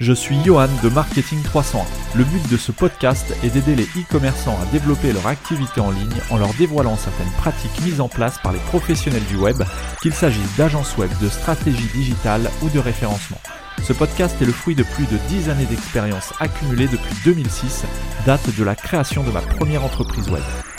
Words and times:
Je 0.00 0.12
suis 0.12 0.38
Johan 0.44 0.68
de 0.84 0.88
Marketing 0.90 1.42
301. 1.42 1.84
Le 2.16 2.22
but 2.22 2.48
de 2.48 2.56
ce 2.56 2.70
podcast 2.70 3.34
est 3.42 3.50
d'aider 3.50 3.74
les 3.74 3.82
e-commerçants 4.00 4.56
à 4.62 4.64
développer 4.66 5.12
leur 5.12 5.26
activité 5.26 5.80
en 5.80 5.90
ligne 5.90 6.14
en 6.30 6.36
leur 6.36 6.54
dévoilant 6.54 6.96
certaines 6.96 7.32
pratiques 7.32 7.80
mises 7.82 8.00
en 8.00 8.08
place 8.08 8.38
par 8.38 8.52
les 8.52 8.60
professionnels 8.60 9.24
du 9.24 9.34
web, 9.34 9.60
qu'il 10.00 10.14
s'agisse 10.14 10.56
d'agences 10.56 10.96
web, 10.98 11.10
de 11.20 11.28
stratégie 11.28 11.88
digitale 11.92 12.48
ou 12.62 12.68
de 12.68 12.78
référencement. 12.78 13.40
Ce 13.82 13.92
podcast 13.92 14.40
est 14.40 14.46
le 14.46 14.52
fruit 14.52 14.76
de 14.76 14.84
plus 14.84 15.06
de 15.06 15.16
10 15.28 15.50
années 15.50 15.66
d'expérience 15.66 16.32
accumulée 16.38 16.86
depuis 16.86 17.14
2006, 17.24 17.84
date 18.24 18.56
de 18.56 18.62
la 18.62 18.76
création 18.76 19.24
de 19.24 19.32
ma 19.32 19.40
première 19.40 19.84
entreprise 19.84 20.30
web. 20.30 20.44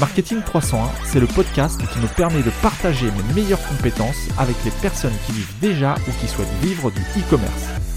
Marketing 0.00 0.40
301, 0.40 0.88
c'est 1.04 1.20
le 1.20 1.26
podcast 1.26 1.78
qui 1.92 1.98
me 1.98 2.06
permet 2.06 2.42
de 2.42 2.50
partager 2.62 3.04
mes 3.10 3.34
meilleures 3.34 3.62
compétences 3.68 4.28
avec 4.38 4.56
les 4.64 4.70
personnes 4.70 5.12
qui 5.26 5.32
vivent 5.32 5.58
déjà 5.60 5.94
ou 6.08 6.10
qui 6.18 6.26
souhaitent 6.26 6.48
vivre 6.62 6.90
du 6.90 7.02
e-commerce. 7.18 7.89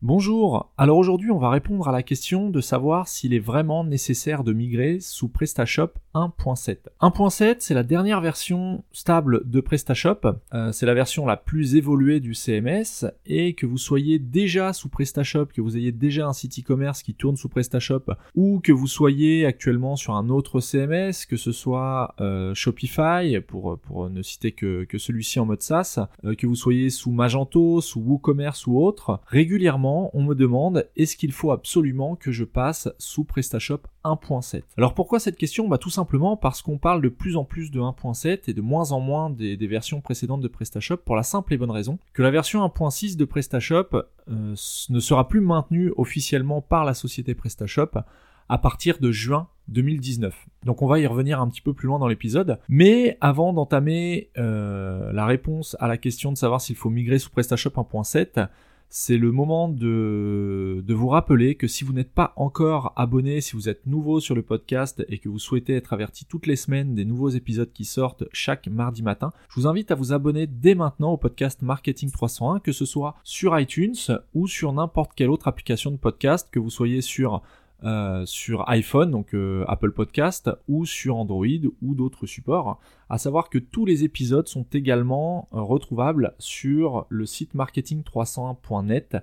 Bonjour, 0.00 0.70
alors 0.78 0.96
aujourd'hui 0.96 1.32
on 1.32 1.40
va 1.40 1.50
répondre 1.50 1.88
à 1.88 1.90
la 1.90 2.04
question 2.04 2.50
de 2.50 2.60
savoir 2.60 3.08
s'il 3.08 3.34
est 3.34 3.40
vraiment 3.40 3.82
nécessaire 3.82 4.44
de 4.44 4.52
migrer 4.52 4.98
sous 5.00 5.26
PrestaShop 5.26 5.88
1.7. 6.14 6.76
1.7 7.00 7.56
c'est 7.58 7.74
la 7.74 7.82
dernière 7.82 8.20
version 8.20 8.84
stable 8.92 9.42
de 9.44 9.60
PrestaShop, 9.60 10.20
euh, 10.54 10.70
c'est 10.70 10.86
la 10.86 10.94
version 10.94 11.26
la 11.26 11.36
plus 11.36 11.74
évoluée 11.74 12.20
du 12.20 12.34
CMS 12.34 13.06
et 13.26 13.54
que 13.54 13.66
vous 13.66 13.76
soyez 13.76 14.20
déjà 14.20 14.72
sous 14.72 14.88
PrestaShop, 14.88 15.46
que 15.46 15.60
vous 15.60 15.76
ayez 15.76 15.90
déjà 15.90 16.28
un 16.28 16.32
site 16.32 16.60
e-commerce 16.60 17.02
qui 17.02 17.14
tourne 17.14 17.36
sous 17.36 17.48
PrestaShop 17.48 18.04
ou 18.36 18.60
que 18.60 18.70
vous 18.70 18.86
soyez 18.86 19.46
actuellement 19.46 19.96
sur 19.96 20.14
un 20.14 20.28
autre 20.28 20.60
CMS, 20.60 21.26
que 21.28 21.36
ce 21.36 21.50
soit 21.50 22.14
euh, 22.20 22.54
Shopify 22.54 23.40
pour, 23.40 23.80
ne 24.10 24.22
citer 24.22 24.52
que, 24.52 24.84
que 24.84 24.96
celui-ci 24.96 25.40
en 25.40 25.46
mode 25.46 25.62
SaaS, 25.62 26.06
euh, 26.24 26.36
que 26.36 26.46
vous 26.46 26.54
soyez 26.54 26.88
sous 26.88 27.10
Magento, 27.10 27.80
sous 27.80 27.98
WooCommerce 27.98 28.68
ou 28.68 28.80
autre, 28.80 29.20
régulièrement 29.26 29.87
on 29.88 30.22
me 30.22 30.34
demande 30.34 30.88
est-ce 30.96 31.16
qu'il 31.16 31.32
faut 31.32 31.50
absolument 31.50 32.16
que 32.16 32.32
je 32.32 32.44
passe 32.44 32.88
sous 32.98 33.24
PrestaShop 33.24 33.80
1.7 34.04 34.62
Alors 34.76 34.94
pourquoi 34.94 35.18
cette 35.18 35.36
question? 35.36 35.68
Bah, 35.68 35.78
Tout 35.78 35.90
simplement 35.90 36.36
parce 36.36 36.62
qu'on 36.62 36.78
parle 36.78 37.02
de 37.02 37.08
plus 37.08 37.36
en 37.36 37.44
plus 37.44 37.70
de 37.70 37.80
1.7 37.80 38.48
et 38.48 38.54
de 38.54 38.60
moins 38.60 38.92
en 38.92 39.00
moins 39.00 39.30
des, 39.30 39.56
versions 39.68 40.00
précédentes 40.00 40.40
de 40.40 40.48
PrestaShop 40.48 40.98
pour 40.98 41.16
la 41.16 41.22
simple 41.22 41.52
et 41.54 41.58
bonne 41.58 41.70
raison 41.70 41.98
que 42.14 42.22
la 42.22 42.30
version 42.30 42.64
1.6 42.66 43.16
de 43.16 43.24
PrestaShop 43.24 43.88
euh, 43.94 44.54
ne 44.88 45.00
sera 45.00 45.28
plus 45.28 45.40
maintenue 45.40 45.92
officiellement 45.96 46.62
par 46.62 46.84
la 46.84 46.94
société 46.94 47.34
PrestaShop 47.34 48.00
à 48.48 48.58
partir 48.58 48.98
de 48.98 49.12
juin 49.12 49.48
2019. 49.68 50.46
Donc 50.64 50.82
on 50.82 50.86
va 50.86 50.98
y 50.98 51.06
revenir 51.06 51.40
un 51.40 51.48
petit 51.48 51.60
peu 51.60 51.74
plus 51.74 51.86
loin 51.86 51.98
dans 51.98 52.08
l'épisode. 52.08 52.58
Mais 52.68 53.18
avant 53.20 53.52
d'entamer 53.52 54.30
euh, 54.38 55.12
la 55.12 55.26
réponse 55.26 55.76
à 55.80 55.88
la 55.88 55.98
question 55.98 56.32
de 56.32 56.38
savoir 56.38 56.60
s'il 56.60 56.76
faut 56.76 56.90
migrer 56.90 57.18
sous 57.18 57.30
PrestaShop 57.30 57.70
1.7, 57.70 58.48
c'est 58.90 59.18
le 59.18 59.32
moment 59.32 59.68
de, 59.68 60.82
vous 60.88 61.08
rappeler 61.08 61.54
que 61.54 61.66
si 61.66 61.84
vous 61.84 61.92
n'êtes 61.92 62.12
pas 62.12 62.32
encore 62.36 62.92
abonné, 62.96 63.40
si 63.40 63.54
vous 63.54 63.68
êtes 63.68 63.86
nouveau 63.86 64.20
sur 64.20 64.34
le 64.34 64.42
podcast 64.42 65.04
et 65.08 65.18
que 65.18 65.28
vous 65.28 65.38
souhaitez 65.38 65.74
être 65.74 65.92
averti 65.92 66.24
toutes 66.24 66.46
les 66.46 66.56
semaines 66.56 66.94
des 66.94 67.04
nouveaux 67.04 67.28
épisodes 67.28 67.72
qui 67.72 67.84
sortent 67.84 68.24
chaque 68.32 68.66
mardi 68.66 69.02
matin, 69.02 69.32
je 69.50 69.60
vous 69.60 69.66
invite 69.66 69.90
à 69.90 69.94
vous 69.94 70.12
abonner 70.12 70.46
dès 70.46 70.74
maintenant 70.74 71.12
au 71.12 71.16
podcast 71.16 71.62
Marketing 71.62 72.10
301, 72.10 72.60
que 72.60 72.72
ce 72.72 72.86
soit 72.86 73.14
sur 73.24 73.58
iTunes 73.58 73.96
ou 74.34 74.46
sur 74.48 74.72
n'importe 74.72 75.12
quelle 75.14 75.30
autre 75.30 75.48
application 75.48 75.90
de 75.90 75.96
podcast, 75.96 76.48
que 76.50 76.58
vous 76.58 76.70
soyez 76.70 77.02
sur 77.02 77.42
euh, 77.84 78.26
sur 78.26 78.68
iPhone, 78.68 79.10
donc 79.10 79.34
euh, 79.34 79.64
Apple 79.68 79.92
Podcast, 79.92 80.50
ou 80.66 80.84
sur 80.84 81.16
Android 81.16 81.46
ou 81.80 81.94
d'autres 81.94 82.26
supports. 82.26 82.80
À 83.08 83.18
savoir 83.18 83.50
que 83.50 83.58
tous 83.58 83.86
les 83.86 84.04
épisodes 84.04 84.48
sont 84.48 84.66
également 84.72 85.48
euh, 85.52 85.60
retrouvables 85.60 86.34
sur 86.38 87.06
le 87.08 87.24
site 87.24 87.54
marketing301.net 87.54 89.18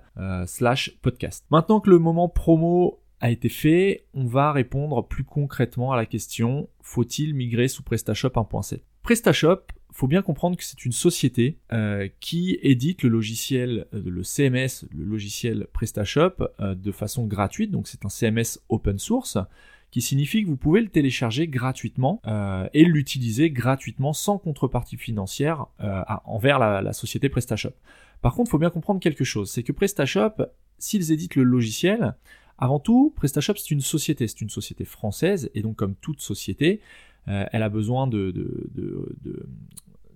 slash 0.46 0.96
podcast. 1.02 1.44
Maintenant 1.50 1.80
que 1.80 1.90
le 1.90 1.98
moment 1.98 2.28
promo 2.28 3.00
a 3.20 3.30
été 3.30 3.48
fait, 3.48 4.06
on 4.14 4.24
va 4.24 4.52
répondre 4.52 5.06
plus 5.06 5.24
concrètement 5.24 5.92
à 5.92 5.96
la 5.96 6.06
question 6.06 6.68
faut-il 6.80 7.34
migrer 7.34 7.68
sous 7.68 7.82
PrestaShop 7.82 8.28
1.7 8.28 8.80
PrestaShop 9.02 9.62
faut 9.96 10.08
bien 10.08 10.20
comprendre 10.20 10.58
que 10.58 10.64
c'est 10.64 10.84
une 10.84 10.92
société 10.92 11.56
euh, 11.72 12.08
qui 12.20 12.58
édite 12.60 13.02
le 13.02 13.08
logiciel, 13.08 13.86
euh, 13.94 14.02
le 14.04 14.22
CMS, 14.22 14.86
le 14.94 15.04
logiciel 15.04 15.68
PrestaShop 15.72 16.34
euh, 16.60 16.74
de 16.74 16.92
façon 16.92 17.26
gratuite. 17.26 17.70
Donc 17.70 17.88
c'est 17.88 18.04
un 18.04 18.10
CMS 18.10 18.60
open 18.68 18.98
source 18.98 19.38
qui 19.90 20.02
signifie 20.02 20.42
que 20.42 20.48
vous 20.48 20.58
pouvez 20.58 20.82
le 20.82 20.88
télécharger 20.88 21.48
gratuitement 21.48 22.20
et 22.74 22.84
l'utiliser 22.84 23.50
gratuitement 23.50 24.12
sans 24.12 24.36
contrepartie 24.36 24.96
financière 24.96 25.66
envers 26.24 26.58
la, 26.58 26.92
société 26.92 27.28
PrestaShop. 27.28 27.72
Par 28.20 28.34
contre, 28.34 28.48
il 28.48 28.50
faut 28.50 28.58
bien 28.58 28.68
comprendre 28.68 29.00
quelque 29.00 29.22
chose, 29.22 29.48
c'est 29.48 29.62
que 29.62 29.70
PrestaShop, 29.70 30.42
s'ils 30.78 31.12
éditent 31.12 31.36
le 31.36 31.44
logiciel, 31.44 32.14
avant 32.58 32.80
tout, 32.80 33.14
PrestaShop 33.16 33.54
c'est 33.56 33.70
une 33.70 33.80
société, 33.80 34.26
c'est 34.26 34.40
une 34.40 34.50
société 34.50 34.84
française 34.84 35.50
et 35.54 35.62
donc 35.62 35.76
comme 35.76 35.94
toute 35.94 36.20
société, 36.20 36.80
elle 37.26 37.62
a 37.62 37.68
besoin 37.68 38.08
de, 38.08 38.34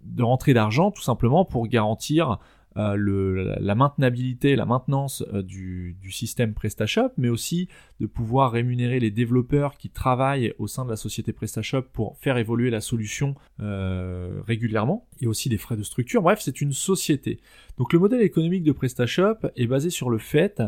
de 0.03 0.22
rentrée 0.22 0.55
d'argent 0.55 0.91
tout 0.91 1.03
simplement 1.03 1.44
pour 1.44 1.66
garantir 1.66 2.38
euh, 2.77 3.56
la 3.61 3.75
maintenabilité, 3.75 4.55
la 4.55 4.65
maintenance 4.65 5.25
euh, 5.34 5.43
du, 5.43 5.97
du, 6.00 6.12
système 6.12 6.55
PrestaShop, 6.55 7.11
mais 7.16 7.28
aussi 7.28 7.69
de 7.99 8.06
pouvoir 8.06 8.53
rémunérer 8.53 9.00
les 9.00 9.11
développeurs 9.11 9.77
qui 9.77 9.91
travaillent 9.91 10.55
au 10.59 10.69
sein 10.69 10.84
de 10.84 10.91
la 10.91 10.97
société 10.97 11.33
PrestaShop 11.33 11.83
pour 11.93 12.16
faire 12.19 12.38
évoluer 12.38 12.71
la 12.71 12.81
solution 12.81 13.34
euh, 13.59 14.41
régulièrement, 14.47 15.09
et 15.21 15.27
aussi 15.27 15.49
des 15.49 15.59
frais 15.59 15.77
de 15.77 15.83
structure. 15.83 16.22
Bref, 16.22 16.38
c'est 16.41 16.61
une 16.61 16.72
société. 16.72 17.41
Donc 17.77 17.93
le 17.93 17.99
modèle 17.99 18.22
économique 18.22 18.62
de 18.62 18.72
PrestaShop 18.72 19.49
est 19.56 19.67
basé 19.67 19.91
sur 19.91 20.09
le 20.09 20.19
fait 20.19 20.62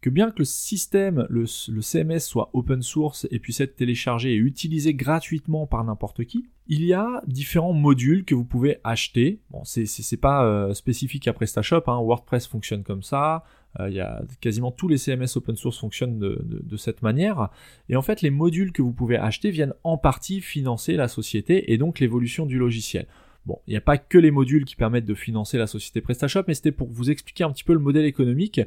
que 0.00 0.10
bien 0.10 0.30
que 0.30 0.38
le 0.38 0.44
système, 0.44 1.26
le, 1.28 1.46
CMS 1.46 2.20
soit 2.20 2.50
open 2.52 2.82
source 2.82 3.26
et 3.30 3.38
puisse 3.38 3.60
être 3.60 3.76
téléchargé 3.76 4.32
et 4.32 4.36
utilisé 4.36 4.94
gratuitement 4.94 5.66
par 5.66 5.82
n'importe 5.84 6.24
qui, 6.24 6.46
il 6.68 6.84
y 6.84 6.92
a 6.92 7.22
différents 7.26 7.72
modules 7.72 8.24
que 8.24 8.34
vous 8.34 8.44
pouvez 8.44 8.78
acheter. 8.84 9.40
Bon, 9.50 9.62
c'est 9.64 10.20
pas 10.20 10.44
euh, 10.44 10.74
spécifique 10.74 11.26
à 11.26 11.32
PrestaShop, 11.32 11.82
hein. 11.86 12.00
WordPress 12.00 12.46
fonctionne 12.46 12.84
comme 12.84 13.02
ça, 13.02 13.44
euh, 13.80 13.88
il 13.88 13.96
y 13.96 14.00
a 14.00 14.22
quasiment 14.40 14.70
tous 14.70 14.86
les 14.86 14.98
CMS 14.98 15.36
open 15.36 15.56
source 15.56 15.78
fonctionnent 15.78 16.18
de, 16.18 16.40
de, 16.44 16.76
cette 16.76 17.02
manière. 17.02 17.48
Et 17.88 17.96
en 17.96 18.02
fait, 18.02 18.22
les 18.22 18.30
modules 18.30 18.72
que 18.72 18.82
vous 18.82 18.92
pouvez 18.92 19.16
acheter 19.16 19.50
viennent 19.50 19.74
en 19.82 19.98
partie 19.98 20.40
financer 20.40 20.94
la 20.94 21.08
société 21.08 21.72
et 21.72 21.78
donc 21.78 21.98
l'évolution 21.98 22.46
du 22.46 22.58
logiciel. 22.58 23.06
Bon, 23.46 23.60
il 23.66 23.70
n'y 23.70 23.78
a 23.78 23.80
pas 23.80 23.96
que 23.96 24.18
les 24.18 24.30
modules 24.30 24.66
qui 24.66 24.76
permettent 24.76 25.06
de 25.06 25.14
financer 25.14 25.56
la 25.56 25.66
société 25.66 26.02
PrestaShop, 26.02 26.42
mais 26.46 26.52
c'était 26.54 26.70
pour 26.70 26.88
vous 26.90 27.10
expliquer 27.10 27.44
un 27.44 27.50
petit 27.50 27.64
peu 27.64 27.72
le 27.72 27.78
modèle 27.78 28.04
économique 28.04 28.60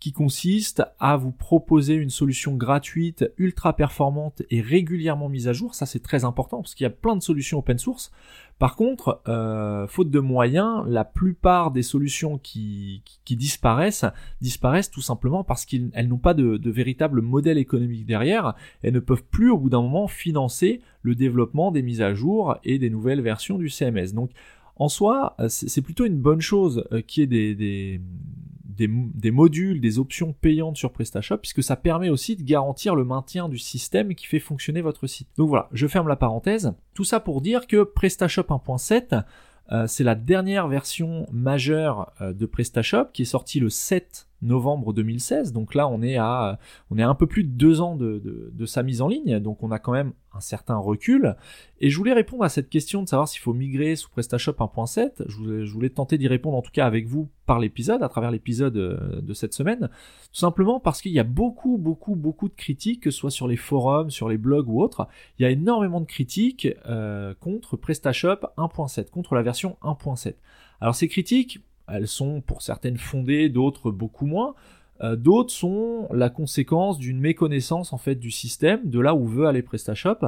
qui 0.00 0.12
consiste 0.12 0.82
à 1.00 1.16
vous 1.16 1.32
proposer 1.32 1.94
une 1.94 2.10
solution 2.10 2.54
gratuite, 2.54 3.30
ultra 3.36 3.74
performante 3.74 4.42
et 4.50 4.60
régulièrement 4.60 5.28
mise 5.28 5.48
à 5.48 5.52
jour. 5.52 5.74
Ça 5.74 5.86
c'est 5.86 6.02
très 6.02 6.24
important 6.24 6.58
parce 6.58 6.74
qu'il 6.74 6.84
y 6.84 6.86
a 6.86 6.90
plein 6.90 7.16
de 7.16 7.22
solutions 7.22 7.58
open 7.58 7.78
source. 7.78 8.12
Par 8.58 8.74
contre, 8.74 9.22
euh, 9.28 9.86
faute 9.86 10.10
de 10.10 10.18
moyens, 10.18 10.82
la 10.86 11.04
plupart 11.04 11.70
des 11.70 11.82
solutions 11.82 12.38
qui, 12.38 13.02
disparaissent 13.28 14.04
disparaissent 14.40 14.90
tout 14.90 15.00
simplement 15.00 15.44
parce 15.44 15.64
qu'elles 15.64 16.08
n'ont 16.08 16.18
pas 16.18 16.34
de, 16.34 16.70
véritable 16.70 17.20
modèle 17.20 17.58
économique 17.58 18.06
derrière. 18.06 18.54
Elles 18.82 18.94
ne 18.94 19.00
peuvent 19.00 19.24
plus 19.24 19.50
au 19.50 19.58
bout 19.58 19.70
d'un 19.70 19.82
moment 19.82 20.08
financer 20.08 20.80
le 21.02 21.14
développement 21.14 21.70
des 21.70 21.82
mises 21.82 22.02
à 22.02 22.14
jour 22.14 22.56
et 22.64 22.78
des 22.78 22.90
nouvelles 22.90 23.20
versions 23.20 23.58
du 23.58 23.68
CMS. 23.68 24.12
Donc 24.12 24.30
en 24.74 24.88
soi, 24.88 25.36
c'est 25.48 25.82
plutôt 25.82 26.04
une 26.04 26.18
bonne 26.18 26.40
chose 26.40 26.84
euh, 26.92 27.00
qui 27.00 27.22
est 27.22 27.26
des, 27.26 27.54
des 27.56 28.00
des, 28.86 29.30
modules, 29.30 29.80
des 29.80 29.98
options 29.98 30.32
payantes 30.32 30.76
sur 30.76 30.92
PrestaShop, 30.92 31.38
puisque 31.38 31.62
ça 31.62 31.76
permet 31.76 32.08
aussi 32.08 32.36
de 32.36 32.42
garantir 32.42 32.94
le 32.94 33.04
maintien 33.04 33.48
du 33.48 33.58
système 33.58 34.14
qui 34.14 34.26
fait 34.26 34.38
fonctionner 34.38 34.80
votre 34.80 35.06
site. 35.06 35.28
Donc 35.36 35.48
voilà, 35.48 35.68
je 35.72 35.86
ferme 35.86 36.08
la 36.08 36.16
parenthèse. 36.16 36.72
Tout 36.94 37.04
ça 37.04 37.20
pour 37.20 37.40
dire 37.40 37.66
que 37.66 37.82
PrestaShop 37.82 38.42
1.7, 38.42 39.24
euh, 39.72 39.86
c'est 39.86 40.04
la 40.04 40.14
dernière 40.14 40.68
version 40.68 41.26
majeure 41.32 42.12
euh, 42.20 42.32
de 42.32 42.46
PrestaShop 42.46 43.06
qui 43.12 43.22
est 43.22 43.26
sortie 43.26 43.60
le 43.60 43.68
7 43.68 44.27
novembre 44.42 44.92
2016. 44.92 45.52
Donc 45.52 45.74
là, 45.74 45.88
on 45.88 46.02
est 46.02 46.16
à, 46.16 46.58
un 46.90 47.14
peu 47.14 47.26
plus 47.26 47.44
de 47.44 47.50
deux 47.50 47.80
ans 47.80 47.96
de, 47.96 48.66
sa 48.66 48.82
mise 48.82 49.02
en 49.02 49.08
ligne. 49.08 49.38
Donc 49.38 49.62
on 49.62 49.70
a 49.70 49.78
quand 49.78 49.92
même 49.92 50.12
un 50.34 50.40
certain 50.40 50.76
recul. 50.76 51.36
Et 51.80 51.90
je 51.90 51.96
voulais 51.96 52.12
répondre 52.12 52.44
à 52.44 52.48
cette 52.48 52.68
question 52.68 53.02
de 53.02 53.08
savoir 53.08 53.28
s'il 53.28 53.40
faut 53.40 53.54
migrer 53.54 53.96
sous 53.96 54.10
PrestaShop 54.10 54.52
1.7. 54.52 55.24
Je 55.26 55.36
voulais, 55.36 55.64
je 55.64 55.72
voulais 55.72 55.90
tenter 55.90 56.18
d'y 56.18 56.28
répondre 56.28 56.56
en 56.56 56.62
tout 56.62 56.70
cas 56.70 56.86
avec 56.86 57.06
vous 57.06 57.28
par 57.46 57.58
l'épisode, 57.58 58.02
à 58.02 58.08
travers 58.08 58.30
l'épisode 58.30 58.76
euh, 58.76 59.20
de 59.22 59.32
cette 59.32 59.54
semaine. 59.54 59.88
Tout 60.32 60.38
simplement 60.38 60.80
parce 60.80 61.00
qu'il 61.00 61.12
y 61.12 61.18
a 61.18 61.24
beaucoup, 61.24 61.78
beaucoup, 61.78 62.14
beaucoup 62.14 62.48
de 62.48 62.54
critiques, 62.54 63.02
que 63.04 63.10
ce 63.10 63.18
soit 63.18 63.30
sur 63.30 63.48
les 63.48 63.56
forums, 63.56 64.10
sur 64.10 64.28
les 64.28 64.38
blogs 64.38 64.68
ou 64.68 64.82
autres. 64.82 65.08
Il 65.38 65.42
y 65.42 65.46
a 65.46 65.50
énormément 65.50 66.00
de 66.00 66.06
critiques 66.06 66.68
euh, 66.86 67.34
contre 67.40 67.76
PrestaShop 67.76 68.40
1.7, 68.56 69.10
contre 69.10 69.34
la 69.34 69.42
version 69.42 69.78
1.7. 69.82 70.34
Alors 70.80 70.94
ces 70.94 71.08
critiques, 71.08 71.60
elles 71.92 72.08
sont 72.08 72.40
pour 72.40 72.62
certaines 72.62 72.96
fondées, 72.98 73.48
d'autres 73.48 73.90
beaucoup 73.90 74.26
moins. 74.26 74.54
Euh, 75.00 75.16
d'autres 75.16 75.52
sont 75.52 76.08
la 76.12 76.28
conséquence 76.28 76.98
d'une 76.98 77.20
méconnaissance 77.20 77.92
du 78.16 78.30
système, 78.30 78.88
de 78.88 79.00
là 79.00 79.14
où 79.14 79.26
veut 79.26 79.46
aller 79.46 79.62
PrestaShop, 79.62 80.26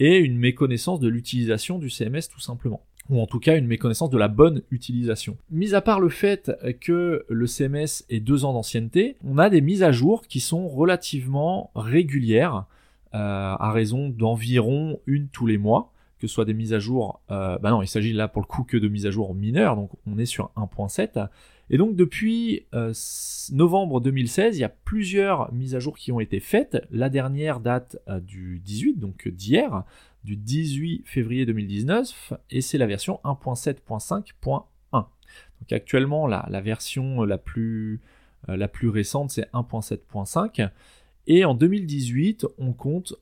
et 0.00 0.18
une 0.18 0.38
méconnaissance 0.38 1.00
de 1.00 1.08
l'utilisation 1.08 1.78
du 1.78 1.90
CMS 1.90 2.28
tout 2.30 2.40
simplement 2.40 2.82
ou 3.10 3.20
en 3.20 3.26
tout 3.26 3.40
cas 3.40 3.56
une 3.56 3.66
méconnaissance 3.66 4.10
de 4.10 4.18
la 4.18 4.28
bonne 4.28 4.62
utilisation. 4.70 5.36
Mis 5.50 5.74
à 5.74 5.80
part 5.80 6.00
le 6.00 6.08
fait 6.08 6.52
que 6.80 7.24
le 7.28 7.46
CMS 7.46 8.04
ait 8.10 8.20
deux 8.20 8.44
ans 8.44 8.52
d'ancienneté, 8.52 9.16
on 9.24 9.38
a 9.38 9.50
des 9.50 9.60
mises 9.60 9.82
à 9.82 9.92
jour 9.92 10.26
qui 10.26 10.40
sont 10.40 10.68
relativement 10.68 11.70
régulières, 11.74 12.66
euh, 13.14 13.54
à 13.58 13.72
raison 13.72 14.10
d'environ 14.10 15.00
une 15.06 15.28
tous 15.28 15.46
les 15.46 15.56
mois 15.56 15.92
que 16.18 16.26
ce 16.26 16.34
soit 16.34 16.44
des 16.44 16.54
mises 16.54 16.72
à 16.74 16.78
jour, 16.78 17.20
euh, 17.30 17.58
bah 17.58 17.70
non, 17.70 17.82
il 17.82 17.86
s'agit 17.86 18.12
là 18.12 18.28
pour 18.28 18.42
le 18.42 18.46
coup 18.46 18.64
que 18.64 18.76
de 18.76 18.88
mises 18.88 19.06
à 19.06 19.10
jour 19.10 19.34
mineures, 19.34 19.76
donc 19.76 19.90
on 20.06 20.18
est 20.18 20.26
sur 20.26 20.50
1.7. 20.56 21.28
Et 21.70 21.78
donc 21.78 21.96
depuis 21.96 22.66
euh, 22.74 22.92
novembre 23.52 24.00
2016, 24.00 24.56
il 24.56 24.60
y 24.60 24.64
a 24.64 24.68
plusieurs 24.68 25.52
mises 25.52 25.74
à 25.74 25.78
jour 25.78 25.96
qui 25.96 26.10
ont 26.10 26.20
été 26.20 26.40
faites. 26.40 26.84
La 26.90 27.08
dernière 27.08 27.60
date 27.60 27.98
euh, 28.08 28.20
du 28.20 28.58
18, 28.60 28.98
donc 28.98 29.28
d'hier, 29.28 29.84
du 30.24 30.36
18 30.36 31.02
février 31.06 31.46
2019, 31.46 32.32
et 32.50 32.60
c'est 32.60 32.78
la 32.78 32.86
version 32.86 33.20
1.7.5.1. 33.24 34.64
Donc 34.92 35.72
actuellement, 35.72 36.26
la, 36.26 36.46
la 36.50 36.60
version 36.60 37.24
la 37.24 37.38
plus, 37.38 38.00
la 38.46 38.68
plus 38.68 38.88
récente, 38.88 39.30
c'est 39.30 39.50
1.7.5. 39.52 40.70
Et 41.26 41.44
en 41.44 41.54
2018, 41.54 42.46
on 42.58 42.72
compte 42.72 43.14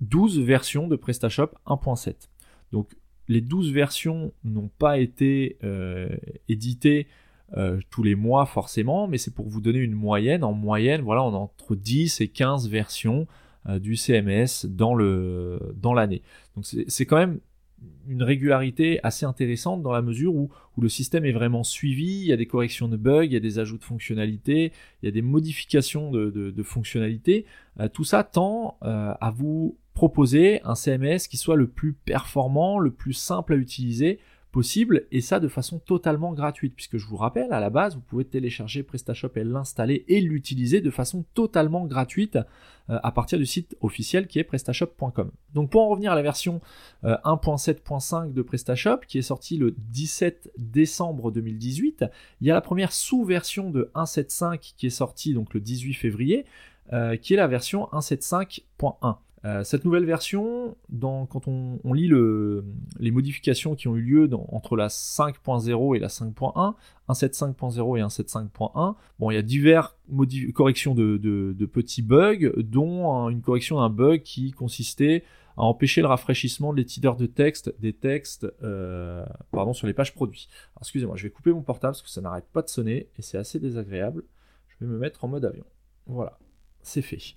12 0.00 0.40
versions 0.40 0.88
de 0.88 0.96
PrestaShop 0.96 1.50
1.7. 1.66 2.28
Donc 2.72 2.96
les 3.28 3.40
12 3.40 3.72
versions 3.72 4.32
n'ont 4.44 4.70
pas 4.78 4.98
été 4.98 5.58
euh, 5.64 6.08
éditées 6.48 7.08
euh, 7.56 7.80
tous 7.90 8.02
les 8.02 8.14
mois 8.14 8.46
forcément, 8.46 9.08
mais 9.08 9.18
c'est 9.18 9.34
pour 9.34 9.48
vous 9.48 9.60
donner 9.60 9.78
une 9.78 9.94
moyenne. 9.94 10.44
En 10.44 10.52
moyenne, 10.52 11.02
voilà, 11.02 11.22
on 11.22 11.34
a 11.34 11.38
entre 11.38 11.76
10 11.76 12.20
et 12.20 12.28
15 12.28 12.68
versions 12.68 13.26
euh, 13.68 13.78
du 13.78 13.96
CMS 13.96 14.66
dans 14.66 14.94
l'année. 14.94 16.22
Donc 16.54 16.64
c'est 16.64 17.06
quand 17.06 17.16
même 17.16 17.40
une 18.08 18.22
régularité 18.22 19.00
assez 19.02 19.26
intéressante 19.26 19.82
dans 19.82 19.92
la 19.92 20.02
mesure 20.02 20.34
où, 20.34 20.50
le 20.78 20.88
système 20.90 21.24
est 21.24 21.32
vraiment 21.32 21.64
suivi, 21.64 22.20
il 22.20 22.26
y 22.26 22.32
a 22.32 22.36
des 22.36 22.44
corrections 22.44 22.86
de 22.86 22.98
bugs, 22.98 23.24
il 23.24 23.32
y 23.32 23.36
a 23.36 23.40
des 23.40 23.58
ajouts 23.58 23.78
de 23.78 23.84
fonctionnalités, 23.84 24.72
il 25.02 25.06
y 25.06 25.08
a 25.08 25.10
des 25.10 25.22
modifications 25.22 26.10
de, 26.10 26.62
fonctionnalités. 26.62 27.46
tout 27.94 28.04
ça 28.04 28.22
tend 28.22 28.76
à 28.82 29.32
vous 29.34 29.78
proposer 29.96 30.60
un 30.64 30.74
CMS 30.74 31.26
qui 31.26 31.38
soit 31.38 31.56
le 31.56 31.66
plus 31.66 31.94
performant, 31.94 32.78
le 32.78 32.90
plus 32.90 33.14
simple 33.14 33.54
à 33.54 33.56
utiliser 33.56 34.20
possible, 34.52 35.06
et 35.10 35.22
ça 35.22 35.40
de 35.40 35.48
façon 35.48 35.78
totalement 35.78 36.32
gratuite, 36.32 36.74
puisque 36.74 36.98
je 36.98 37.06
vous 37.06 37.16
rappelle, 37.16 37.50
à 37.50 37.60
la 37.60 37.70
base, 37.70 37.94
vous 37.94 38.02
pouvez 38.02 38.24
télécharger 38.26 38.82
PrestaShop 38.82 39.30
et 39.36 39.44
l'installer 39.44 40.04
et 40.08 40.20
l'utiliser 40.20 40.82
de 40.82 40.90
façon 40.90 41.24
totalement 41.32 41.86
gratuite 41.86 42.36
euh, 42.90 42.98
à 43.02 43.10
partir 43.10 43.38
du 43.38 43.46
site 43.46 43.74
officiel 43.80 44.26
qui 44.26 44.38
est 44.38 44.44
prestashop.com. 44.44 45.30
Donc 45.54 45.70
pour 45.70 45.82
en 45.82 45.88
revenir 45.88 46.12
à 46.12 46.14
la 46.14 46.22
version 46.22 46.60
1.7.5 47.02 48.28
euh, 48.28 48.32
de 48.32 48.42
PrestaShop, 48.42 48.98
qui 49.08 49.16
est 49.16 49.22
sortie 49.22 49.56
le 49.56 49.74
17 49.78 50.52
décembre 50.58 51.30
2018, 51.30 52.04
il 52.42 52.46
y 52.46 52.50
a 52.50 52.54
la 52.54 52.60
première 52.60 52.92
sous-version 52.92 53.70
de 53.70 53.90
1.7.5 53.94 54.74
qui 54.76 54.86
est 54.86 54.90
sortie 54.90 55.32
donc 55.32 55.54
le 55.54 55.60
18 55.60 55.94
février, 55.94 56.44
euh, 56.92 57.16
qui 57.16 57.32
est 57.32 57.38
la 57.38 57.48
version 57.48 57.88
1.7.5.1. 57.92 59.16
Euh, 59.44 59.62
cette 59.64 59.84
nouvelle 59.84 60.04
version, 60.04 60.76
quand 61.00 61.46
on, 61.46 61.92
lit 61.92 62.10
les 62.98 63.10
modifications 63.10 63.74
qui 63.74 63.86
ont 63.86 63.96
eu 63.96 64.00
lieu 64.00 64.30
entre 64.48 64.76
la 64.76 64.88
5.0 64.88 65.96
et 65.96 65.98
la 65.98 66.08
5.1, 66.08 66.74
1.7.5.0 67.08 67.98
et 67.98 68.02
1.7.5.1, 68.02 68.94
bon, 69.18 69.30
il 69.30 69.34
y 69.34 69.38
a 69.38 69.42
diverses 69.42 69.96
corrections 70.54 70.94
de, 70.94 71.66
petits 71.72 72.02
bugs, 72.02 72.50
dont 72.56 73.28
une 73.28 73.42
correction 73.42 73.78
d'un 73.78 73.90
bug 73.90 74.22
qui 74.22 74.52
consistait 74.52 75.22
à 75.56 75.62
empêcher 75.62 76.02
le 76.02 76.06
rafraîchissement 76.06 76.72
de 76.72 76.78
l'éditeur 76.78 77.16
de 77.16 77.26
texte 77.26 77.74
des 77.80 77.94
textes 77.94 78.46
euh, 78.62 79.24
pardon, 79.52 79.72
sur 79.72 79.86
les 79.86 79.94
pages 79.94 80.14
produits. 80.14 80.48
Excusez-moi, 80.80 81.16
je 81.16 81.22
vais 81.22 81.30
couper 81.30 81.50
mon 81.52 81.62
portable 81.62 81.92
parce 81.92 82.02
que 82.02 82.10
ça 82.10 82.20
n'arrête 82.20 82.46
pas 82.52 82.62
de 82.62 82.68
sonner 82.68 83.08
et 83.16 83.22
c'est 83.22 83.38
assez 83.38 83.58
désagréable. 83.58 84.24
Je 84.68 84.84
vais 84.84 84.90
me 84.90 84.98
mettre 84.98 85.24
en 85.24 85.28
mode 85.28 85.44
avion. 85.44 85.64
Voilà, 86.06 86.38
c'est 86.82 87.02
fait. 87.02 87.34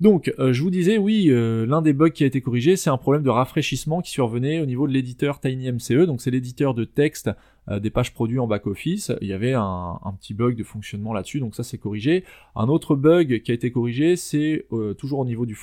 Donc, 0.00 0.32
euh, 0.40 0.52
je 0.52 0.60
vous 0.62 0.70
disais, 0.70 0.98
oui, 0.98 1.26
euh, 1.28 1.66
l'un 1.66 1.80
des 1.80 1.92
bugs 1.92 2.10
qui 2.10 2.24
a 2.24 2.26
été 2.26 2.40
corrigé, 2.40 2.76
c'est 2.76 2.90
un 2.90 2.96
problème 2.96 3.22
de 3.22 3.30
rafraîchissement 3.30 4.02
qui 4.02 4.10
survenait 4.10 4.60
au 4.60 4.66
niveau 4.66 4.88
de 4.88 4.92
l'éditeur 4.92 5.38
TinyMCE. 5.38 6.06
Donc, 6.06 6.20
c'est 6.20 6.32
l'éditeur 6.32 6.74
de 6.74 6.84
texte 6.84 7.30
euh, 7.68 7.78
des 7.78 7.90
pages 7.90 8.12
produits 8.12 8.40
en 8.40 8.48
back-office. 8.48 9.12
Il 9.20 9.28
y 9.28 9.32
avait 9.32 9.52
un, 9.54 9.98
petit 10.20 10.34
bug 10.34 10.56
de 10.56 10.64
fonctionnement 10.64 11.12
là-dessus, 11.12 11.38
donc 11.40 11.54
ça 11.54 11.62
c'est 11.62 11.78
corrigé. 11.78 12.24
Un 12.56 12.68
autre 12.68 12.96
bug 12.96 13.40
qui 13.42 13.50
a 13.52 13.54
été 13.54 13.70
corrigé, 13.70 14.16
c'est 14.16 14.66
toujours 14.98 15.20
au 15.20 15.24
niveau 15.24 15.46
du 15.46 15.56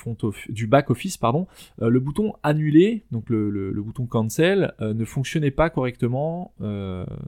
du 0.48 0.66
back-office, 0.66 1.16
pardon, 1.16 1.46
le 1.78 2.00
bouton 2.00 2.34
annuler, 2.42 3.04
donc 3.12 3.30
le 3.30 3.80
bouton 3.82 4.06
cancel, 4.06 4.74
ne 4.80 5.04
fonctionnait 5.04 5.50
pas 5.50 5.70
correctement 5.70 6.52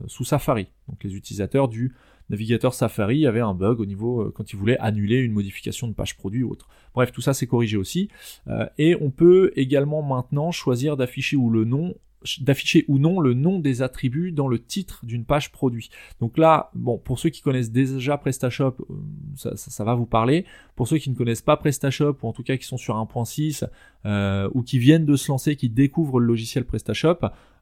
sous 0.06 0.24
Safari. 0.24 0.66
Donc, 0.88 1.02
les 1.02 1.16
utilisateurs 1.16 1.68
du 1.68 1.94
navigateur 2.30 2.74
Safari 2.74 3.26
avait 3.26 3.40
un 3.40 3.54
bug 3.54 3.80
au 3.80 3.86
niveau 3.86 4.22
euh, 4.22 4.32
quand 4.34 4.52
il 4.52 4.56
voulait 4.56 4.78
annuler 4.78 5.18
une 5.18 5.32
modification 5.32 5.88
de 5.88 5.92
page 5.92 6.16
produit 6.16 6.42
ou 6.42 6.50
autre. 6.50 6.68
Bref, 6.94 7.12
tout 7.12 7.20
ça 7.20 7.34
c'est 7.34 7.46
corrigé 7.46 7.76
aussi. 7.76 8.08
Euh, 8.48 8.66
et 8.78 8.96
on 9.00 9.10
peut 9.10 9.52
également 9.56 10.02
maintenant 10.02 10.50
choisir 10.52 10.96
d'afficher 10.96 11.36
ou 11.36 11.50
non 12.98 13.20
le 13.20 13.34
nom 13.34 13.58
des 13.58 13.82
attributs 13.82 14.32
dans 14.32 14.48
le 14.48 14.58
titre 14.58 15.04
d'une 15.04 15.24
page 15.24 15.52
produit. 15.52 15.90
Donc 16.20 16.38
là, 16.38 16.70
bon, 16.74 16.98
pour 16.98 17.18
ceux 17.18 17.30
qui 17.30 17.42
connaissent 17.42 17.72
déjà 17.72 18.16
PrestaShop, 18.16 18.76
euh, 18.78 19.56
ça, 19.56 19.84
va 19.84 19.94
vous 19.94 20.06
parler. 20.06 20.44
Pour 20.76 20.88
ceux 20.88 20.98
qui 20.98 21.10
ne 21.10 21.14
connaissent 21.14 21.42
pas 21.42 21.56
PrestaShop, 21.56 22.16
ou 22.22 22.28
en 22.28 22.32
tout 22.32 22.42
cas 22.42 22.56
qui 22.56 22.64
sont 22.64 22.78
sur 22.78 22.94
1.6, 22.94 23.68
euh, 24.06 24.48
ou 24.54 24.62
qui 24.62 24.78
viennent 24.78 25.06
de 25.06 25.16
se 25.16 25.30
lancer, 25.30 25.56
qui 25.56 25.68
découvrent 25.68 26.20
le 26.20 26.26
logiciel 26.26 26.64
PrestaShop, 26.64 27.18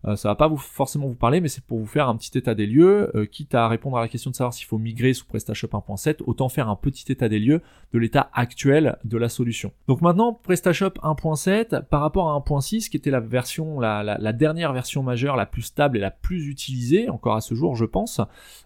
euh, 0.07 0.17
ça 0.17 0.29
va 0.29 0.35
pas 0.35 0.49
vous, 0.49 0.57
forcément 0.57 1.07
vous 1.07 1.15
parler, 1.15 1.41
mais 1.41 1.49
c'est 1.49 1.65
pour 1.65 1.79
vous 1.79 1.87
faire 1.87 2.09
un 2.09 2.17
petit 2.17 2.37
état 2.37 2.55
des 2.55 2.67
lieux, 2.67 3.11
euh, 3.17 3.27
quitte 3.27 3.55
à 3.55 3.69
répondre 3.69 3.97
à 3.97 4.01
la 4.01 4.09
question 4.09 4.31
de 4.31 4.37
savoir 4.37 4.53
s'il 4.53 4.67
faut 4.67 4.79
migrer 4.79 5.15
sous 5.15 5.27
PrestaShop 5.27 5.69
1.7, 5.69 6.23
autant 6.27 6.49
faire 6.49 6.69
un 6.69 6.77
petit 6.77 7.11
état 7.13 7.29
des 7.29 7.39
lieux 7.39 7.63
de 7.93 7.99
l'état 7.99 8.31
actuel 8.35 8.99
de 9.05 9.17
la 9.17 9.29
solution. 9.29 9.73
Donc 9.87 10.01
maintenant, 10.01 10.33
PrestaShop 10.33 10.95
1.7 11.03 11.85
par 11.85 12.01
rapport 12.01 12.31
à 12.31 12.39
1.6, 12.39 12.89
qui 12.89 12.97
était 12.97 13.11
la 13.11 13.21
version, 13.21 13.79
la, 13.79 14.03
la, 14.03 14.33
dernière 14.33 14.73
version 14.73 15.03
majeure, 15.03 15.37
la 15.37 15.47
plus 15.47 15.63
stable 15.63 15.97
et 15.97 16.01
la 16.01 16.11
plus 16.11 16.49
utilisée, 16.49 17.09
encore 17.09 17.37
à 17.37 17.41
ce 17.41 17.55
jour, 17.55 17.77
je 17.77 17.85
pense. 17.85 18.21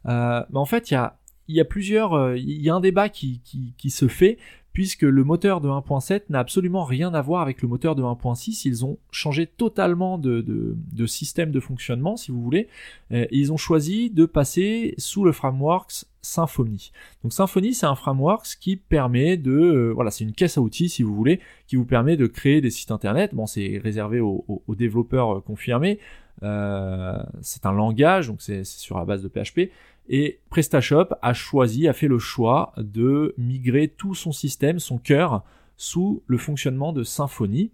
Euh, 0.06 0.42
mais 0.50 0.58
en 0.58 0.64
fait, 0.66 0.90
il 0.90 0.94
y 0.94 0.96
a 0.96 1.18
y 1.48 1.60
a 1.60 1.64
plusieurs, 1.64 2.34
il 2.34 2.60
y 2.60 2.68
a 2.68 2.74
un 2.74 2.80
débat 2.80 3.08
qui, 3.08 3.40
qui, 3.44 3.72
qui 3.78 3.90
se 3.90 4.08
fait 4.08 4.36
puisque 4.76 5.04
le 5.04 5.24
moteur 5.24 5.62
de 5.62 5.70
1.7 5.70 6.24
n'a 6.28 6.40
absolument 6.40 6.84
rien 6.84 7.14
à 7.14 7.22
voir 7.22 7.40
avec 7.40 7.62
le 7.62 7.68
moteur 7.68 7.94
de 7.94 8.02
1.6. 8.02 8.68
Ils 8.68 8.84
ont 8.84 8.98
changé 9.10 9.46
totalement 9.46 10.18
de, 10.18 10.76
système 11.06 11.50
de 11.50 11.60
fonctionnement, 11.60 12.18
si 12.18 12.30
vous 12.30 12.42
voulez. 12.42 12.68
Et 13.10 13.26
ils 13.30 13.54
ont 13.54 13.56
choisi 13.56 14.10
de 14.10 14.26
passer 14.26 14.94
sous 14.98 15.24
le 15.24 15.32
framework 15.32 15.92
Symfony. 16.20 16.92
Donc 17.22 17.32
Symfony, 17.32 17.72
c'est 17.72 17.86
un 17.86 17.94
framework 17.94 18.44
qui 18.60 18.76
permet 18.76 19.38
de, 19.38 19.52
euh, 19.52 19.92
voilà, 19.94 20.10
c'est 20.10 20.24
une 20.24 20.34
caisse 20.34 20.58
à 20.58 20.60
outils, 20.60 20.90
si 20.90 21.02
vous 21.02 21.14
voulez, 21.14 21.40
qui 21.68 21.76
vous 21.76 21.86
permet 21.86 22.18
de 22.18 22.26
créer 22.26 22.60
des 22.60 22.68
sites 22.68 22.90
internet. 22.90 23.34
Bon, 23.34 23.46
c'est 23.46 23.80
réservé 23.82 24.20
aux, 24.20 24.60
développeurs 24.68 25.38
euh, 25.38 25.40
confirmés. 25.40 26.00
Euh, 26.42 27.16
c'est 27.40 27.64
un 27.64 27.72
langage, 27.72 28.28
donc 28.28 28.42
c'est 28.42 28.64
sur 28.64 28.98
la 28.98 29.06
base 29.06 29.22
de 29.22 29.28
PHP. 29.28 29.70
Et 30.08 30.40
PrestaShop 30.50 31.08
a 31.22 31.34
choisi, 31.34 31.88
a 31.88 31.92
fait 31.92 32.08
le 32.08 32.18
choix 32.18 32.72
de 32.76 33.34
migrer 33.38 33.88
tout 33.88 34.14
son 34.14 34.32
système, 34.32 34.78
son 34.78 34.98
cœur, 34.98 35.44
sous 35.76 36.22
le 36.26 36.38
fonctionnement 36.38 36.92
de 36.92 37.02
Symfony. 37.02 37.70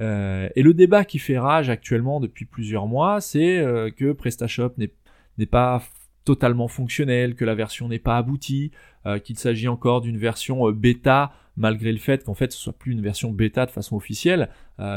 Euh, 0.00 0.48
et 0.56 0.62
le 0.62 0.74
débat 0.74 1.04
qui 1.04 1.18
fait 1.18 1.38
rage 1.38 1.70
actuellement 1.70 2.20
depuis 2.20 2.44
plusieurs 2.44 2.86
mois, 2.86 3.20
c'est 3.20 3.58
euh, 3.58 3.90
que 3.90 4.12
PrestaShop 4.12 4.72
n'est 4.78 5.46
pas 5.46 5.82
totalement 6.24 6.68
fonctionnel, 6.68 7.34
que 7.34 7.44
la 7.44 7.54
version 7.54 7.88
n'est 7.88 7.98
pas 7.98 8.16
aboutie, 8.16 8.72
euh, 9.06 9.18
qu'il 9.18 9.38
s'agit 9.38 9.68
encore 9.68 10.00
d'une 10.00 10.16
version 10.16 10.70
bêta 10.70 11.32
malgré 11.56 11.92
le 11.92 11.98
fait 11.98 12.24
qu'en 12.24 12.34
fait 12.34 12.50
ce 12.50 12.58
soit 12.58 12.72
plus 12.72 12.92
une 12.92 13.02
version 13.02 13.30
bêta 13.30 13.64
de 13.66 13.70
façon 13.70 13.94
officielle, 13.94 14.48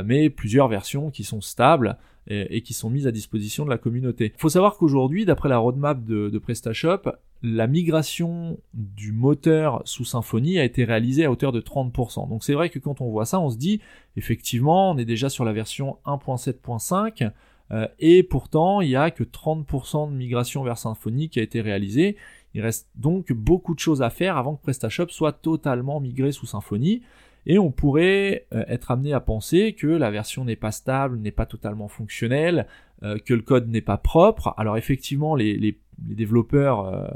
mais 0.05 0.31
plusieurs 0.31 0.67
versions 0.67 1.11
qui 1.11 1.23
sont 1.23 1.39
stables 1.39 1.99
et, 2.27 2.61
qui 2.61 2.73
sont 2.73 2.89
mises 2.89 3.07
à 3.07 3.11
disposition 3.11 3.65
de 3.65 3.69
la 3.69 3.77
communauté. 3.77 4.31
Il 4.35 4.39
faut 4.39 4.49
savoir 4.49 4.77
qu'aujourd'hui, 4.77 5.25
d'après 5.25 5.49
la 5.49 5.57
roadmap 5.57 6.03
de, 6.03 6.37
PrestaShop, 6.37 7.11
la 7.43 7.67
migration 7.67 8.59
du 8.73 9.11
moteur 9.11 9.81
sous 9.85 10.05
Symfony 10.05 10.59
a 10.59 10.63
été 10.63 10.83
réalisée 10.83 11.25
à 11.25 11.31
hauteur 11.31 11.51
de 11.51 11.61
30%. 11.61 12.29
Donc 12.29 12.43
c'est 12.43 12.53
vrai 12.53 12.69
que 12.69 12.79
quand 12.79 13.01
on 13.01 13.09
voit 13.09 13.25
ça, 13.25 13.39
on 13.39 13.49
se 13.49 13.57
dit, 13.57 13.79
effectivement, 14.15 14.91
on 14.91 14.97
est 14.97 15.05
déjà 15.05 15.29
sur 15.29 15.45
la 15.45 15.53
version 15.53 15.97
1.7.5, 16.05 17.31
euh, 17.71 17.87
et 17.99 18.23
pourtant, 18.23 18.81
il 18.81 18.89
n'y 18.89 18.95
a 18.95 19.11
que 19.11 19.23
30% 19.23 20.09
de 20.09 20.15
migration 20.15 20.63
vers 20.63 20.77
Symfony 20.77 21.29
qui 21.29 21.39
a 21.39 21.43
été 21.43 21.61
réalisée. 21.61 22.15
Il 22.53 22.61
reste 22.61 22.87
donc 22.95 23.31
beaucoup 23.33 23.75
de 23.75 23.79
choses 23.79 24.01
à 24.01 24.09
faire 24.09 24.37
avant 24.37 24.55
que 24.55 24.63
PrestaShop 24.63 25.09
soit 25.09 25.33
totalement 25.33 25.99
migré 25.99 26.31
sous 26.31 26.45
Symfony. 26.45 27.01
Et 27.49 27.57
on 27.57 27.71
pourrait 27.71 28.45
euh, 28.53 28.65
être 28.67 28.91
amené 28.91 29.13
à 29.13 29.21
penser 29.21 29.73
que 29.73 29.87
la 29.87 30.11
version 30.11 30.43
n'est 30.43 30.57
pas 30.57 30.73
stable, 30.73 31.17
n'est 31.17 31.31
pas 31.31 31.45
totalement 31.45 31.87
fonctionnelle, 31.87 32.67
euh, 33.03 33.17
que 33.19 33.33
le 33.33 33.41
code 33.41 33.69
n'est 33.69 33.81
pas 33.81 33.97
propre. 33.97 34.53
Alors 34.57 34.77
effectivement, 34.77 35.33
les, 35.33 35.79
développeurs, 35.97 36.85
euh, 36.85 37.07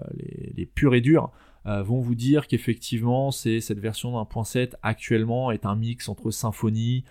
les, 0.55 0.65
purs 0.65 0.95
et 0.95 1.01
durs, 1.01 1.31
vont 1.63 1.99
vous 1.99 2.15
dire 2.15 2.47
qu'effectivement, 2.47 3.29
c'est 3.29 3.59
cette 3.59 3.77
version 3.77 4.19
1.7 4.19 4.71
actuellement 4.81 5.51
est 5.51 5.67
un 5.67 5.75
mix 5.75 6.09
entre 6.09 6.31
Symfony, 6.31 7.03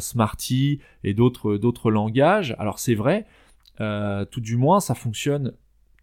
Smarty 0.00 0.80
et 1.04 1.14
d'autres 1.14 1.56
d'autres 1.56 1.92
langages. 1.92 2.56
Alors 2.58 2.80
c'est 2.80 2.96
vrai, 2.96 3.26
tout 3.78 4.40
du 4.40 4.56
moins, 4.56 4.80
ça 4.80 4.96
fonctionne 4.96 5.52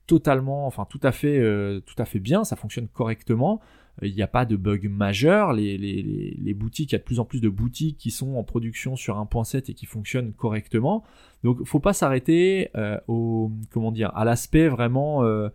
totalement, 0.07 0.65
enfin 0.65 0.88
tout 0.89 1.01
à 1.03 1.12
fait, 1.12 1.38
tout 1.86 1.95
à 1.98 2.05
fait 2.05 2.19
bien, 2.19 2.45
ça 2.45 2.55
fonctionne 2.55 2.88
correctement. 2.88 3.60
Euh, 4.01 4.07
il 4.07 4.15
n'y 4.15 4.21
a 4.21 4.27
pas 4.27 4.45
de 4.45 4.55
bug 4.55 4.89
majeur. 4.89 5.53
Les, 5.53 6.53
boutiques, 6.55 6.91
il 6.91 6.95
y 6.95 6.95
a 6.95 7.00
de 7.00 7.03
plus 7.03 7.19
en 7.19 7.25
plus 7.25 7.41
de 7.41 7.50
boutiques 7.50 7.97
qui 7.97 8.12
sont 8.12 8.35
en 8.35 8.43
production 8.43 8.95
sur 8.95 9.17
1.7 9.17 9.71
et 9.71 9.73
qui 9.73 9.85
fonctionnent 9.85 10.33
correctement. 10.33 11.03
Donc, 11.43 11.63
faut 11.65 11.79
pas 11.79 11.93
s'arrêter 11.93 12.69
euh, 12.75 12.97
à 14.13 14.25
l'aspect 14.25 14.67
vraiment 14.67 15.23
euh, 15.23 15.50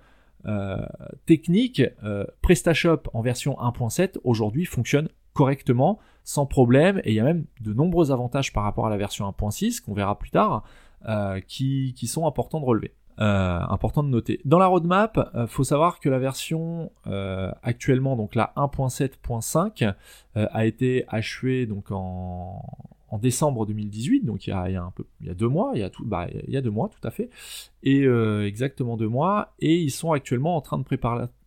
technique. 1.26 1.83
PrestaShop 2.42 3.02
en 3.12 3.23
version 3.23 3.54
1.7 3.54 4.18
aujourd'hui 4.25 4.64
fonctionne 4.64 5.09
correctement, 5.33 5.99
sans 6.25 6.47
problème, 6.47 7.00
et 7.04 7.12
il 7.12 7.14
y 7.14 7.21
a 7.21 7.25
même 7.25 7.45
de 7.61 7.73
nombreux 7.73 8.11
avantages 8.11 8.52
par 8.52 8.64
rapport 8.64 8.87
à 8.87 8.90
la 8.90 8.97
version 8.97 9.28
1.6 9.30 9.80
qu'on 9.80 9.95
verra 9.95 10.18
plus 10.18 10.30
tard, 10.30 10.64
qui 11.47 11.95
sont 12.09 12.26
importants 12.26 12.61
de 12.61 12.64
relever. 12.64 12.92
Euh, 13.20 13.60
important 13.68 14.04
de 14.04 14.08
noter. 14.08 14.40
Dans 14.44 14.60
la 14.60 14.66
roadmap, 14.66 15.32
euh, 15.34 15.48
faut 15.48 15.64
savoir 15.64 15.98
que 15.98 16.08
la 16.08 16.20
version 16.20 16.92
euh, 17.08 17.50
actuellement, 17.64 18.14
donc 18.14 18.37
la 18.37 18.52
1.7.5, 18.56 19.94
a 20.37 20.66
été 20.66 21.04
achevée 21.08 21.66
donc 21.66 21.90
en, 21.90 22.62
décembre 23.20 23.66
2018, 23.66 24.25
donc 24.25 24.46
il 24.46 24.50
y, 24.50 24.52
a, 24.52 24.68
il 24.68 24.75
y 24.75 24.76
a, 24.76 24.92
il 25.20 25.34
deux 25.34 25.48
mois, 25.48 25.72
il 25.75 25.80
y 25.80 25.82
a 25.82 25.90
bah, 26.04 26.28
il 26.46 26.54
y 26.54 26.56
a 26.56 26.60
deux 26.60 26.70
mois 26.70 26.88
tout 26.88 27.08
à 27.08 27.10
fait, 27.10 27.28
et 27.82 28.04
exactement 28.46 28.96
deux 28.96 29.08
mois, 29.08 29.52
et 29.58 29.75
ils 29.75 29.90
sont 29.90 30.12
actuellement 30.12 30.56
en 30.56 30.60
train 30.60 30.78
de 30.78 30.84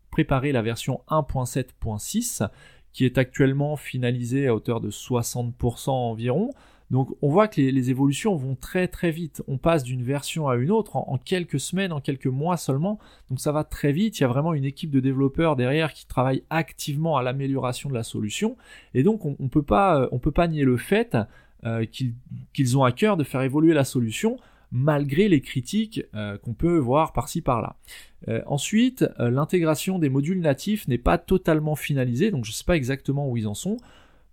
préparer 0.10 0.52
la 0.52 0.62
version 0.62 1.00
1.7.6 1.08 2.50
qui 2.92 3.06
est 3.06 3.18
actuellement 3.18 3.78
finalisée 3.78 4.48
à 4.48 4.56
hauteur 4.56 4.82
de 4.82 4.92
60% 4.92 5.90
environ. 5.90 6.50
Donc 6.92 7.10
on 7.22 7.30
voit 7.30 7.48
que 7.48 7.62
les, 7.62 7.90
évolutions 7.90 8.36
vont 8.36 8.56
très 8.56 8.90
très 8.90 9.12
vite. 9.12 9.42
On 9.48 9.58
passe 9.58 9.84
d'une 9.84 10.04
version 10.04 10.50
à 10.50 10.58
une 10.58 10.72
autre 10.72 10.98
en, 10.98 11.18
quelques 11.18 11.60
semaines, 11.60 11.94
en 11.94 12.02
quelques 12.02 12.28
mois 12.28 12.58
seulement. 12.58 13.00
Donc 13.30 13.40
ça 13.40 13.54
va 13.54 13.64
très 13.64 13.94
vite. 13.94 14.20
Il 14.20 14.24
y 14.24 14.26
a 14.26 14.28
vraiment 14.28 14.54
une 14.54 14.66
équipe 14.66 14.92
de 14.92 15.00
développeurs 15.00 15.56
derrière 15.56 15.94
qui 15.94 16.06
travaille 16.06 16.44
activement 16.50 17.16
à 17.16 17.24
l'amélioration 17.24 17.90
de 17.90 17.96
la 17.96 18.04
solution. 18.04 18.58
Et 18.94 19.04
donc 19.04 19.26
on, 19.26 19.38
ne 19.40 19.48
peut 19.48 19.64
pas 19.64 20.10
on 20.12 20.20
peut 20.20 20.32
pas 20.32 20.50
nier 20.50 20.66
le 20.66 20.76
fait 20.76 21.16
euh, 21.64 21.86
qu'ils 21.86 22.78
ont 22.78 22.84
à 22.84 22.92
cœur 22.92 23.16
de 23.16 23.24
faire 23.24 23.42
évoluer 23.42 23.74
la 23.74 23.86
solution 23.86 24.38
malgré 24.74 25.30
les 25.30 25.42
critiques 25.42 26.02
euh, 26.14 26.38
qu'on 26.38 26.54
peut 26.54 26.78
voir 26.78 27.14
par-ci 27.14 27.42
par-là. 27.42 27.78
Euh, 28.28 28.42
ensuite, 28.48 29.06
l'intégration 29.18 29.98
des 29.98 30.10
modules 30.10 30.40
natifs 30.42 30.88
n'est 30.88 30.98
pas 30.98 31.18
totalement 31.18 31.76
finalisée, 31.76 32.32
donc 32.32 32.46
je 32.46 32.52
ne 32.52 32.54
sais 32.54 32.64
pas 32.64 32.76
exactement 32.76 33.30
où 33.30 33.38
ils 33.38 33.48
en 33.48 33.54
sont. 33.54 33.78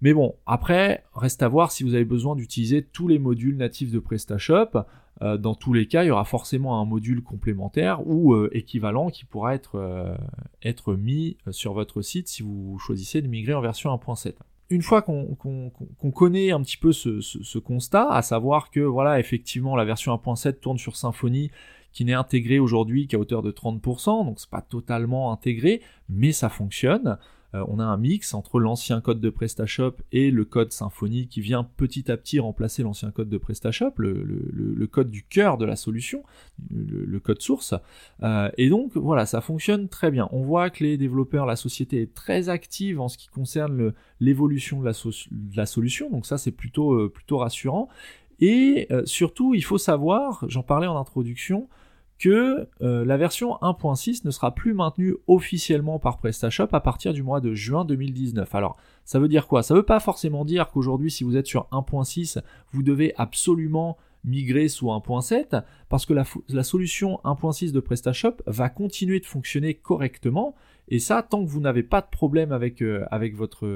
Mais 0.01 0.13
bon, 0.13 0.37
après, 0.47 1.05
reste 1.15 1.43
à 1.43 1.49
voir 1.49 1.73
si 1.73 1.83
vous 1.83 1.95
avez 1.95 2.05
besoin 2.05 2.37
d'utiliser 2.37 2.83
tous 2.83 3.09
les 3.09 3.19
modules 3.19 3.57
natifs 3.57 3.91
de 3.91 3.99
PrestaShop. 3.99 4.85
Euh, 5.23 5.37
dans 5.37 5.55
tous 5.55 5.73
les 5.73 5.87
cas, 5.87 6.05
il 6.05 6.09
y 6.09 6.11
aura 6.11 6.25
forcément 6.25 6.81
un 6.81 6.85
module 6.85 7.23
complémentaire 7.23 8.07
ou 8.07 8.35
euh, 8.35 8.49
équivalent 8.53 9.09
qui 9.11 9.25
pourra 9.25 9.55
être, 9.55 9.77
euh, 9.77 10.97
mis 10.97 11.37
sur 11.51 11.73
votre 11.73 12.03
site 12.03 12.29
si 12.29 12.43
vous 12.43 12.79
choisissez 12.79 13.21
de 13.21 13.27
migrer 13.27 13.55
en 13.55 13.61
version 13.61 13.91
1.7 13.95 14.35
une 14.71 14.83
fois 14.83 15.01
qu'on 15.01 16.11
connaît 16.15 16.51
un 16.51 16.61
petit 16.61 16.77
peu 16.77 16.93
ce, 16.93 17.23
ce, 17.23 17.59
constat, 17.59 18.11
à 18.11 18.21
savoir 18.21 18.71
que 18.71 18.81
voilà, 18.81 19.19
effectivement, 19.19 19.75
la 19.75 19.87
version 19.87 20.15
1.7 20.15 20.61
tourne 20.61 20.77
sur 20.77 20.95
Symfony, 20.95 21.51
qui 21.93 22.05
n'est 22.05 22.13
intégrée 22.13 22.59
aujourd'hui 22.59 23.07
qu'à 23.07 23.19
hauteur 23.19 23.43
de 23.43 23.51
30%, 23.51 24.27
donc 24.27 24.39
c'est 24.39 24.51
pas 24.51 24.61
totalement 24.61 25.33
intégré, 25.33 25.81
mais 26.11 26.33
ça 26.33 26.51
fonctionne. 26.51 27.19
Euh, 27.55 27.65
on 27.69 27.79
a 27.79 27.85
un 27.85 27.97
mix 27.97 28.35
entre 28.35 28.61
l'ancien 28.61 29.01
code 29.01 29.21
de 29.21 29.31
PrestaShop 29.31 29.97
et 30.13 30.31
le 30.31 30.45
code 30.45 30.73
Symfony 30.73 31.29
qui 31.29 31.41
vient 31.41 31.65
petit 31.65 32.11
à 32.11 32.17
petit 32.17 32.41
remplacer 32.41 32.83
l'ancien 32.83 33.11
code 33.11 33.31
de 33.31 33.39
PrestaShop, 33.39 33.93
le, 33.97 34.87
code 34.87 35.11
du 35.11 35.23
cœur 35.23 35.57
de 35.57 35.65
la 35.65 35.77
solution, 35.77 36.23
le, 36.71 37.19
code 37.21 37.41
source. 37.41 37.75
Euh, 38.23 38.51
et 38.59 38.69
donc 38.69 38.97
voilà, 38.97 39.27
ça 39.27 39.41
fonctionne 39.41 39.89
très 39.89 40.11
bien. 40.11 40.29
On 40.33 40.43
voit 40.43 40.71
que 40.71 40.85
les 40.85 40.97
développeurs, 40.99 41.47
la 41.47 41.57
société 41.57 42.03
est 42.03 42.15
très 42.15 42.49
active 42.49 43.01
en 43.01 43.09
ce 43.09 43.17
qui 43.17 43.29
concerne 43.29 43.93
l'évolution 44.21 44.81
de, 44.81 45.57
la 45.57 45.67
solution, 45.67 46.11
donc 46.11 46.27
ça 46.27 46.39
c'est 46.39 46.53
plutôt, 46.53 46.93
euh, 46.93 47.09
plutôt 47.09 47.39
rassurant. 47.39 47.89
Et 48.41 48.87
surtout, 49.05 49.55
il 49.55 49.65
faut 49.65 49.79
savoir, 49.79 50.45
j'en 50.47 50.63
parlais 50.63 50.87
en 50.87 50.97
introduction, 50.97 51.69
que 52.19 52.69
euh, 52.83 53.05
la 53.05 53.17
version 53.17 53.59
1.6 53.63 54.25
ne 54.25 54.31
sera 54.31 54.55
plus 54.55 54.75
maintenue 54.75 55.15
officiellement 55.27 55.99
par 55.99 56.19
PrestaShop 56.19 56.69
à 56.73 56.81
partir 56.81 57.13
du 57.13 57.23
mois 57.23 57.41
de 57.41 57.55
juin 57.55 57.85
2019. 57.85 58.55
Alors, 58.55 58.77
ça 59.05 59.19
veut 59.19 59.29
dire 59.29 59.47
quoi? 59.47 59.63
Ça 59.63 59.75
veut 59.75 59.85
pas 59.85 60.01
forcément 60.01 60.45
dire 60.45 60.71
qu'aujourd'hui, 60.71 61.11
si 61.11 61.25
vous 61.25 61.37
êtes 61.37 61.47
sur 61.47 61.69
1.6, 61.71 62.41
vous 62.73 62.83
devez 62.83 63.15
absolument 63.17 63.97
migrer 64.25 64.69
sous 64.69 64.87
1.7, 64.87 65.63
parce 65.89 66.05
que 66.05 66.13
la 66.13 66.65
solution 66.65 67.21
1.6 67.25 67.73
de 67.73 67.81
PrestaShop 67.81 68.43
va 68.47 68.69
continuer 68.69 69.21
de 69.21 69.27
fonctionner 69.27 69.75
correctement, 69.75 70.55
et 70.91 70.99
ça, 71.01 71.23
tant 71.23 71.45
que 71.45 71.51
vous 71.51 71.61
n'avez 71.61 71.83
pas 71.83 72.01
de 72.01 72.07
problème 72.11 72.51
avec, 72.51 72.81
euh, 72.81 73.05
avec 73.11 73.37
votre, 73.37 73.67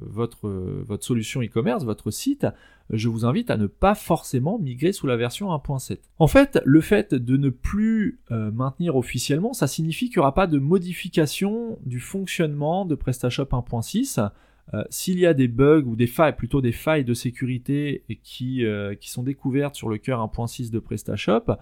votre, 0.00 0.48
votre 0.48 1.04
solution 1.04 1.40
e-commerce, 1.42 1.84
votre 1.84 2.10
site, 2.10 2.46
je 2.90 3.08
vous 3.08 3.24
invite 3.24 3.50
à 3.50 3.56
ne 3.56 3.66
pas 3.66 3.94
forcément 3.94 4.58
migrer 4.58 4.92
sous 4.92 5.06
la 5.06 5.16
version 5.16 5.48
1.7. 5.48 5.98
En 6.18 6.26
fait, 6.26 6.60
le 6.66 6.82
fait 6.82 7.14
de 7.14 7.38
ne 7.38 7.48
plus 7.48 8.20
euh, 8.30 8.50
maintenir 8.50 8.96
officiellement, 8.96 9.54
ça 9.54 9.66
signifie 9.66 10.10
qu'il 10.10 10.18
n'y 10.18 10.20
aura 10.20 10.34
pas 10.34 10.46
de 10.46 10.58
modification 10.58 11.78
du 11.86 12.00
fonctionnement 12.00 12.84
de 12.84 12.96
PrestaShop 12.96 13.44
1.6. 13.44 14.30
Euh, 14.74 14.84
s'il 14.90 15.18
y 15.18 15.26
a 15.26 15.32
des 15.32 15.48
bugs 15.48 15.84
ou 15.86 15.96
des 15.96 16.06
failles, 16.06 16.36
plutôt 16.36 16.60
des 16.60 16.72
failles 16.72 17.04
de 17.04 17.14
sécurité 17.14 18.04
qui, 18.22 18.64
qui 19.00 19.10
sont 19.10 19.22
découvertes 19.22 19.74
sur 19.74 19.88
le 19.88 19.96
cœur 19.96 20.20
1.6 20.20 20.70
de 20.70 20.78
PrestaShop, 20.78 21.56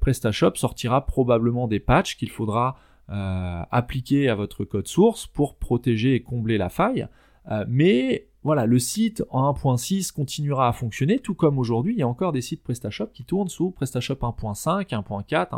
PrestaShop 0.00 0.54
sortira 0.54 1.04
probablement 1.04 1.68
des 1.68 1.80
patchs 1.80 2.16
qu'il 2.16 2.30
faudra 2.30 2.76
euh, 3.10 3.62
appliquer 3.70 4.30
à 4.30 4.34
votre 4.34 4.64
code 4.64 4.88
source 4.88 5.26
pour 5.26 5.56
protéger 5.56 6.14
et 6.14 6.22
combler 6.22 6.56
la 6.56 6.70
faille. 6.70 7.06
Euh, 7.50 7.66
mais 7.68 8.28
voilà, 8.42 8.64
le 8.64 8.78
site 8.78 9.22
en 9.28 9.52
1.6 9.52 10.10
continuera 10.10 10.68
à 10.68 10.72
fonctionner, 10.72 11.18
tout 11.18 11.34
comme 11.34 11.58
aujourd'hui, 11.58 11.92
il 11.92 11.98
y 11.98 12.02
a 12.02 12.08
encore 12.08 12.32
des 12.32 12.40
sites 12.40 12.62
PrestaShop 12.62 13.08
qui 13.08 13.24
tournent 13.24 13.50
sous 13.50 13.70
PrestaShop 13.72 14.14
1.5, 14.14 14.88
1.4, 14.88 15.50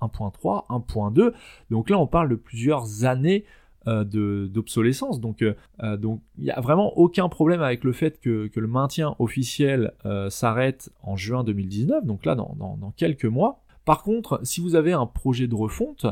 1.3, 0.00 0.66
1.2. 0.66 1.32
Donc 1.70 1.88
là, 1.88 2.00
on 2.00 2.08
parle 2.08 2.30
de 2.30 2.34
plusieurs 2.34 3.04
années 3.04 3.44
euh, 3.86 4.02
d'obsolescence. 4.48 5.20
Donc, 5.20 5.40
il 5.40 5.54
n'y 6.36 6.50
a 6.50 6.60
vraiment 6.60 6.98
aucun 6.98 7.28
problème 7.28 7.62
avec 7.62 7.84
le 7.84 7.92
fait 7.92 8.18
que, 8.18 8.50
le 8.52 8.66
maintien 8.66 9.14
officiel 9.20 9.92
s'arrête 10.30 10.90
en 11.04 11.14
juin 11.14 11.44
2019, 11.44 12.04
donc 12.04 12.26
là, 12.26 12.34
dans, 12.34 12.92
quelques 12.96 13.24
mois. 13.24 13.62
Par 13.84 14.02
contre, 14.02 14.40
si 14.42 14.60
vous 14.60 14.74
avez 14.74 14.92
un 14.92 15.06
projet 15.06 15.46
de 15.46 15.54
refonte, 15.54 16.06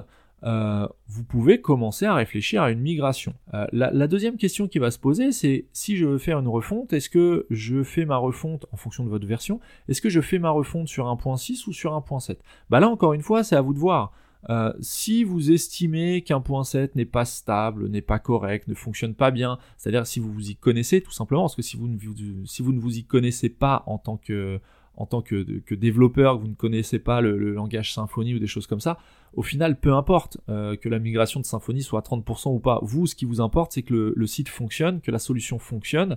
euh, 0.46 0.86
vous 1.08 1.24
pouvez 1.24 1.60
commencer 1.60 2.06
à 2.06 2.14
réfléchir 2.14 2.62
à 2.62 2.70
une 2.70 2.78
migration. 2.78 3.34
Euh, 3.54 3.66
la, 3.72 4.06
deuxième 4.06 4.36
question 4.36 4.68
qui 4.68 4.78
va 4.78 4.92
se 4.92 4.98
poser, 4.98 5.32
c'est 5.32 5.66
si 5.72 5.96
je 5.96 6.06
veux 6.06 6.18
faire 6.18 6.38
une 6.38 6.46
refonte, 6.46 6.92
est-ce 6.92 7.10
que 7.10 7.46
je 7.50 7.82
fais 7.82 8.04
ma 8.04 8.16
refonte 8.16 8.66
en 8.70 8.76
fonction 8.76 9.04
de 9.04 9.08
votre 9.08 9.26
version? 9.26 9.58
Est-ce 9.88 10.00
que 10.00 10.08
je 10.08 10.20
fais 10.20 10.38
ma 10.38 10.50
refonte 10.50 10.86
sur 10.86 11.06
1.6 11.06 11.68
ou 11.68 11.72
sur 11.72 11.92
1.7 11.92 12.36
Bah 12.70 12.78
là, 12.78 12.88
encore 12.88 13.12
une 13.12 13.22
fois, 13.22 13.42
c'est 13.42 13.56
à 13.56 13.60
vous 13.60 13.74
de 13.74 13.78
voir. 13.78 14.12
Euh, 14.48 14.72
si 14.80 15.24
vous 15.24 15.50
estimez 15.50 16.22
qu'un.7 16.22 16.90
n'est 16.94 17.04
pas 17.04 17.24
stable, 17.24 17.88
n'est 17.88 18.00
pas 18.00 18.20
correct, 18.20 18.68
ne 18.68 18.74
fonctionne 18.74 19.14
pas 19.14 19.32
bien, 19.32 19.58
c'est-à-dire 19.76 20.06
si 20.06 20.20
vous 20.20 20.32
vous 20.32 20.50
y 20.50 20.54
connaissez 20.54 21.00
tout 21.00 21.10
simplement, 21.10 21.42
parce 21.42 21.56
que 21.56 21.62
si 21.62 21.76
vous 21.76 21.88
ne, 21.88 21.98
si 22.44 22.62
vous, 22.62 22.72
ne 22.72 22.78
vous 22.78 22.98
y 22.98 23.02
connaissez 23.02 23.48
pas 23.48 23.82
en 23.86 23.98
tant 23.98 24.16
que, 24.16 24.60
en 24.96 25.06
tant 25.06 25.22
que, 25.22 25.74
développeur, 25.74 26.36
que 26.36 26.42
vous 26.42 26.48
ne 26.48 26.54
connaissez 26.54 27.00
pas 27.00 27.20
le 27.20 27.52
langage 27.52 27.92
Symfony 27.92 28.34
ou 28.34 28.38
des 28.38 28.46
choses 28.46 28.68
comme 28.68 28.80
ça, 28.80 28.98
au 29.32 29.42
final, 29.42 29.78
peu 29.78 29.92
importe 29.92 30.38
que 30.46 30.88
la 30.88 30.98
migration 30.98 31.40
de 31.40 31.44
Symfony 31.44 31.82
soit 31.82 32.00
à 32.00 32.02
30% 32.02 32.54
ou 32.54 32.58
pas. 32.58 32.78
Vous, 32.82 33.06
ce 33.06 33.14
qui 33.14 33.24
vous 33.24 33.40
importe, 33.40 33.72
c'est 33.72 33.82
que 33.82 34.14
le, 34.16 34.26
site 34.26 34.48
fonctionne, 34.48 35.00
que 35.00 35.10
la 35.10 35.18
solution 35.18 35.58
fonctionne 35.58 36.16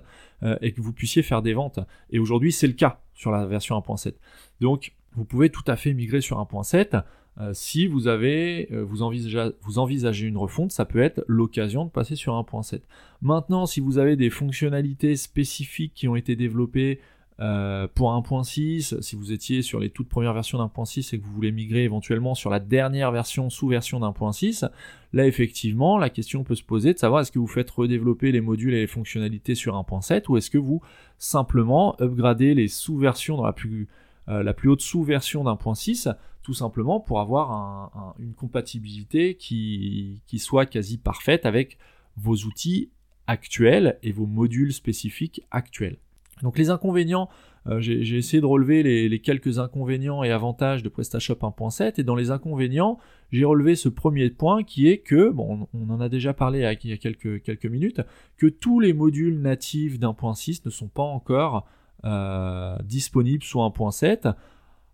et 0.62 0.72
que 0.72 0.80
vous 0.80 0.92
puissiez 0.92 1.22
faire 1.22 1.42
des 1.42 1.52
ventes. 1.52 1.80
Et 2.10 2.18
aujourd'hui, 2.18 2.50
c'est 2.50 2.66
le 2.66 2.72
cas 2.72 3.00
sur 3.14 3.30
la 3.30 3.46
version 3.46 3.78
1.7. 3.78 4.14
Donc, 4.60 4.94
vous 5.12 5.24
pouvez 5.24 5.50
tout 5.50 5.64
à 5.66 5.76
fait 5.76 5.92
migrer 5.92 6.20
sur 6.20 6.38
1.7. 6.38 7.02
Euh, 7.38 7.52
si 7.54 7.86
vous 7.86 8.08
avez, 8.08 8.68
euh, 8.72 8.82
vous, 8.82 9.02
envisagez, 9.02 9.50
vous 9.62 9.78
envisagez 9.78 10.26
une 10.26 10.36
refonte, 10.36 10.72
ça 10.72 10.84
peut 10.84 11.00
être 11.00 11.24
l'occasion 11.26 11.84
de 11.84 11.90
passer 11.90 12.16
sur 12.16 12.34
1.7. 12.34 12.82
Maintenant, 13.22 13.66
si 13.66 13.80
vous 13.80 13.98
avez 13.98 14.16
des 14.16 14.30
fonctionnalités 14.30 15.16
spécifiques 15.16 15.94
qui 15.94 16.08
ont 16.08 16.16
été 16.16 16.36
développées 16.36 17.00
euh, 17.40 17.88
pour 17.94 18.10
1.6, 18.10 19.00
si 19.00 19.16
vous 19.16 19.32
étiez 19.32 19.62
sur 19.62 19.80
les 19.80 19.88
toutes 19.88 20.08
premières 20.08 20.34
versions 20.34 20.58
d'1.6 20.58 21.14
et 21.14 21.18
que 21.18 21.24
vous 21.24 21.32
voulez 21.32 21.52
migrer 21.52 21.84
éventuellement 21.84 22.34
sur 22.34 22.50
la 22.50 22.60
dernière 22.60 23.12
version, 23.12 23.48
sous-version 23.48 24.00
d'1.6, 24.00 24.68
là 25.14 25.26
effectivement, 25.26 25.96
la 25.96 26.10
question 26.10 26.44
peut 26.44 26.54
se 26.54 26.62
poser 26.62 26.92
de 26.92 26.98
savoir 26.98 27.22
est-ce 27.22 27.32
que 27.32 27.38
vous 27.38 27.46
faites 27.46 27.70
redévelopper 27.70 28.30
les 28.30 28.42
modules 28.42 28.74
et 28.74 28.80
les 28.80 28.86
fonctionnalités 28.86 29.54
sur 29.54 29.74
1.7 29.74 30.24
ou 30.28 30.36
est-ce 30.36 30.50
que 30.50 30.58
vous 30.58 30.82
simplement 31.18 31.96
upgradez 32.00 32.54
les 32.54 32.68
sous-versions 32.68 33.38
dans 33.38 33.46
la 33.46 33.54
plus 33.54 33.88
euh, 34.28 34.42
la 34.42 34.52
plus 34.52 34.68
haute 34.68 34.82
sous-version 34.82 35.44
d'un 35.44 35.56
point 35.56 35.74
6, 35.74 36.08
tout 36.42 36.54
simplement 36.54 37.00
pour 37.00 37.20
avoir 37.20 38.14
une 38.18 38.34
compatibilité 38.34 39.34
qui, 39.34 40.20
soit 40.38 40.66
quasi 40.66 40.98
parfaite 40.98 41.46
avec 41.46 41.78
vos 42.16 42.36
outils 42.36 42.90
actuels 43.26 43.98
et 44.02 44.12
vos 44.12 44.26
modules 44.26 44.72
spécifiques 44.72 45.42
actuels. 45.50 45.98
Donc 46.42 46.58
les 46.58 46.70
inconvénients, 46.70 47.28
euh, 47.66 47.80
j'ai 47.80 48.16
essayé 48.16 48.40
de 48.40 48.46
relever 48.46 48.82
les, 48.82 49.18
quelques 49.20 49.58
inconvénients 49.58 50.22
et 50.22 50.30
avantages 50.30 50.82
de 50.82 50.88
PrestaShop 50.88 51.34
1.7 51.34 52.00
et 52.00 52.02
dans 52.02 52.14
les 52.14 52.30
inconvénients, 52.30 52.98
j'ai 53.30 53.44
relevé 53.44 53.76
ce 53.76 53.88
premier 53.88 54.30
point 54.30 54.62
qui 54.62 54.88
est 54.88 54.98
que, 54.98 55.28
bon, 55.28 55.68
on 55.74 55.90
en 55.90 56.00
a 56.00 56.08
déjà 56.08 56.32
parlé 56.32 56.60
il 56.82 56.90
y 56.90 56.92
a 56.92 56.96
quelques, 56.96 57.66
minutes, 57.66 58.00
que 58.36 58.46
tous 58.46 58.80
les 58.80 58.92
modules 58.92 59.40
natifs 59.40 59.98
d'1.6 59.98 60.62
ne 60.64 60.70
sont 60.70 60.88
pas 60.88 61.02
encore 61.02 61.66
euh, 62.04 62.76
disponible 62.82 63.42
sous 63.42 63.58
1.7. 63.58 64.34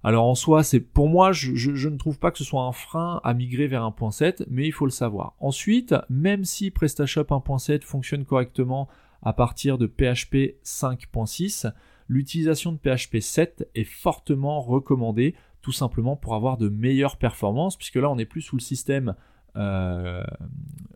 Alors 0.03 0.27
en 0.27 0.35
soi, 0.35 0.63
c'est 0.63 0.79
pour 0.81 1.09
moi, 1.09 1.33
je, 1.33 1.89
ne 1.89 1.97
trouve 1.97 2.19
pas 2.19 2.31
que 2.31 2.39
ce 2.39 2.45
soit 2.45 2.63
un 2.63 2.73
frein 2.73 3.21
à 3.25 3.35
migrer 3.35 3.67
vers 3.67 3.83
1.7, 3.83 4.45
mais 4.49 4.67
il 4.67 4.73
faut 4.73 4.87
le 4.87 4.93
savoir. 4.93 5.35
Ensuite, 5.41 5.97
même 6.09 6.45
si 6.45 6.71
PrestaShop 6.71 7.25
1.7 7.25 7.83
fonctionne 7.83 8.25
correctement 8.25 8.89
à 9.23 9.33
partir 9.33 9.79
de 9.79 9.87
PHP 9.87 10.57
5.6, 10.65 11.73
l'utilisation 12.09 12.73
de 12.73 12.79
PHP 12.79 13.21
7 13.21 13.69
est 13.75 13.85
fortement 13.85 14.61
recommandée, 14.61 15.35
tout 15.63 15.73
simplement 15.73 16.17
pour 16.17 16.35
avoir 16.35 16.57
de 16.57 16.69
meilleures 16.69 17.17
performances, 17.17 17.77
puisque 17.77 17.97
là 17.97 18.11
on 18.11 18.17
n'est 18.17 18.27
plus 18.27 18.43
sous 18.43 18.57
le 18.57 18.63
système 18.63 19.15
euh, 19.57 20.23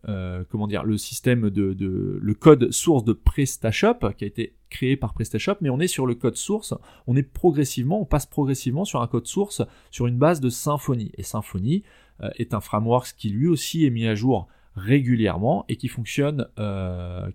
euh, 0.08 0.44
comment 0.50 0.66
dire, 0.66 0.82
le 0.82 0.98
système 0.98 1.50
de, 1.50 1.76
le 2.20 2.34
code 2.34 2.70
source 2.72 3.04
de 3.04 3.12
PrestaShop 3.12 4.12
qui 4.16 4.24
a 4.24 4.26
été 4.26 4.56
créé 4.68 4.96
par 4.96 5.14
PrestaShop, 5.14 5.56
mais 5.60 5.70
on 5.70 5.80
est 5.80 5.86
sur 5.86 6.06
le 6.06 6.14
code 6.14 6.36
source, 6.36 6.74
on 7.06 7.16
est 7.16 7.22
progressivement, 7.22 8.00
on 8.00 8.04
passe 8.04 8.26
progressivement 8.26 8.84
sur 8.84 9.02
un 9.02 9.06
code 9.06 9.26
source 9.26 9.62
sur 9.90 10.06
une 10.06 10.18
base 10.18 10.40
de 10.40 10.48
Symfony. 10.50 11.12
Et 11.16 11.22
Symfony 11.22 11.84
euh, 12.22 12.30
est 12.36 12.54
un 12.54 12.60
framework 12.60 13.14
qui 13.16 13.30
lui 13.30 13.46
aussi 13.46 13.84
est 13.84 13.90
mis 13.90 14.06
à 14.06 14.14
jour 14.14 14.48
régulièrement 14.76 15.64
et 15.68 15.76
qui 15.76 15.88
fonctionne, 15.88 16.46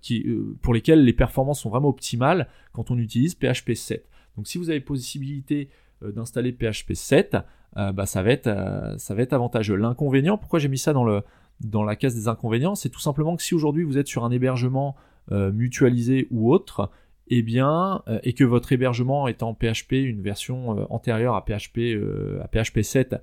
qui, 0.01 0.25
pour 0.61 0.73
lesquels 0.73 1.03
les 1.03 1.13
performances 1.13 1.61
sont 1.61 1.69
vraiment 1.69 1.89
optimales 1.89 2.47
quand 2.71 2.91
on 2.91 2.97
utilise 2.97 3.35
PHP 3.35 3.73
7. 3.73 4.07
Donc 4.37 4.47
si 4.47 4.57
vous 4.57 4.69
avez 4.69 4.79
possibilité 4.79 5.69
d'installer 6.01 6.53
PHP 6.53 6.93
7, 6.93 7.37
euh, 7.77 7.91
bah, 7.91 8.05
ça, 8.05 8.23
va 8.23 8.31
être, 8.31 8.47
euh, 8.47 8.97
ça 8.97 9.15
va 9.15 9.21
être 9.21 9.33
avantageux. 9.33 9.75
L'inconvénient, 9.75 10.37
pourquoi 10.37 10.59
j'ai 10.59 10.69
mis 10.69 10.77
ça 10.77 10.93
dans, 10.93 11.03
le, 11.03 11.23
dans 11.61 11.83
la 11.83 11.95
case 11.95 12.15
des 12.15 12.27
inconvénients, 12.27 12.75
c'est 12.75 12.89
tout 12.89 12.99
simplement 12.99 13.35
que 13.35 13.43
si 13.43 13.53
aujourd'hui 13.53 13.83
vous 13.83 13.97
êtes 13.97 14.07
sur 14.07 14.23
un 14.23 14.31
hébergement 14.31 14.95
euh, 15.31 15.51
mutualisé 15.51 16.27
ou 16.31 16.53
autre, 16.53 16.89
et 17.27 17.39
eh 17.39 17.41
bien, 17.41 18.03
et 18.21 18.33
que 18.33 18.43
votre 18.43 18.71
hébergement 18.71 19.27
est 19.27 19.41
en 19.41 19.55
PHP, 19.55 19.93
une 19.93 20.21
version 20.21 20.85
antérieure 20.93 21.33
à 21.33 21.41
PHP, 21.43 21.99
à 22.39 22.47
PHP 22.47 22.81
7 22.83 23.15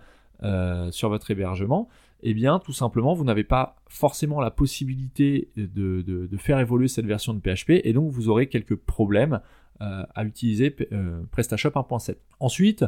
sur 0.91 1.09
votre 1.09 1.31
hébergement, 1.31 1.89
eh 2.23 2.35
bien, 2.35 2.59
tout 2.59 2.73
simplement, 2.73 3.15
vous 3.15 3.25
n'avez 3.25 3.45
pas 3.45 3.77
forcément 3.89 4.41
la 4.41 4.51
possibilité 4.51 5.51
de, 5.57 6.29
faire 6.39 6.59
évoluer 6.59 6.89
cette 6.89 7.07
version 7.07 7.35
de 7.35 7.41
PHP, 7.41 7.81
et 7.85 7.93
donc 7.93 8.11
vous 8.11 8.29
aurez 8.29 8.49
quelques 8.49 8.77
problèmes 8.77 9.41
à 9.81 10.25
utiliser 10.25 10.71
PrestaShop 11.33 11.71
1.7. 11.71 12.15
Ensuite, 12.39 12.85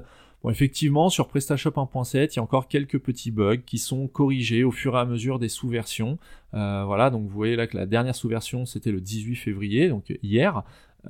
effectivement, 0.50 1.08
sur 1.08 1.28
PrestaShop 1.28 1.70
1.7, 1.70 2.32
il 2.32 2.36
y 2.36 2.38
a 2.38 2.42
encore 2.42 2.68
quelques 2.68 2.98
petits 2.98 3.30
bugs 3.30 3.58
qui 3.58 3.78
sont 3.78 4.08
corrigés 4.08 4.64
au 4.64 4.70
fur 4.70 4.96
et 4.96 5.00
à 5.00 5.04
mesure 5.04 5.38
des 5.38 5.48
sous-versions. 5.48 6.18
Euh, 6.54 6.84
voilà, 6.84 7.10
donc 7.10 7.22
vous 7.22 7.34
voyez 7.34 7.56
là 7.56 7.66
que 7.66 7.76
la 7.76 7.86
dernière 7.86 8.14
sous-version, 8.14 8.66
c'était 8.66 8.92
le 8.92 9.00
18 9.00 9.36
février, 9.36 9.88
donc 9.88 10.12
hier. 10.22 10.62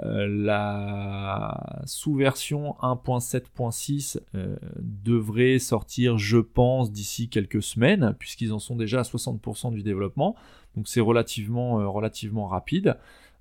Euh, 0.02 0.26
la 0.28 1.83
sous-version 1.87 2.74
1.7.6 2.83 4.18
euh, 4.35 4.57
devrait 4.80 5.59
sortir, 5.59 6.18
je 6.18 6.38
pense, 6.38 6.90
d'ici 6.90 7.28
quelques 7.28 7.62
semaines, 7.62 8.14
puisqu'ils 8.18 8.52
en 8.52 8.59
sont 8.59 8.76
déjà 8.76 9.00
à 9.00 9.02
60% 9.02 9.72
du 9.72 9.83
développement. 9.83 10.35
Donc 10.76 10.88
c'est 10.88 11.00
relativement, 11.00 11.92
relativement 11.92 12.46
rapide. 12.46 12.96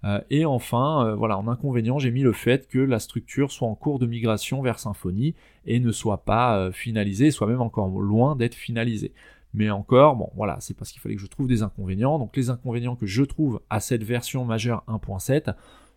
Euh, 0.06 0.20
et 0.30 0.46
enfin, 0.46 1.08
euh, 1.08 1.16
voilà, 1.16 1.38
en 1.38 1.48
inconvénient, 1.48 1.98
j'ai 1.98 2.12
mis 2.12 2.22
le 2.22 2.34
fait 2.34 2.68
que 2.68 2.80
la 2.80 3.00
structure 3.00 3.52
soit 3.52 3.68
en 3.68 3.76
cours 3.76 4.00
de 4.00 4.06
migration 4.06 4.62
vers 4.62 4.80
Symfony 4.80 5.34
et 5.66 5.80
ne 5.80 5.92
soit 5.92 6.26
pas 6.26 6.58
euh, 6.58 6.72
finalisée, 6.72 7.32
soit 7.32 7.48
même 7.48 7.62
encore 7.62 7.88
loin 7.88 8.36
d'être 8.36 8.56
finalisée. 8.56 9.14
Mais 9.54 9.70
encore, 9.70 10.16
bon 10.16 10.30
voilà, 10.36 10.58
c'est 10.60 10.76
parce 10.76 10.92
qu'il 10.92 11.00
fallait 11.00 11.16
que 11.16 11.22
je 11.22 11.28
trouve 11.28 11.48
des 11.48 11.62
inconvénients. 11.62 12.20
Donc 12.20 12.36
les 12.36 12.50
inconvénients 12.50 12.96
que 12.96 13.06
je 13.06 13.24
trouve 13.24 13.62
à 13.70 13.80
cette 13.80 14.04
version 14.04 14.46
majeure 14.46 14.84
1.7 14.88 15.54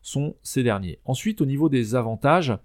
sont 0.06 0.36
ces 0.42 0.62
derniers. 0.62 1.00
Ensuite, 1.04 1.40
au 1.40 1.46
niveau 1.46 1.68
des 1.68 1.94
avantages, 1.94 2.56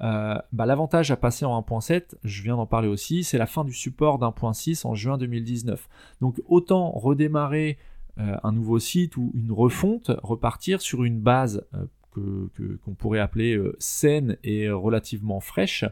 bah, 0.00 0.44
l'avantage 0.52 1.10
à 1.10 1.16
passer 1.16 1.44
en 1.44 1.60
1.7, 1.60 2.16
je 2.24 2.42
viens 2.42 2.56
d'en 2.56 2.66
parler 2.66 2.88
aussi, 2.88 3.24
c'est 3.24 3.38
la 3.38 3.46
fin 3.46 3.64
du 3.64 3.72
support 3.72 4.18
d'1.6 4.18 4.86
en 4.86 4.94
juin 4.94 5.18
2019. 5.18 5.88
Donc 6.20 6.40
autant 6.46 6.90
redémarrer 6.90 7.78
euh, 8.18 8.34
un 8.42 8.52
nouveau 8.52 8.78
site 8.78 9.18
ou 9.18 9.30
une 9.34 9.52
refonte, 9.52 10.10
repartir 10.22 10.80
sur 10.80 11.04
une 11.04 11.20
base 11.20 11.66
euh, 11.74 11.84
que, 12.54 12.78
qu'on 12.82 12.94
pourrait 12.94 13.20
appeler 13.20 13.54
euh, 13.56 13.76
saine 13.78 14.38
et 14.42 14.70
relativement 14.70 15.40
fraîche, 15.40 15.84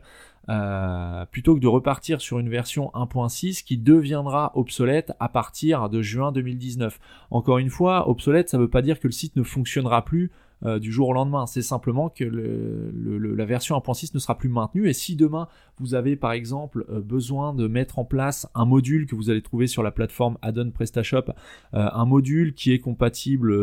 plutôt 1.30 1.54
que 1.54 1.60
de 1.60 1.66
repartir 1.66 2.22
sur 2.22 2.38
une 2.38 2.48
version 2.48 2.90
1.6 2.94 3.62
qui 3.62 3.76
deviendra 3.76 4.52
obsolète 4.54 5.12
à 5.20 5.28
partir 5.28 5.90
de 5.90 6.00
juin 6.00 6.32
2019. 6.32 6.98
Encore 7.30 7.58
une 7.58 7.70
fois, 7.70 8.08
obsolète, 8.08 8.48
ça 8.48 8.56
ne 8.56 8.62
veut 8.62 8.70
pas 8.70 8.82
dire 8.82 9.00
que 9.00 9.08
le 9.08 9.12
site 9.12 9.36
ne 9.36 9.42
fonctionnera 9.42 10.04
plus 10.04 10.30
euh, 10.66 10.78
du 10.78 10.92
jour 10.92 11.08
au 11.08 11.12
lendemain. 11.12 11.46
C'est 11.46 11.62
simplement 11.62 12.08
que 12.08 12.24
la 12.24 13.44
version 13.44 13.76
1.6 13.76 14.12
ne 14.14 14.18
sera 14.18 14.38
plus 14.38 14.48
maintenue. 14.48 14.88
Et 14.88 14.92
si 14.92 15.16
demain 15.16 15.48
vous 15.78 15.94
avez 15.94 16.16
par 16.16 16.32
exemple 16.32 16.84
euh, 16.88 17.00
besoin 17.00 17.54
de 17.54 17.66
mettre 17.66 17.98
en 17.98 18.04
place 18.04 18.48
un 18.54 18.64
module 18.64 19.06
que 19.06 19.14
vous 19.14 19.30
allez 19.30 19.42
trouver 19.42 19.66
sur 19.66 19.82
la 19.82 19.90
plateforme 19.90 20.38
Addon 20.42 20.70
PrestaShop, 20.70 21.30
euh, 21.74 21.88
un 21.92 22.04
module 22.06 22.54
qui 22.54 22.72
est 22.72 22.78
compatible 22.78 23.54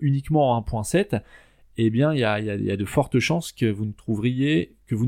uniquement 0.00 0.52
en 0.52 0.60
1.7, 0.60 1.22
eh 1.76 1.90
bien, 1.90 2.12
il 2.12 2.20
y 2.20 2.24
a, 2.24 2.76
de 2.76 2.84
fortes 2.84 3.18
chances 3.18 3.52
que 3.52 3.66
vous 3.66 3.84
ne 3.84 3.92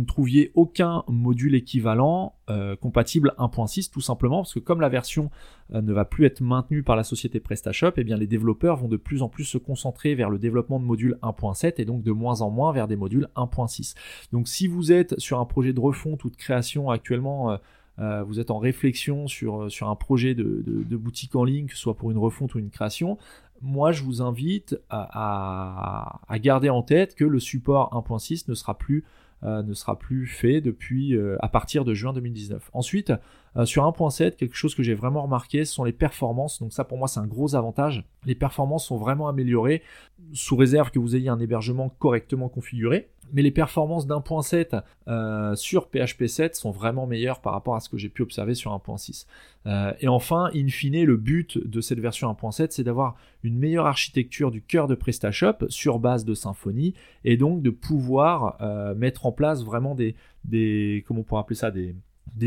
trouviez 0.05 0.51
aucun 0.55 1.05
module 1.07 1.55
équivalent 1.55 2.35
euh, 2.51 2.75
compatible 2.75 3.35
1.6, 3.39 3.91
tout 3.91 4.01
simplement 4.01 4.39
parce 4.39 4.55
que 4.55 4.59
comme 4.59 4.81
la 4.81 4.89
version 4.89 5.31
euh, 5.75 5.81
ne 5.81 5.93
va 5.93 6.05
plus 6.05 6.27
être 6.27 6.41
maintenue 6.41 6.83
par 6.83 6.97
la 6.97 7.05
société 7.05 7.39
PrestaShop, 7.39 7.93
eh 7.97 8.05
bien, 8.05 8.17
les 8.17 8.27
développeurs 8.27 8.77
vont 8.77 8.89
de 8.89 8.97
plus 8.97 9.23
en 9.23 9.29
plus 9.29 9.45
se 9.45 9.59
concentrer 9.59 10.17
vers 10.17 10.29
le 10.29 10.39
développement 10.39 10.81
de 10.81 10.85
modules 10.85 11.19
1.7 11.23 11.75
et 11.79 11.85
donc 11.85 12.03
de 12.03 12.13
moins 12.13 12.41
en 12.43 12.51
moins 12.51 12.73
vers 12.73 12.89
des 12.89 12.97
modules 12.97 13.29
1.6. 13.37 13.95
Donc, 14.33 14.49
si 14.49 14.67
vous 14.67 14.91
êtes 14.91 15.19
sur 15.21 15.39
un 15.39 15.45
projet 15.45 15.73
de 15.73 15.81
refonte 15.81 16.25
ou 16.25 16.31
de 16.31 16.37
création 16.37 16.91
actuellement, 16.91 17.59
euh, 17.99 18.23
vous 18.25 18.41
êtes 18.41 18.51
en 18.51 18.59
réflexion 18.59 19.27
sur, 19.27 19.71
sur 19.71 19.89
un 19.89 19.97
projet 19.97 20.35
de, 20.35 20.63
de, 20.67 20.97
boutique 20.97 21.35
en 21.35 21.45
ligne, 21.45 21.67
que 21.67 21.75
ce 21.75 21.81
soit 21.81 21.97
pour 21.97 22.11
une 22.11 22.19
refonte 22.19 22.55
ou 22.55 22.59
une 22.59 22.71
création, 22.71 23.17
moi 23.63 23.93
je 23.93 24.03
vous 24.03 24.23
invite 24.23 24.79
à, 24.91 26.21
garder 26.41 26.71
en 26.71 26.83
tête 26.83 27.15
que 27.15 27.25
le 27.25 27.41
support 27.41 27.93
1.6 27.95 28.49
ne 28.49 28.55
sera 28.55 28.77
plus 28.77 29.05
euh, 29.45 29.63
ne 29.63 29.75
sera 29.75 29.99
plus 29.99 30.27
fait 30.27 30.63
depuis 30.63 31.15
euh, 31.15 31.37
à 31.41 31.49
partir 31.49 31.85
de 31.85 31.93
juin 31.93 32.15
2019. 32.15 32.71
Ensuite, 32.73 33.13
euh, 33.57 33.67
sur 33.67 33.85
1.7, 33.85 34.35
quelque 34.37 34.57
chose 34.57 34.75
que 34.75 34.83
j'ai 34.83 34.95
vraiment 34.95 35.23
remarqué, 35.23 35.67
ce 35.67 35.75
sont 35.75 35.85
les 35.85 35.93
performances. 35.93 36.59
Donc 36.59 36.73
ça 36.73 36.85
pour 36.85 36.97
moi 36.97 37.07
c'est 37.07 37.21
un 37.21 37.27
gros 37.27 37.55
avantage. 37.55 38.05
Les 38.25 38.35
performances 38.35 38.87
sont 38.87 38.97
vraiment 38.97 39.29
améliorées 39.29 39.83
sous 40.33 40.57
réserve 40.57 40.91
que 40.91 40.99
vous 40.99 41.17
ayez 41.17 41.29
un 41.29 41.39
hébergement 41.39 41.91
correctement 41.91 42.49
configuré 42.49 43.11
mais 43.33 43.43
les 43.43 43.51
performances 43.51 44.07
d'1.7 44.07 44.83
euh, 45.09 45.55
sur 45.55 45.89
PHP 45.89 46.27
7 46.27 46.55
sont 46.55 46.71
vraiment 46.71 47.07
meilleures 47.07 47.41
par 47.41 47.53
rapport 47.53 47.75
à 47.75 47.81
ce 47.81 47.89
que 47.89 47.97
j'ai 47.97 48.09
pu 48.09 48.23
observer 48.23 48.55
sur 48.55 48.73
1.6. 48.73 49.27
Euh, 49.67 49.93
et 50.01 50.09
enfin, 50.09 50.51
in 50.55 50.69
fine, 50.69 51.05
le 51.05 51.17
but 51.17 51.59
de 51.59 51.81
cette 51.81 52.01
version 52.01 52.31
1.7, 52.33 52.69
c'est 52.71 52.85
d'avoir 52.85 53.17
une 53.43 53.59
meilleure 53.59 53.87
architecture 53.87 54.51
du 54.51 54.63
cœur 54.63 54.87
de 54.87 54.95
PrestaShop 54.95 55.69
sur 55.69 55.99
base 55.99 56.25
de 56.25 56.35
Symfony, 56.35 56.95
et 57.25 57.37
donc 57.37 57.63
de 57.63 57.71
pouvoir 57.71 58.57
euh, 58.61 58.95
mettre 58.95 59.27
en 59.27 59.33
place 59.33 59.65
vraiment 59.65 59.95
des, 59.95 60.15
comment 61.07 61.21
on 61.21 61.25
pourrait 61.25 61.41
appeler 61.41 61.57
ça, 61.57 61.71
des, 61.71 61.95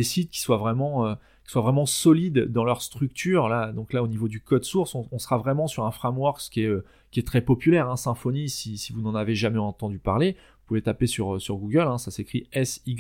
sites 0.04 0.32
qui 0.32 0.40
soient 0.40 0.58
vraiment 0.58 1.16
soient 1.50 1.62
vraiment 1.62 1.86
solides 1.86 2.46
dans 2.52 2.64
leur 2.64 2.82
structure. 2.82 3.50
Là, 3.50 3.72
donc 3.72 3.94
là, 3.94 4.04
au 4.04 4.08
niveau 4.08 4.28
du 4.28 4.40
code 4.40 4.64
source, 4.64 4.96
on, 4.96 5.18
sera 5.18 5.38
vraiment 5.38 5.68
sur 5.68 5.86
un 5.86 5.92
framework 5.92 6.40
qui 6.52 6.62
est, 6.62 6.68
euh, 6.68 6.84
très 7.26 7.42
populaire, 7.42 7.90
hein, 7.90 7.98
Symfony. 7.98 8.50
Si, 8.50 8.92
vous 8.94 9.02
n'en 9.02 9.16
avez 9.16 9.36
jamais 9.36 9.58
entendu 9.58 9.98
parler, 9.98 10.36
pouvez 10.70 10.82
taper 10.82 11.08
sur, 11.08 11.42
sur 11.42 11.58
Google. 11.58 11.82
Hein, 11.82 11.98
ça 11.98 12.12
s'écrit 12.12 12.48
S-Y-M-F-O-N-Y. 12.54 13.00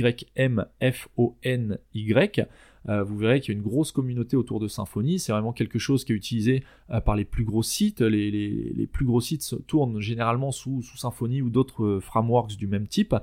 Euh, 2.87 3.03
vous 3.03 3.17
verrez 3.17 3.39
qu'il 3.41 3.53
y 3.53 3.57
a 3.57 3.59
une 3.59 3.65
grosse 3.65 3.91
communauté 3.91 4.35
autour 4.35 4.59
de 4.59 4.67
Symfony. 4.67 5.19
C'est 5.19 5.31
vraiment 5.31 5.53
quelque 5.53 5.79
chose 5.79 6.03
qui 6.03 6.11
est 6.13 6.15
utilisé 6.15 6.55
euh, 6.57 6.63
par 7.05 7.15
les 7.15 7.25
plus 7.25 7.43
gros 7.43 7.63
sites. 7.63 8.01
Les, 8.01 8.87
plus 8.91 9.05
gros 9.05 9.21
sites 9.21 9.55
tournent 9.67 9.99
généralement 9.99 10.51
sous, 10.51 10.81
sous 10.81 10.97
Symfony 10.97 11.41
ou 11.41 11.49
d'autres 11.49 11.83
euh, 11.85 11.99
frameworks 11.99 12.57
du 12.57 12.67
même 12.67 12.87
type. 12.87 13.15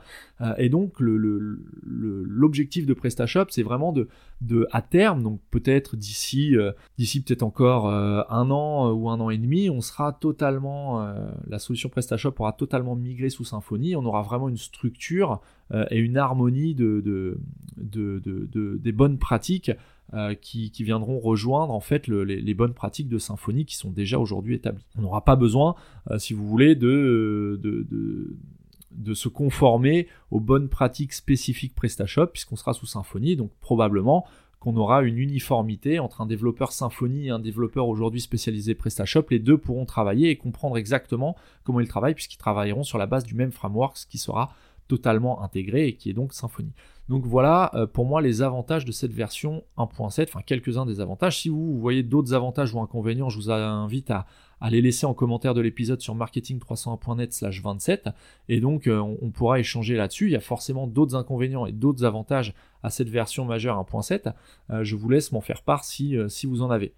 et 0.59 0.69
donc 0.69 0.95
l'objectif 1.01 2.87
de 2.87 2.95
PrestaShop, 2.95 3.47
c'est 3.51 3.63
vraiment 3.63 3.93
de, 3.93 4.09
de, 4.41 4.67
à 4.71 4.83
terme, 4.83 5.23
donc 5.23 5.41
peut-être 5.51 5.97
d'ici 5.97 6.55
d'ici 6.99 7.23
peut-être 7.23 7.43
encore 7.43 7.89
un 7.89 8.51
an 8.51 8.93
ou 8.93 9.09
un 9.09 9.21
an 9.21 9.31
et 9.31 9.39
demi, 9.39 9.71
on 9.71 9.81
sera 9.81 10.13
totalement, 10.13 11.07
la 11.49 11.59
solution 11.59 11.89
PrestaShop 11.89 12.35
aura 12.39 12.53
totalement 12.53 12.97
migré 12.97 13.31
sous 13.31 13.45
Symfony. 13.45 13.97
On 13.97 14.05
aura 14.05 14.23
vraiment 14.23 14.49
une 14.49 14.57
structure 14.57 15.41
euh, 15.73 15.85
et 15.91 15.99
une 15.99 16.17
harmonie 16.17 16.75
de, 16.75 17.39
des 17.77 18.93
bonnes 18.93 19.19
pratiques 19.19 19.73
euh, 20.14 20.35
qui, 20.35 20.71
viendront 20.85 21.19
rejoindre 21.19 21.73
en 21.73 21.81
fait 21.81 22.07
les, 22.07 22.55
bonnes 22.55 22.75
pratiques 22.75 23.09
de 23.09 23.19
symphonie 23.19 23.64
qui 23.64 23.75
sont 23.75 23.90
déjà 23.90 24.21
aujourd'hui 24.21 24.55
établies. 24.55 24.87
On 24.97 25.03
n'aura 25.03 25.25
pas 25.25 25.35
besoin, 25.35 25.75
euh, 26.12 26.19
si 26.19 26.33
vous 26.33 26.47
voulez, 26.47 26.77
de, 26.77 27.61
de, 27.61 29.14
se 29.14 29.29
conformer 29.29 30.07
aux 30.31 30.38
bonnes 30.38 30.69
pratiques 30.69 31.12
spécifiques 31.12 31.75
PrestaShop 31.75 32.29
puisqu'on 32.29 32.55
sera 32.55 32.73
sous 32.73 32.87
Symfony, 32.87 33.35
donc 33.35 33.51
probablement 33.61 34.25
qu'on 34.61 34.77
aura 34.77 35.03
une 35.03 35.19
uniformité 35.19 35.99
entre 35.99 36.21
un 36.21 36.27
développeur 36.27 36.71
Symfony 36.71 37.27
et 37.27 37.31
un 37.31 37.40
développeur 37.40 37.88
aujourd'hui 37.88 38.21
spécialisé 38.21 38.77
PrestaShop. 38.77 39.27
Les 39.31 39.40
deux 39.40 39.59
pourront 39.59 39.87
travailler 39.87 40.31
et 40.31 40.37
comprendre 40.37 40.79
exactement 40.79 41.37
comment 41.64 41.81
ils 41.81 41.88
travaillent 41.88 42.14
puisqu'ils 42.14 42.38
travailleront 42.38 42.85
sur 42.85 42.99
la 42.99 43.07
base 43.07 43.25
du 43.25 43.35
même 43.35 43.53
framework, 43.53 43.97
ce 43.97 44.07
qui 44.07 44.19
sera 44.19 44.55
totalement 44.87 45.42
intégré 45.42 45.88
et 45.88 45.97
qui 45.97 46.11
est 46.11 46.14
donc 46.14 46.33
Symfony. 46.33 46.73
Donc 47.09 47.25
voilà 47.25 47.71
euh, 47.75 47.87
pour 47.87 48.05
moi 48.05 48.21
les 48.21 48.42
avantages 48.42 48.85
de 48.85 48.90
cette 48.90 49.12
version 49.12 49.62
1.7, 49.79 50.25
enfin 50.25 50.40
quelques-uns 50.45 50.87
des 50.87 51.01
avantages. 51.01 51.40
Si 51.40 51.49
vous 51.49 51.79
voyez 51.79 52.03
d'autres 52.03 52.35
avantages 52.35 52.75
ou 52.75 52.81
inconvénients, 52.81 53.29
je 53.29 53.37
vous 53.37 53.51
invite 53.51 54.11
à, 54.11 54.27
les 54.71 54.81
laisser 54.81 55.07
en 55.07 55.14
commentaire 55.14 55.55
de 55.55 55.61
l'épisode 55.61 56.01
sur 56.01 56.16
marketing301.net 56.16 57.33
slash 57.33 57.62
27 57.62 58.09
et 58.49 58.61
donc 58.61 58.88
euh, 58.88 58.99
on, 58.99 59.31
pourra 59.31 59.61
échanger 59.61 59.95
là-dessus. 59.95 60.27
Il 60.27 60.33
y 60.33 60.37
a 60.37 60.40
forcément 60.40 60.88
d'autres 60.88 61.14
inconvénients 61.14 61.66
et 61.66 61.73
d'autres 61.73 62.05
avantages 62.05 62.55
à 62.83 62.90
cette 62.90 63.09
version 63.09 63.45
majeure 63.45 63.81
1.7. 63.81 64.33
Euh, 64.71 64.83
je 64.83 64.97
vous 64.97 65.09
laisse 65.09 65.31
m'en 65.31 65.40
faire 65.40 65.62
part 65.62 65.85
si, 65.85 66.16
si 66.29 66.47
vous 66.47 66.62
en 66.62 66.71
avez. 66.71 66.92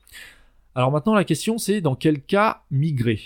Alors 0.74 0.90
maintenant 0.90 1.14
la 1.14 1.24
question 1.24 1.58
c'est 1.58 1.80
dans 1.80 1.96
quel 1.96 2.22
cas 2.22 2.62
migrer? 2.70 3.20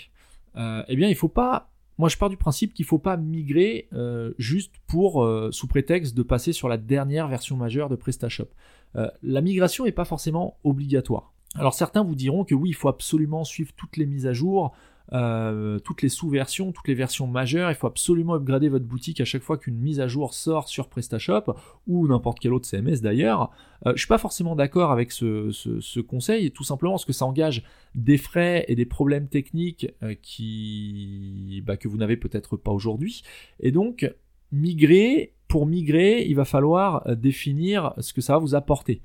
Eh 0.55 0.95
bien 0.95 1.07
il 1.07 1.13
ne 1.13 1.17
faut 1.17 1.29
pas 1.29 1.72
moi, 2.03 2.09
je 2.09 2.17
pars 2.17 2.27
du 2.27 2.35
principe 2.35 2.73
qu'il 2.73 2.83
ne 2.83 2.87
faut 2.87 2.99
pas 2.99 3.15
migrer 3.15 3.87
euh, 3.93 4.33
juste 4.37 4.73
pour, 4.87 5.23
euh, 5.23 5.51
sous 5.53 5.67
prétexte 5.67 6.13
de 6.17 6.21
passer 6.21 6.51
sur 6.51 6.67
la 6.67 6.75
dernière 6.75 7.29
version 7.29 7.55
majeure 7.55 7.87
de 7.87 7.95
PrestaShop. 7.95 8.49
Euh, 8.97 9.07
la 9.21 9.39
migration 9.39 9.85
n'est 9.85 9.93
pas 9.93 10.03
forcément 10.03 10.57
obligatoire. 10.65 11.31
Alors 11.55 11.73
certains 11.73 12.03
vous 12.03 12.15
diront 12.15 12.43
que 12.43 12.55
oui, 12.55 12.71
il 12.71 12.73
faut 12.73 12.89
absolument 12.89 13.45
suivre 13.45 13.71
toutes 13.77 13.95
les 13.95 14.05
mises 14.05 14.27
à 14.27 14.33
jour, 14.33 14.73
euh, 15.11 15.79
toutes 15.79 16.01
les 16.01 16.09
sous-versions, 16.09 16.71
toutes 16.71 16.87
les 16.87 16.93
versions 16.93 17.27
majeures. 17.27 17.69
Il 17.69 17.75
faut 17.75 17.87
absolument 17.87 18.35
upgrader 18.35 18.69
votre 18.69 18.85
boutique 18.85 19.19
à 19.19 19.25
chaque 19.25 19.41
fois 19.41 19.57
qu'une 19.57 19.77
mise 19.77 19.99
à 19.99 20.07
jour 20.07 20.33
sort 20.33 20.69
sur 20.69 20.87
PrestaShop 20.87 21.53
ou 21.87 22.07
n'importe 22.07 22.39
quel 22.39 22.53
autre 22.53 22.65
CMS 22.65 23.01
d'ailleurs. 23.01 23.51
Euh, 23.85 23.93
je 23.95 23.99
suis 23.99 24.07
pas 24.07 24.17
forcément 24.17 24.55
d'accord 24.55 24.91
avec 24.91 25.11
ce, 25.11 25.99
conseil, 26.01 26.51
tout 26.51 26.63
simplement 26.63 26.93
parce 26.93 27.05
que 27.05 27.13
ça 27.13 27.25
engage 27.25 27.63
des 27.95 28.17
frais 28.17 28.65
et 28.67 28.75
des 28.75 28.85
problèmes 28.85 29.27
techniques 29.27 29.87
euh, 30.01 30.15
qui, 30.21 31.61
bah, 31.65 31.77
que 31.77 31.87
vous 31.87 31.97
n'avez 31.97 32.17
peut-être 32.17 32.55
pas 32.55 32.71
aujourd'hui. 32.71 33.23
Et 33.59 33.71
donc, 33.71 34.09
migrer, 34.51 35.33
pour 35.47 35.65
migrer, 35.65 36.25
il 36.25 36.35
va 36.35 36.45
falloir 36.45 37.15
définir 37.15 37.93
ce 37.99 38.13
que 38.13 38.21
ça 38.21 38.33
va 38.33 38.39
vous 38.39 38.55
apporter. 38.55 39.01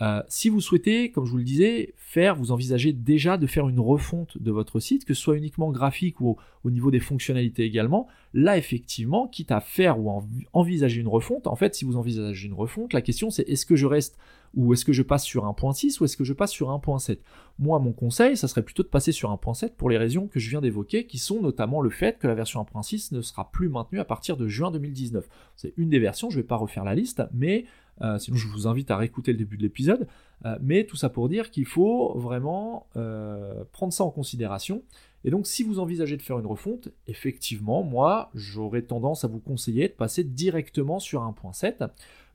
Euh, 0.00 0.22
si 0.28 0.48
vous 0.48 0.60
souhaitez, 0.60 1.10
comme 1.10 1.24
je 1.24 1.30
vous 1.30 1.38
le 1.38 1.44
disais, 1.44 1.92
faire, 1.96 2.36
vous 2.36 2.52
envisagez 2.52 2.92
déjà 2.92 3.36
de 3.36 3.46
faire 3.46 3.68
une 3.68 3.80
refonte 3.80 4.38
de 4.38 4.50
votre 4.50 4.78
site, 4.78 5.04
que 5.04 5.14
ce 5.14 5.20
soit 5.20 5.36
uniquement 5.36 5.70
graphique 5.70 6.20
ou 6.20 6.36
au, 6.64 6.70
niveau 6.70 6.90
des 6.90 7.00
fonctionnalités 7.00 7.64
également, 7.64 8.06
là 8.32 8.56
effectivement, 8.56 9.26
quitte 9.26 9.50
à 9.50 9.60
faire 9.60 9.98
ou 9.98 10.22
envisager 10.52 11.00
une 11.00 11.08
refonte, 11.08 11.46
en 11.46 11.56
fait, 11.56 11.74
si 11.74 11.84
vous 11.84 11.96
envisagez 11.96 12.46
une 12.46 12.54
refonte, 12.54 12.92
la 12.92 13.02
question 13.02 13.30
c'est 13.30 13.48
est-ce 13.48 13.66
que 13.66 13.74
je 13.74 13.86
reste 13.86 14.18
ou 14.54 14.72
est-ce 14.72 14.84
que 14.84 14.92
je 14.92 15.02
passe 15.02 15.24
sur 15.24 15.44
1.6 15.44 16.00
ou 16.00 16.04
est-ce 16.04 16.16
que 16.16 16.24
je 16.24 16.32
passe 16.32 16.52
sur 16.52 16.68
1.7 16.68 17.18
Moi, 17.58 17.78
mon 17.78 17.92
conseil, 17.92 18.36
ça 18.36 18.48
serait 18.48 18.62
plutôt 18.62 18.82
de 18.82 18.88
passer 18.88 19.12
sur 19.12 19.30
1.7 19.30 19.74
pour 19.76 19.90
les 19.90 19.98
raisons 19.98 20.26
que 20.26 20.40
je 20.40 20.48
viens 20.48 20.60
d'évoquer, 20.60 21.06
qui 21.06 21.18
sont 21.18 21.40
notamment 21.40 21.80
le 21.80 21.90
fait 21.90 22.18
que 22.18 22.26
la 22.26 22.34
version 22.34 22.62
1.6 22.62 23.14
ne 23.14 23.20
sera 23.20 23.50
plus 23.50 23.68
maintenue 23.68 24.00
à 24.00 24.04
partir 24.04 24.36
de 24.36 24.48
juin 24.48 24.70
2019. 24.70 25.28
C'est 25.56 25.74
une 25.76 25.90
des 25.90 25.98
versions, 25.98 26.30
je 26.30 26.36
ne 26.38 26.42
vais 26.42 26.46
pas 26.46 26.56
refaire 26.56 26.84
la 26.84 26.94
liste, 26.94 27.22
mais 27.32 27.66
euh, 28.02 28.18
sinon 28.18 28.36
je 28.36 28.48
vous 28.48 28.66
invite 28.66 28.90
à 28.90 28.96
réécouter 28.96 29.32
le 29.32 29.38
début 29.38 29.56
de 29.56 29.62
l'épisode. 29.62 30.06
Euh, 30.44 30.56
mais 30.62 30.84
tout 30.84 30.96
ça 30.96 31.08
pour 31.08 31.28
dire 31.28 31.50
qu'il 31.50 31.66
faut 31.66 32.16
vraiment 32.16 32.86
euh, 32.96 33.64
prendre 33.72 33.92
ça 33.92 34.04
en 34.04 34.10
considération. 34.10 34.82
Et 35.24 35.30
donc 35.30 35.46
si 35.46 35.62
vous 35.62 35.78
envisagez 35.78 36.16
de 36.16 36.22
faire 36.22 36.38
une 36.38 36.46
refonte, 36.46 36.88
effectivement, 37.06 37.82
moi, 37.82 38.30
j'aurais 38.34 38.82
tendance 38.82 39.24
à 39.24 39.28
vous 39.28 39.40
conseiller 39.40 39.88
de 39.88 39.94
passer 39.94 40.22
directement 40.22 41.00
sur 41.00 41.22
1.7 41.22 41.88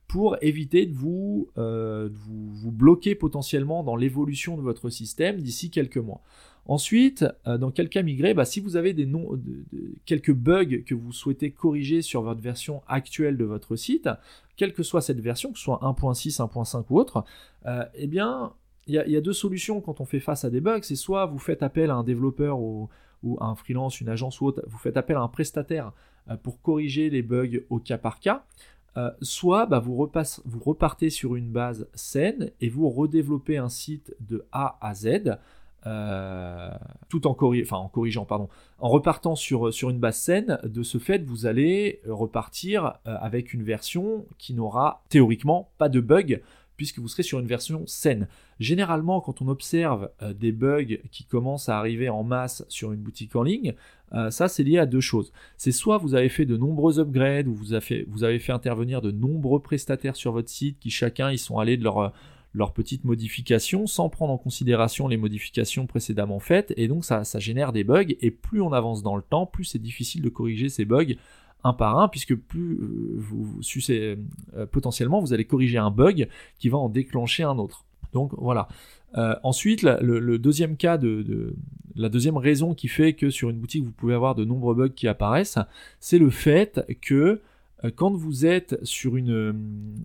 pour 0.06 0.36
éviter 0.42 0.84
de 0.84 0.94
vous, 0.94 1.48
vous, 1.56 2.70
bloquer 2.70 3.14
potentiellement 3.14 3.82
dans 3.82 3.96
l'évolution 3.96 4.58
de 4.58 4.60
votre 4.60 4.90
système 4.90 5.40
d'ici 5.40 5.70
quelques 5.70 5.96
mois. 5.96 6.20
Ensuite, 6.66 7.26
dans 7.44 7.70
quel 7.70 7.90
cas 7.90 8.02
migrer? 8.02 8.32
Bah, 8.32 8.46
Si 8.46 8.60
vous 8.60 8.76
avez 8.76 8.96
quelques 10.06 10.32
bugs 10.32 10.82
que 10.86 10.94
vous 10.94 11.12
souhaitez 11.12 11.50
corriger 11.50 12.00
sur 12.00 12.22
votre 12.22 12.40
version 12.40 12.82
actuelle 12.88 13.36
de 13.36 13.44
votre 13.44 13.76
site, 13.76 14.08
quelle 14.56 14.72
que 14.72 14.82
soit 14.82 15.00
cette 15.00 15.20
version, 15.20 15.52
que 15.52 15.58
ce 15.58 15.64
soit 15.64 15.80
1.6, 15.82 16.38
1.5 16.38 16.84
ou 16.90 16.98
autre, 16.98 17.24
euh, 17.66 17.84
eh 17.94 18.06
bien, 18.06 18.52
il 18.86 18.94
y, 18.94 19.16
a 19.16 19.20
deux 19.20 19.32
solutions 19.32 19.80
quand 19.80 20.00
on 20.00 20.04
fait 20.04 20.20
face 20.20 20.44
à 20.44 20.50
des 20.50 20.60
bugs. 20.60 20.80
C'est 20.82 20.94
soit 20.94 21.26
vous 21.26 21.38
faites 21.38 21.62
appel 21.62 21.90
à 21.90 21.94
un 21.94 22.04
développeur 22.04 22.60
ou, 22.60 22.88
à 23.40 23.46
un 23.46 23.54
freelance, 23.54 24.00
une 24.00 24.10
agence 24.10 24.40
ou 24.40 24.46
autre, 24.46 24.62
vous 24.66 24.76
faites 24.76 24.98
appel 24.98 25.16
à 25.16 25.22
un 25.22 25.28
prestataire 25.28 25.92
euh, 26.28 26.36
pour 26.36 26.60
corriger 26.60 27.08
les 27.08 27.22
bugs 27.22 27.60
au 27.70 27.78
cas 27.78 27.98
par 27.98 28.20
cas. 28.20 28.44
Euh, 28.96 29.10
soit 29.22 29.66
bah, 29.66 29.80
vous, 29.80 29.96
repartez 29.96 31.10
sur 31.10 31.34
une 31.34 31.50
base 31.50 31.88
saine 31.94 32.50
et 32.60 32.68
vous 32.68 32.88
redéveloppez 32.90 33.56
un 33.56 33.70
site 33.70 34.14
de 34.20 34.44
A 34.52 34.78
à 34.80 34.94
Z 34.94 35.38
euh, 35.86 36.70
tout 37.10 37.26
en, 37.26 37.34
corrigeant, 37.34 38.24
pardon, 38.24 38.48
en 38.78 38.88
repartant 38.88 39.36
sur, 39.36 39.68
une 39.90 39.98
base 39.98 40.16
saine, 40.16 40.58
de 40.64 40.82
ce 40.82 40.98
fait, 40.98 41.22
vous 41.24 41.46
allez 41.46 42.00
repartir 42.06 42.94
euh, 43.06 43.16
avec 43.20 43.52
une 43.52 43.62
version 43.62 44.24
qui 44.38 44.54
n'aura 44.54 45.02
théoriquement 45.10 45.70
pas 45.76 45.90
de 45.90 46.00
bugs, 46.00 46.40
puisque 46.76 46.98
vous 46.98 47.08
serez 47.08 47.22
sur 47.22 47.38
une 47.38 47.46
version 47.46 47.84
saine. 47.86 48.28
Généralement, 48.58 49.20
quand 49.20 49.42
on 49.42 49.48
observe 49.48 50.10
euh, 50.22 50.32
des 50.32 50.52
bugs 50.52 50.96
qui 51.12 51.24
commencent 51.24 51.68
à 51.68 51.78
arriver 51.78 52.08
en 52.08 52.24
masse 52.24 52.64
sur 52.68 52.92
une 52.92 53.00
boutique 53.00 53.36
en 53.36 53.42
ligne, 53.42 53.74
ça 54.30 54.46
c'est 54.46 54.62
lié 54.62 54.78
à 54.78 54.86
deux 54.86 55.00
choses. 55.00 55.32
C'est 55.56 55.72
soit 55.72 55.98
vous 55.98 56.14
avez 56.14 56.28
fait 56.28 56.46
de 56.46 56.56
nombreux 56.56 57.00
upgrades, 57.00 57.48
ou 57.48 57.54
vous 57.54 57.72
avez 57.72 57.80
fait, 57.84 58.04
vous 58.06 58.22
avez 58.22 58.38
fait 58.38 58.52
intervenir 58.52 59.02
de 59.02 59.10
nombreux 59.10 59.58
prestataires 59.60 60.14
sur 60.14 60.30
votre 60.30 60.48
site 60.48 60.78
qui 60.78 60.88
chacun 60.88 61.32
ils 61.32 61.38
sont 61.38 61.58
allés 61.58 61.76
de 61.76 61.82
leur 61.82 62.12
leurs 62.54 62.72
petites 62.72 63.04
modifications 63.04 63.86
sans 63.86 64.08
prendre 64.08 64.32
en 64.32 64.38
considération 64.38 65.08
les 65.08 65.16
modifications 65.16 65.86
précédemment 65.86 66.38
faites 66.38 66.72
et 66.76 66.88
donc 66.88 67.04
ça, 67.04 67.22
génère 67.38 67.72
des 67.72 67.84
bugs 67.84 68.14
et 68.20 68.30
plus 68.30 68.62
on 68.62 68.72
avance 68.72 69.02
dans 69.02 69.16
le 69.16 69.22
temps, 69.22 69.46
plus 69.46 69.64
c'est 69.64 69.78
difficile 69.78 70.22
de 70.22 70.28
corriger 70.28 70.68
ces 70.68 70.84
bugs 70.84 71.14
un 71.64 71.72
par 71.72 71.98
un 71.98 72.08
puisque 72.08 72.34
plus 72.34 72.74
euh, 72.74 73.16
vous, 73.16 73.60
euh, 73.90 74.16
potentiellement 74.70 75.20
vous 75.20 75.32
allez 75.32 75.44
corriger 75.44 75.78
un 75.78 75.90
bug 75.90 76.28
qui 76.58 76.68
va 76.68 76.78
en 76.78 76.88
déclencher 76.88 77.42
un 77.42 77.58
autre. 77.58 77.84
Donc 78.12 78.32
voilà. 78.38 78.68
Euh, 79.16 79.34
ensuite, 79.42 79.82
le, 79.82 80.38
deuxième 80.38 80.76
cas 80.76 80.98
de, 80.98 81.54
la 81.94 82.08
deuxième 82.08 82.36
raison 82.36 82.74
qui 82.74 82.88
fait 82.88 83.12
que 83.12 83.30
sur 83.30 83.50
une 83.50 83.58
boutique 83.58 83.84
vous 83.84 83.92
pouvez 83.92 84.14
avoir 84.14 84.34
de 84.34 84.44
nombreux 84.44 84.74
bugs 84.74 84.88
qui 84.88 85.06
apparaissent, 85.06 85.58
c'est 86.00 86.18
le 86.18 86.30
fait 86.30 86.84
que 87.00 87.14
euh, 87.14 87.42
quand 87.90 88.12
vous 88.12 88.46
êtes 88.46 88.78
sur 88.84 89.16
une, 89.16 89.32
euh, 89.32 89.52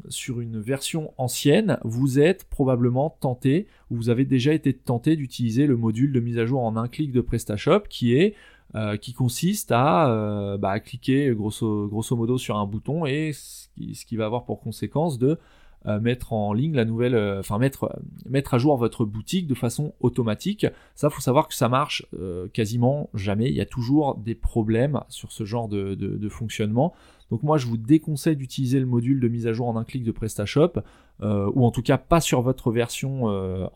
sur 0.10 0.42
une 0.42 0.60
version 0.60 1.14
ancienne, 1.18 1.80
vous 1.84 2.20
êtes 2.20 2.46
probablement 2.46 3.16
tenté, 3.20 3.68
ou 3.90 3.96
vous 3.96 4.10
avez 4.10 4.26
déjà 4.26 4.54
été 4.54 4.74
tenté 4.74 5.16
d'utiliser 5.16 5.68
le 5.68 5.78
module 5.78 6.12
de 6.12 6.20
mise 6.20 6.38
à 6.38 6.46
jour 6.46 6.62
en 6.62 6.76
un 6.78 6.88
clic 6.88 7.12
de 7.12 7.22
PrestaShop 7.22 7.82
qui 7.90 8.16
est 8.16 8.36
euh, 8.76 8.98
qui 8.98 9.14
consiste 9.14 9.72
à, 9.72 10.56
bah, 10.60 10.80
cliquer 10.80 11.34
grosso, 11.34 11.88
grosso, 11.88 12.16
modo 12.16 12.38
sur 12.38 12.56
un 12.56 12.68
bouton 12.68 13.08
et 13.08 13.32
ce 13.34 14.06
qui, 14.06 14.16
va 14.16 14.26
avoir 14.26 14.46
pour 14.46 14.60
conséquence 14.60 15.18
de 15.18 15.40
euh, 15.86 16.00
mettre 16.02 16.34
en 16.34 16.52
ligne 16.52 16.76
la 16.76 16.84
nouvelle, 16.84 17.16
euh, 17.16 17.40
enfin 17.40 17.58
mettre 17.58 17.98
mettre 18.26 18.54
à 18.54 18.58
jour 18.58 18.76
votre 18.76 19.06
boutique 19.06 19.48
de 19.48 19.56
façon 19.56 19.94
automatique. 20.02 20.68
Ça, 20.94 21.10
faut 21.10 21.22
savoir 21.22 21.48
que 21.48 21.56
ça 21.56 21.70
marche 21.70 22.06
quasiment 22.54 23.10
jamais. 23.14 23.48
Il 23.48 23.56
y 23.56 23.62
a 23.62 23.66
toujours 23.66 24.16
des 24.16 24.36
problèmes 24.36 25.00
sur 25.08 25.32
ce 25.32 25.46
genre 25.46 25.70
de, 25.70 25.96
de, 25.96 26.30
fonctionnement. 26.30 26.94
Donc 27.32 27.44
moi, 27.44 27.58
je 27.58 27.68
vous 27.68 27.78
déconseille 27.78 28.36
d'utiliser 28.36 28.80
le 28.80 28.86
module 28.86 29.20
de 29.20 29.28
mise 29.28 29.48
à 29.48 29.54
jour 29.54 29.68
en 29.68 29.76
un 29.78 29.84
clic 29.84 30.04
de 30.04 30.12
PrestaShop, 30.12 30.82
ou 31.22 31.66
en 31.66 31.72
tout 31.72 31.82
cas 31.82 31.98
pas 31.98 32.22
sur 32.22 32.42
votre 32.42 32.72
version 32.72 33.26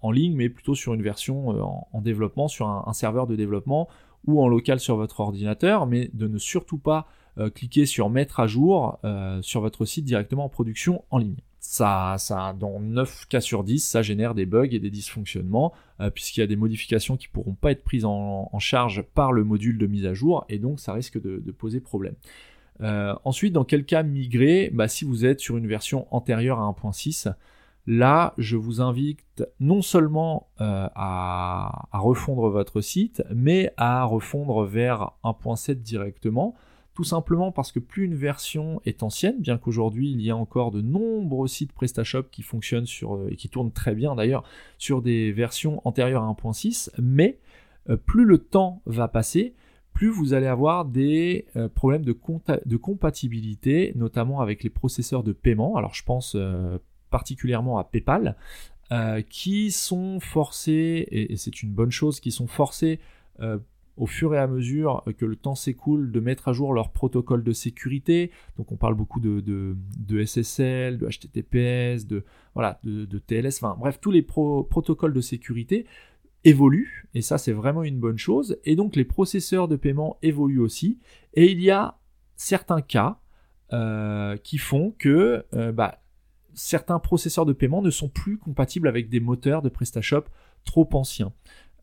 en 0.02 0.12
ligne, 0.12 0.36
mais 0.36 0.50
plutôt 0.50 0.76
sur 0.76 0.94
une 0.94 1.02
version 1.02 1.50
en, 1.94 2.02
développement, 2.02 2.48
sur 2.48 2.68
un, 2.68 2.94
serveur 2.94 3.28
de 3.28 3.36
développement 3.36 3.88
ou 4.26 4.42
en 4.42 4.48
local 4.48 4.80
sur 4.80 4.96
votre 4.96 5.20
ordinateur, 5.20 5.86
mais 5.86 6.10
de 6.13 6.28
ne 6.28 6.38
surtout 6.38 6.78
pas 6.78 7.06
cliquer 7.54 7.86
sur 7.86 8.10
mettre 8.10 8.39
à 8.39 8.48
jour 8.48 8.98
sur 9.42 9.62
votre 9.62 9.86
site 9.86 10.06
directement 10.06 10.46
en 10.46 10.50
production 10.50 11.04
en 11.12 11.18
ligne 11.18 11.36
ça, 11.63 12.16
ça, 12.20 12.54
dans 12.60 12.82
9 12.82 13.28
cas 13.30 13.39
sur 13.39 13.63
10, 13.63 13.80
ça 13.80 14.02
génère 14.02 14.36
des 14.36 14.46
bugs 14.46 14.68
et 14.70 14.80
des 14.80 14.89
dysfonctionnements, 14.89 15.74
euh, 16.02 16.10
puisqu'il 16.10 16.42
y 16.42 16.44
a 16.44 16.48
des 16.48 16.58
modifications 16.58 17.16
qui 17.16 17.30
pourront 17.30 17.54
pas 17.54 17.72
être 17.72 17.84
prises 17.84 18.04
en, 18.04 18.60
charge 18.60 19.02
par 19.02 19.32
le 19.32 19.46
module 19.46 19.78
de 19.78 19.88
mise 19.88 20.06
à 20.06 20.13
jour, 20.13 20.46
et 20.50 20.60
donc 20.60 20.82
ça 20.82 20.94
risque 20.94 21.20
de, 21.22 21.39
poser 21.52 21.80
problème. 21.80 22.16
Euh, 22.84 23.15
ensuite, 23.24 23.54
dans 23.54 23.63
quel 23.63 23.86
cas 23.86 24.04
migrer? 24.04 24.69
Bah, 24.74 24.88
Si 24.88 25.06
vous 25.06 25.26
êtes 25.26 25.39
sur 25.39 25.58
une 25.58 25.67
version 25.67 26.08
antérieure 26.12 26.60
à 26.60 26.63
1.6, 26.63 27.34
là, 27.88 28.34
je 28.38 28.58
vous 28.58 28.82
invite 28.82 29.46
non 29.60 29.82
seulement 29.82 30.48
euh, 30.60 30.88
à, 30.93 31.88
refondre 31.93 32.50
votre 32.50 32.82
site, 32.82 33.24
mais 33.34 33.72
à 33.78 34.04
refondre 34.04 34.65
vers 34.65 35.12
1.7 35.24 35.76
directement. 35.76 36.56
Tout 36.93 37.04
simplement 37.04 37.52
parce 37.52 37.72
que 37.72 37.80
plus 37.80 38.06
une 38.06 38.13
version 38.13 38.80
est 38.86 39.02
ancienne, 39.02 39.41
bien 39.41 39.58
qu'aujourd'hui 39.58 40.12
il 40.12 40.22
y 40.22 40.30
a 40.30 40.38
encore 40.38 40.69
de 40.69 40.80
nombreux 40.80 41.48
sites 41.48 41.74
PrestaShop 41.74 42.26
qui 42.32 42.43
fonctionnent 42.43 42.86
sur, 42.86 43.15
euh, 43.15 43.30
et 43.32 43.36
qui 43.36 43.50
tournent 43.50 43.72
très 43.72 43.96
bien 43.96 44.13
d'ailleurs 44.13 44.43
sur 44.78 45.02
des 45.02 45.32
versions 45.32 45.82
antérieures 45.86 46.22
à 46.22 46.28
1.6, 46.28 46.91
mais 47.02 47.39
plus 48.06 48.24
le 48.24 48.38
temps 48.38 48.82
va 48.86 49.10
passer, 49.10 49.56
plus 49.93 50.10
vous 50.10 50.34
allez 50.34 50.47
avoir 50.47 50.86
des 50.86 51.45
euh, 51.56 51.69
problèmes 51.69 52.03
de, 52.03 52.13
compatibilité, 52.77 53.93
notamment 53.95 54.41
avec 54.41 54.63
les 54.63 54.69
processeurs 54.69 55.23
de 55.23 55.32
paiement. 55.32 55.75
Alors 55.75 55.93
je 55.93 56.03
pense 56.03 56.38
particulièrement 57.10 57.77
à 57.77 57.84
PayPal, 57.84 58.36
qui 59.29 59.71
sont 59.71 60.19
forcés, 60.19 61.08
et, 61.12 61.36
c'est 61.38 61.63
une 61.63 61.71
bonne 61.71 61.91
chose, 61.91 62.19
qui 62.19 62.32
sont 62.32 62.47
forcés 62.47 62.99
au 63.97 64.08
fur 64.08 64.34
et 64.34 64.39
à 64.39 64.47
mesure 64.47 65.03
que 65.17 65.25
le 65.25 65.36
temps 65.36 65.56
s'écoule, 65.56 66.12
de 66.12 66.19
mettre 66.19 66.47
à 66.47 66.53
jour 66.53 66.73
leur 66.73 66.91
protocole 66.91 67.43
de 67.43 67.51
sécurité. 67.51 68.32
Donc 68.58 68.71
on 68.71 68.75
parle 68.75 68.95
beaucoup 68.95 69.19
de, 69.19 70.25
SSL, 70.25 70.97
de 70.97 71.08
HTTPS, 71.08 72.08
de, 72.08 72.23
TLS, 73.19 73.58
enfin 73.62 73.75
bref, 73.79 73.99
tous 74.01 74.12
les 74.12 74.21
protocoles 74.21 75.13
de 75.13 75.21
sécurité 75.21 75.86
évoluent, 76.45 77.08
et 77.13 77.21
ça 77.21 77.38
c'est 77.38 77.51
vraiment 77.51 77.84
une 77.84 77.99
bonne 77.99 78.17
chose. 78.17 78.58
Et 78.65 78.75
donc 78.75 78.95
les 78.95 79.06
processeurs 79.06 79.67
de 79.67 79.75
paiement 79.75 80.17
évoluent 80.21 80.60
aussi, 80.60 80.99
et 81.34 81.51
il 81.51 81.62
y 81.62 81.71
a 81.71 81.97
certains 82.36 82.82
cas 82.82 83.19
euh, 83.71 84.38
qui 84.38 84.58
font 84.58 84.93
que 84.99 85.45
euh, 85.53 85.71
bah, 85.71 86.03
certains 86.53 86.99
processeurs 86.99 87.45
de 87.45 87.53
paiement 87.53 87.82
ne 87.82 87.89
sont 87.89 88.10
plus 88.10 88.38
compatibles 88.38 88.88
avec 88.88 89.10
des 89.10 89.19
moteurs 89.19 89.62
de 89.62 89.69
PrestaShop 89.69 90.25
trop 90.65 90.88
anciens. 90.93 91.34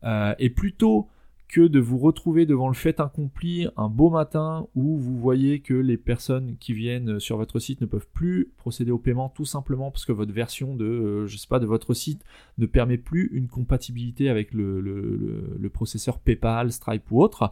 Euh, 0.03 0.33
et 0.39 0.49
plutôt 0.49 1.09
que 1.51 1.67
de 1.67 1.81
vous 1.81 1.97
retrouver 1.97 2.45
devant 2.45 2.69
le 2.69 2.73
fait 2.73 3.01
accompli 3.01 3.67
un 3.75 3.89
beau 3.89 4.09
matin 4.09 4.67
où 4.73 4.97
vous 4.97 5.19
voyez 5.19 5.59
que 5.59 5.73
les 5.73 5.97
personnes 5.97 6.55
qui 6.61 6.71
viennent 6.71 7.19
sur 7.19 7.35
votre 7.35 7.59
site 7.59 7.81
ne 7.81 7.85
peuvent 7.85 8.07
plus 8.13 8.53
procéder 8.55 8.89
au 8.91 8.97
paiement 8.97 9.27
tout 9.27 9.43
simplement 9.43 9.91
parce 9.91 10.05
que 10.05 10.13
votre 10.13 10.31
version 10.31 10.75
de, 10.75 10.85
euh, 10.85 11.27
je 11.27 11.35
sais 11.35 11.49
pas, 11.49 11.59
de 11.59 11.65
votre 11.65 11.93
site 11.93 12.23
ne 12.57 12.65
permet 12.65 12.97
plus 12.97 13.29
une 13.33 13.49
compatibilité 13.49 14.29
avec 14.29 14.53
le, 14.53 15.69
processeur 15.73 16.19
PayPal, 16.19 16.71
Stripe 16.71 17.11
ou 17.11 17.21
autre. 17.21 17.51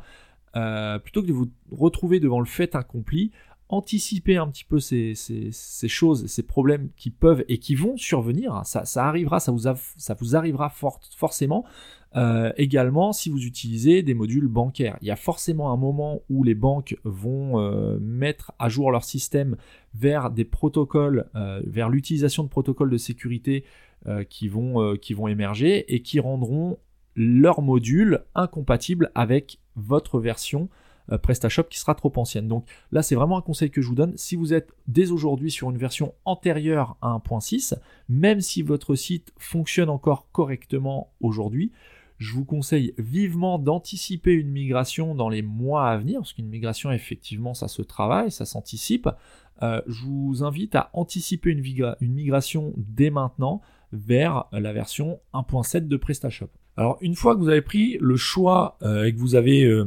Euh, 0.55 0.97
plutôt 0.97 1.21
que 1.21 1.27
de 1.27 1.33
vous 1.33 1.49
retrouver 1.69 2.21
devant 2.21 2.39
le 2.39 2.45
fait 2.45 2.75
accompli, 2.75 3.31
anticiper 3.67 4.38
un 4.38 4.47
petit 4.47 4.63
peu 4.63 4.79
ces, 4.79 5.13
choses, 5.88 6.25
ces 6.25 6.43
problèmes 6.43 6.89
qui 6.95 7.12
peuvent 7.12 7.43
et 7.49 7.59
qui 7.59 7.75
vont 7.75 7.97
survenir. 7.97 8.62
Ça, 8.63 9.05
arrivera, 9.05 9.39
ça 9.39 9.51
vous, 9.51 9.67
ça 9.97 10.13
vous 10.19 10.35
arrivera 10.35 10.69
forcément. 10.69 11.65
Euh, 12.15 12.51
également, 12.57 13.13
si 13.13 13.29
vous 13.29 13.45
utilisez 13.45 14.01
des 14.01 14.13
modules 14.13 14.47
bancaires, 14.47 14.97
il 15.01 15.07
y 15.07 15.11
a 15.11 15.15
forcément 15.15 15.71
un 15.71 15.77
moment 15.77 16.21
où 16.29 16.43
les 16.43 16.55
banques 16.55 16.97
vont 17.03 17.59
euh, 17.59 17.99
mettre 17.99 18.51
à 18.57 18.69
jour 18.69 18.91
leur 18.91 19.03
système 19.03 19.57
vers 19.93 20.31
des 20.31 20.45
protocoles, 20.45 21.29
euh, 21.35 21.61
vers 21.65 21.89
l'utilisation 21.89 22.43
de 22.43 22.49
protocoles 22.49 22.89
de 22.89 22.97
sécurité 22.97 23.63
qui, 24.29 24.47
vont, 24.47 24.95
qui 24.95 25.13
vont 25.13 25.27
émerger 25.27 25.93
et 25.93 26.01
qui 26.01 26.21
rendront 26.21 26.77
leur 27.17 27.61
module 27.61 28.23
incompatible 28.33 29.11
avec 29.13 29.59
votre 29.75 30.21
version 30.21 30.69
PrestaShop 31.21 31.63
qui 31.63 31.79
sera 31.79 31.95
trop 31.95 32.13
ancienne. 32.15 32.47
Donc 32.47 32.65
là, 32.93 33.01
c'est 33.01 33.15
vraiment 33.15 33.37
un 33.37 33.41
conseil 33.41 33.71
que 33.71 33.81
je 33.81 33.89
vous 33.89 33.95
donne. 33.95 34.15
Si 34.15 34.37
vous 34.37 34.53
êtes 34.53 34.71
dès 34.87 35.11
aujourd'hui 35.11 35.51
sur 35.51 35.69
une 35.69 35.77
version 35.77 36.13
antérieure 36.23 36.95
à 37.01 37.09
1.6, 37.09 37.75
même 38.07 38.39
si 38.39 38.61
votre 38.61 38.95
site 38.95 39.33
fonctionne 39.37 39.89
encore 39.89 40.31
correctement 40.31 41.11
aujourd'hui, 41.19 41.73
je 42.19 42.34
vous 42.34 42.43
conseille 42.43 42.93
vivement 42.97 43.58
d'anticiper 43.58 44.34
une 44.34 44.49
migration 44.49 45.15
dans 45.15 45.29
les 45.29 45.41
mois 45.41 45.89
à 45.89 45.97
venir, 45.97 46.19
parce 46.19 46.34
qu'une 46.34 46.49
migration, 46.49 46.91
effectivement, 46.91 47.53
ça 47.53 47.69
se 47.69 47.82
travaille, 47.82 48.29
ça 48.29 48.45
s'anticipe. 48.45 49.10
Euh, 49.63 49.82
je 49.88 50.05
vous 50.05 50.43
invite 50.43 50.75
à 50.75 50.89
anticiper 50.93 51.49
une, 51.49 51.62
migration 52.01 52.73
dès 52.75 53.10
maintenant 53.10 53.62
vers 53.93 54.45
la 54.51 54.73
version 54.73 55.19
1.7 55.34 55.88
de 55.88 55.97
PrestaShop. 55.97 56.49
Alors, 56.75 56.97
une 57.01 57.15
fois 57.15 57.36
que 57.36 57.39
vous 57.39 57.49
avez 57.49 57.62
pris 57.62 57.97
le 57.99 58.17
choix 58.17 58.77
euh, 58.84 59.05
et 59.05 59.13
que 59.13 59.17
vous 59.17 59.36
avez, 59.36 59.63
euh, 59.63 59.86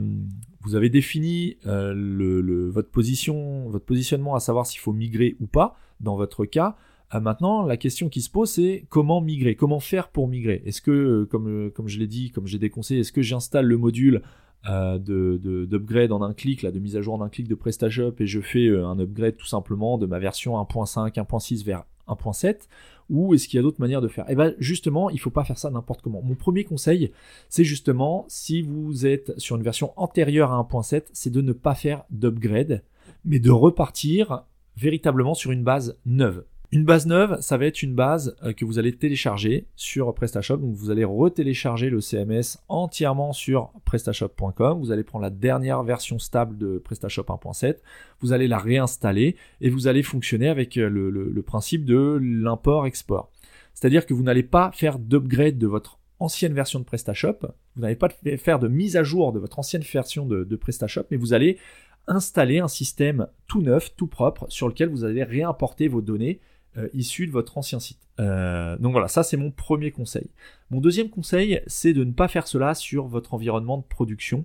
vous 0.63 0.75
avez 0.75 0.89
défini 0.89 1.59
votre 1.65 2.91
position, 2.91 3.69
votre 3.69 3.85
positionnement 3.85 4.35
à 4.35 4.41
savoir 4.41 4.67
s'il 4.67 4.81
faut 4.81 4.93
migrer 4.93 5.37
ou 5.41 5.47
pas, 5.47 5.77
dans 6.01 6.17
votre 6.17 6.47
cas, 6.47 6.77
euh, 7.15 7.21
maintenant, 7.21 7.63
la 7.65 7.77
question 7.77 8.09
qui 8.09 8.23
se 8.23 8.31
pose, 8.31 8.51
c'est 8.51 8.87
comment 8.89 9.21
migrer 9.21 9.55
Comment 9.55 9.81
faire 9.81 10.09
pour 10.09 10.29
migrer? 10.29 10.63
Est-ce 10.65 10.81
que, 10.81 10.91
euh, 10.91 11.27
comme, 11.27 11.49
euh, 11.49 11.71
comme 11.71 11.89
je 11.89 11.99
l'ai 11.99 12.07
dit, 12.07 12.31
comme 12.31 12.47
j'ai 12.47 12.59
déconseillé, 12.59 13.01
est-ce 13.01 13.13
que 13.13 13.23
j'installe 13.23 13.67
le 13.67 13.77
module 13.77 14.23
d'upgrade 14.65 16.13
en 16.13 16.23
un 16.23 16.33
clic, 16.33 16.63
là, 16.63 16.71
de 16.71 16.79
mise 16.79 16.97
à 16.97 17.03
jour 17.03 17.15
en 17.15 17.23
un 17.23 17.29
clic 17.29 17.49
de 17.49 17.57
PrestaShop 17.57 18.15
et 18.21 18.27
je 18.27 18.41
fais 18.41 18.69
un 18.69 18.97
upgrade 19.01 19.37
tout 19.37 19.47
simplement 19.47 19.99
de 19.99 20.07
ma 20.07 20.21
version 20.21 20.55
1.5, 20.55 21.15
1.6 21.15 21.65
vers 21.65 21.83
1.7 22.07 22.69
ou 23.11 23.35
est-ce 23.35 23.49
qu'il 23.49 23.57
y 23.57 23.59
a 23.59 23.63
d'autres 23.63 23.81
manières 23.81 24.01
de 24.01 24.07
faire? 24.07 24.25
Eh 24.29 24.37
bien 24.37 24.55
justement, 24.61 25.11
il 25.11 25.17
ne 25.17 25.21
faut 25.21 25.31
pas 25.31 25.43
faire 25.43 25.59
ça 25.59 25.69
n'importe 25.69 26.01
comment. 26.01 26.23
Mon 26.23 26.37
premier 26.37 26.63
conseil, 26.63 27.11
c'est 27.49 27.65
justement 27.65 28.25
si 28.29 28.63
vous 28.63 29.05
êtes 29.05 29.37
sur 29.37 29.57
une 29.57 29.65
version 29.65 29.93
antérieure 29.97 30.53
à 30.53 30.63
1.7, 30.63 31.07
c'est 31.13 31.31
de 31.31 31.41
ne 31.41 31.53
pas 31.53 31.75
faire 31.75 32.05
d'upgrade, 32.11 32.85
mais 33.25 33.41
de 33.41 33.51
repartir 33.51 34.45
véritablement 34.77 35.35
sur 35.35 35.51
une 35.51 35.65
base 35.65 35.99
neuve. 36.07 36.45
Une 36.75 36.87
base 36.87 37.05
neuve, 37.05 37.37
ça 37.43 37.59
va 37.59 37.67
être 37.67 37.83
une 37.83 37.95
base 37.95 38.35
euh, 38.43 38.55
que 38.55 38.65
vous 38.65 38.79
allez 38.79 38.97
télécharger 38.97 39.67
sur 39.77 40.15
PrestaShop. 40.15 40.57
Donc 40.57 40.75
vous 40.75 40.91
allez 40.91 41.05
retélécharger 41.05 41.91
le 41.91 42.01
CMS 42.01 42.57
entièrement 42.71 43.35
sur 43.35 43.73
prestashop.com. 43.85 44.79
Vous 44.81 44.91
allez 44.91 45.05
prendre 45.05 45.23
la 45.23 45.29
dernière 45.29 45.83
version 45.83 46.19
stable 46.19 46.57
de 46.57 46.79
PrestaShop 46.79 47.25
1.7. 47.25 47.77
Vous 48.21 48.33
allez 48.33 48.49
la 48.49 48.57
réinstaller 48.57 49.37
et 49.61 49.69
vous 49.69 49.87
allez 49.87 50.03
fonctionner 50.03 50.49
avec 50.49 50.79
euh, 50.79 50.89
le, 50.89 51.43
principe 51.43 51.85
de 51.85 52.19
l'import-export. 52.23 53.31
C'est-à-dire 53.75 54.07
que 54.07 54.15
vous 54.15 54.23
n'allez 54.23 54.43
pas 54.43 54.71
faire 54.73 54.99
d'upgrade 54.99 55.59
de 55.59 55.67
votre 55.67 55.99
ancienne 56.21 56.55
version 56.55 56.79
de 56.79 56.85
PrestaShop, 56.85 57.41
vous 57.75 57.83
n'allez 57.83 57.97
pas 57.97 58.09
faire 58.39 58.61
de 58.61 58.69
mise 58.69 58.97
à 58.97 59.03
jour 59.03 59.33
de 59.33 59.41
votre 59.41 59.59
ancienne 59.59 59.83
version 59.83 60.25
de, 60.25 60.45
de 60.45 60.57
PrestaShop, 60.57 61.03
mais 61.11 61.17
vous 61.17 61.35
allez 61.35 61.59
installer 62.07 62.61
un 62.61 62.69
système 62.69 63.27
tout 63.47 63.61
neuf, 63.61 63.95
tout 63.97 64.07
propre, 64.07 64.47
sur 64.49 64.69
lequel 64.69 64.89
vous 64.89 65.05
allez 65.05 65.25
réimporter 65.25 65.89
vos 65.89 66.01
données 66.01 66.41
euh, 66.77 66.89
de 66.93 67.31
votre 67.31 67.59
ancien 67.59 67.81
site. 67.81 67.99
Euh, 68.21 68.77
donc 68.79 68.93
voilà, 68.93 69.09
ça 69.09 69.23
c'est 69.23 69.37
mon 69.37 69.51
premier 69.51 69.91
conseil. 69.91 70.31
Mon 70.71 70.81
deuxième 70.81 71.09
conseil, 71.09 71.63
c'est 71.67 71.93
de 71.93 72.05
ne 72.05 72.13
pas 72.13 72.29
faire 72.29 72.47
cela 72.47 72.75
sur 72.75 73.07
votre 73.07 73.35
environnement 73.35 73.79
de 73.79 73.83
production, 73.83 74.45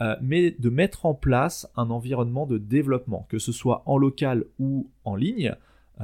euh, 0.00 0.16
mais 0.20 0.52
de 0.52 0.68
mettre 0.70 1.06
en 1.06 1.14
place 1.14 1.68
un 1.76 1.90
environnement 1.90 2.46
de 2.46 2.58
développement, 2.58 3.26
que 3.28 3.38
ce 3.38 3.52
soit 3.52 3.82
en 3.86 3.98
local 3.98 4.44
ou 4.58 4.88
en 5.04 5.16
ligne, 5.16 5.54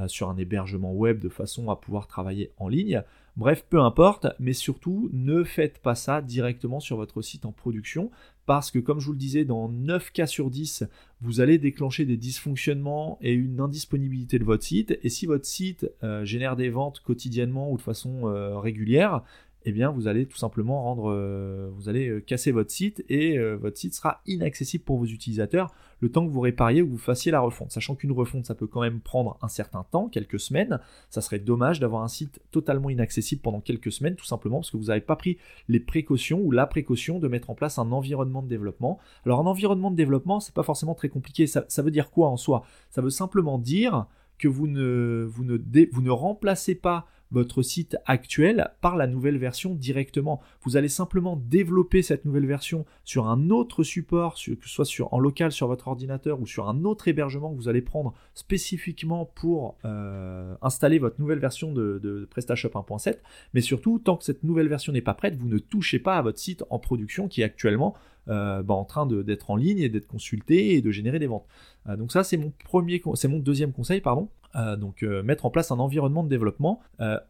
sur 0.07 0.29
un 0.29 0.37
hébergement 0.37 0.93
web 0.93 1.19
de 1.19 1.27
façon 1.27 1.69
à 1.69 1.75
pouvoir 1.75 2.07
travailler 2.07 2.53
en 2.57 2.69
ligne. 2.69 3.03
Bref, 3.35 3.65
peu 3.69 3.81
importe, 3.81 4.27
mais 4.39 4.53
surtout 4.53 5.09
ne 5.11 5.43
faites 5.43 5.79
pas 5.79 5.95
ça 5.95 6.21
directement 6.21 6.79
sur 6.79 6.95
votre 6.95 7.21
site 7.21 7.45
en 7.45 7.51
production 7.51 8.09
parce 8.51 8.69
que 8.69 8.79
comme 8.79 8.99
je 8.99 9.05
vous 9.05 9.13
le 9.13 9.17
disais, 9.17 9.45
dans 9.45 9.69
9 9.69 10.11
cas 10.11 10.27
sur 10.27 10.49
10, 10.49 10.83
vous 11.21 11.39
allez 11.39 11.57
déclencher 11.57 12.03
des 12.03 12.17
dysfonctionnements 12.17 13.17
et 13.21 13.31
une 13.31 13.61
indisponibilité 13.61 14.39
de 14.39 14.43
votre 14.43 14.65
site. 14.65 14.99
Et 15.03 15.09
si 15.09 15.25
votre 15.25 15.45
site 15.45 15.89
euh, 16.03 16.25
génère 16.25 16.57
des 16.57 16.67
ventes 16.67 16.99
quotidiennement 16.99 17.71
ou 17.71 17.77
de 17.77 17.81
façon 17.81 18.27
euh, 18.27 18.59
régulière, 18.59 19.23
eh 19.65 19.71
bien 19.71 19.91
vous 19.91 20.07
allez 20.07 20.25
tout 20.25 20.37
simplement 20.37 20.83
rendre, 20.83 21.11
euh, 21.11 21.69
vous 21.75 21.89
allez 21.89 22.09
euh, 22.09 22.19
casser 22.19 22.51
votre 22.51 22.71
site 22.71 23.03
et 23.09 23.37
euh, 23.37 23.55
votre 23.55 23.77
site 23.77 23.93
sera 23.93 24.21
inaccessible 24.25 24.83
pour 24.83 24.97
vos 24.97 25.05
utilisateurs 25.05 25.73
le 25.99 26.11
temps 26.11 26.25
que 26.25 26.31
vous 26.31 26.39
répariez 26.39 26.81
ou 26.81 26.87
que 26.87 26.91
vous 26.91 26.97
fassiez 26.97 27.31
la 27.31 27.41
refonte. 27.41 27.71
Sachant 27.71 27.95
qu'une 27.95 28.11
refonte, 28.11 28.45
ça 28.45 28.55
peut 28.55 28.65
quand 28.65 28.81
même 28.81 29.01
prendre 29.01 29.37
un 29.41 29.47
certain 29.47 29.83
temps, 29.83 30.09
quelques 30.09 30.39
semaines. 30.39 30.79
Ça 31.11 31.21
serait 31.21 31.37
dommage 31.37 31.79
d'avoir 31.79 32.01
un 32.01 32.07
site 32.07 32.41
totalement 32.49 32.89
inaccessible 32.89 33.41
pendant 33.41 33.61
quelques 33.61 33.91
semaines, 33.91 34.15
tout 34.15 34.25
simplement 34.25 34.57
parce 34.57 34.71
que 34.71 34.77
vous 34.77 34.85
n'avez 34.85 35.01
pas 35.01 35.15
pris 35.15 35.37
les 35.67 35.79
précautions 35.79 36.41
ou 36.41 36.51
la 36.51 36.65
précaution 36.65 37.19
de 37.19 37.27
mettre 37.27 37.51
en 37.51 37.55
place 37.55 37.77
un 37.77 37.91
environnement 37.91 38.41
de 38.41 38.47
développement. 38.47 38.97
Alors 39.25 39.39
un 39.39 39.45
environnement 39.45 39.91
de 39.91 39.95
développement, 39.95 40.39
c'est 40.39 40.55
pas 40.55 40.63
forcément 40.63 40.95
très 40.95 41.09
compliqué. 41.09 41.45
Ça, 41.45 41.81
veut 41.83 41.91
dire 41.91 42.09
quoi 42.09 42.29
en 42.29 42.37
soi? 42.37 42.63
Ça 42.89 43.01
veut 43.01 43.11
simplement 43.11 43.59
dire 43.59 44.07
que 44.39 44.47
vous 44.47 44.65
ne, 44.65 45.23
vous 45.29 45.43
ne, 45.43 45.59
vous 45.91 46.01
ne 46.01 46.09
remplacez 46.09 46.73
pas 46.73 47.05
votre 47.31 47.61
site 47.61 47.97
actuel 48.05 48.71
par 48.81 48.95
la 48.95 49.07
nouvelle 49.07 49.37
version 49.37 49.73
directement. 49.73 50.41
Vous 50.63 50.77
allez 50.77 50.89
simplement 50.89 51.35
développer 51.35 52.01
cette 52.01 52.25
nouvelle 52.25 52.45
version 52.45 52.85
sur 53.03 53.27
un 53.27 53.49
autre 53.49 53.83
support, 53.83 54.35
que 54.35 54.39
ce 54.39 54.69
soit 54.69 54.85
sur, 54.85 55.13
en 55.13 55.19
local 55.19 55.51
sur 55.51 55.67
votre 55.67 55.87
ordinateur 55.87 56.41
ou 56.41 56.45
sur 56.45 56.67
un 56.67 56.83
autre 56.83 57.07
hébergement 57.07 57.51
que 57.51 57.57
vous 57.57 57.69
allez 57.69 57.81
prendre 57.81 58.13
spécifiquement 58.33 59.25
pour 59.25 59.77
euh, 59.85 60.53
installer 60.61 60.99
votre 60.99 61.19
nouvelle 61.19 61.39
version 61.39 61.73
de, 61.73 62.27
PrestaShop 62.29 62.69
1.7. 62.69 63.17
Mais 63.53 63.61
surtout, 63.61 63.99
tant 63.99 64.17
que 64.17 64.23
cette 64.23 64.43
nouvelle 64.43 64.67
version 64.67 64.93
n'est 64.93 65.01
pas 65.01 65.13
prête, 65.13 65.35
vous 65.35 65.47
ne 65.47 65.57
touchez 65.57 65.99
pas 65.99 66.17
à 66.17 66.21
votre 66.21 66.39
site 66.39 66.63
en 66.69 66.79
production 66.79 67.27
qui 67.27 67.41
est 67.41 67.45
actuellement 67.45 67.95
euh, 68.27 68.61
bah, 68.61 68.75
en 68.75 68.85
train 68.85 69.07
d'être 69.07 69.49
en 69.49 69.55
ligne 69.55 69.79
et 69.79 69.89
d'être 69.89 70.07
consulté 70.07 70.75
et 70.75 70.81
de 70.81 70.91
générer 70.91 71.19
des 71.19 71.27
ventes. 71.27 71.45
Euh, 71.89 71.95
donc 71.95 72.11
ça 72.11 72.23
c'est 72.23 72.37
mon 72.37 72.51
premier, 72.65 73.01
c'est 73.15 73.27
mon 73.27 73.39
deuxième 73.39 73.71
conseil 73.71 74.01
pardon. 74.01 74.29
Euh, 74.55 74.75
donc 74.75 75.01
mettre 75.03 75.45
en 75.45 75.49
place 75.49 75.71
un 75.71 75.79
environnement 75.79 76.23
de 76.23 76.29
développement. 76.29 76.81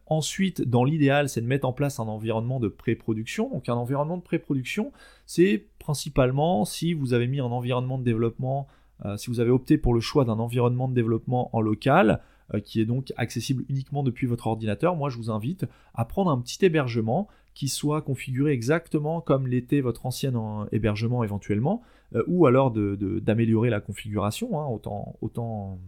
ensuite, 0.06 0.62
dans 0.62 0.84
l'idéal, 0.84 1.28
c'est 1.28 1.40
de 1.40 1.46
mettre 1.46 1.66
en 1.66 1.72
place 1.72 2.00
un 2.00 2.08
environnement 2.08 2.60
de 2.60 2.68
pré-production. 2.68 3.50
Donc 3.50 3.68
un 3.68 3.74
environnement 3.74 4.16
de 4.16 4.22
pré-production, 4.22 4.92
c'est 5.26 5.66
principalement 5.78 6.64
si 6.64 6.94
vous 6.94 7.14
avez 7.14 7.26
mis 7.26 7.40
un 7.40 7.44
environnement 7.44 7.98
de 7.98 8.04
développement, 8.04 8.66
si 9.16 9.30
vous 9.30 9.40
avez 9.40 9.50
opté 9.50 9.78
pour 9.78 9.94
le 9.94 10.00
choix 10.00 10.24
d'un 10.24 10.38
environnement 10.38 10.88
de 10.88 10.94
développement 10.94 11.54
en 11.56 11.60
local, 11.60 12.20
qui 12.64 12.80
est 12.80 12.84
donc 12.84 13.12
accessible 13.16 13.64
uniquement 13.68 14.02
depuis 14.02 14.26
votre 14.26 14.46
ordinateur, 14.46 14.94
moi 14.96 15.08
je 15.08 15.16
vous 15.16 15.30
invite 15.30 15.64
à 15.94 16.04
prendre 16.04 16.30
un 16.30 16.40
petit 16.40 16.64
hébergement 16.64 17.28
qui 17.54 17.68
soit 17.68 18.02
configuré 18.02 18.52
exactement 18.52 19.20
comme 19.20 19.46
l'était 19.46 19.80
votre 19.80 20.06
ancien 20.06 20.32
hébergement 20.72 21.22
éventuellement, 21.24 21.82
euh, 22.14 22.22
ou 22.26 22.46
alors 22.46 22.70
d'améliorer 22.70 23.70
la 23.70 23.80
configuration, 23.80 24.60
hein, 24.60 24.66
autant, 24.66 25.16
autant 25.20 25.78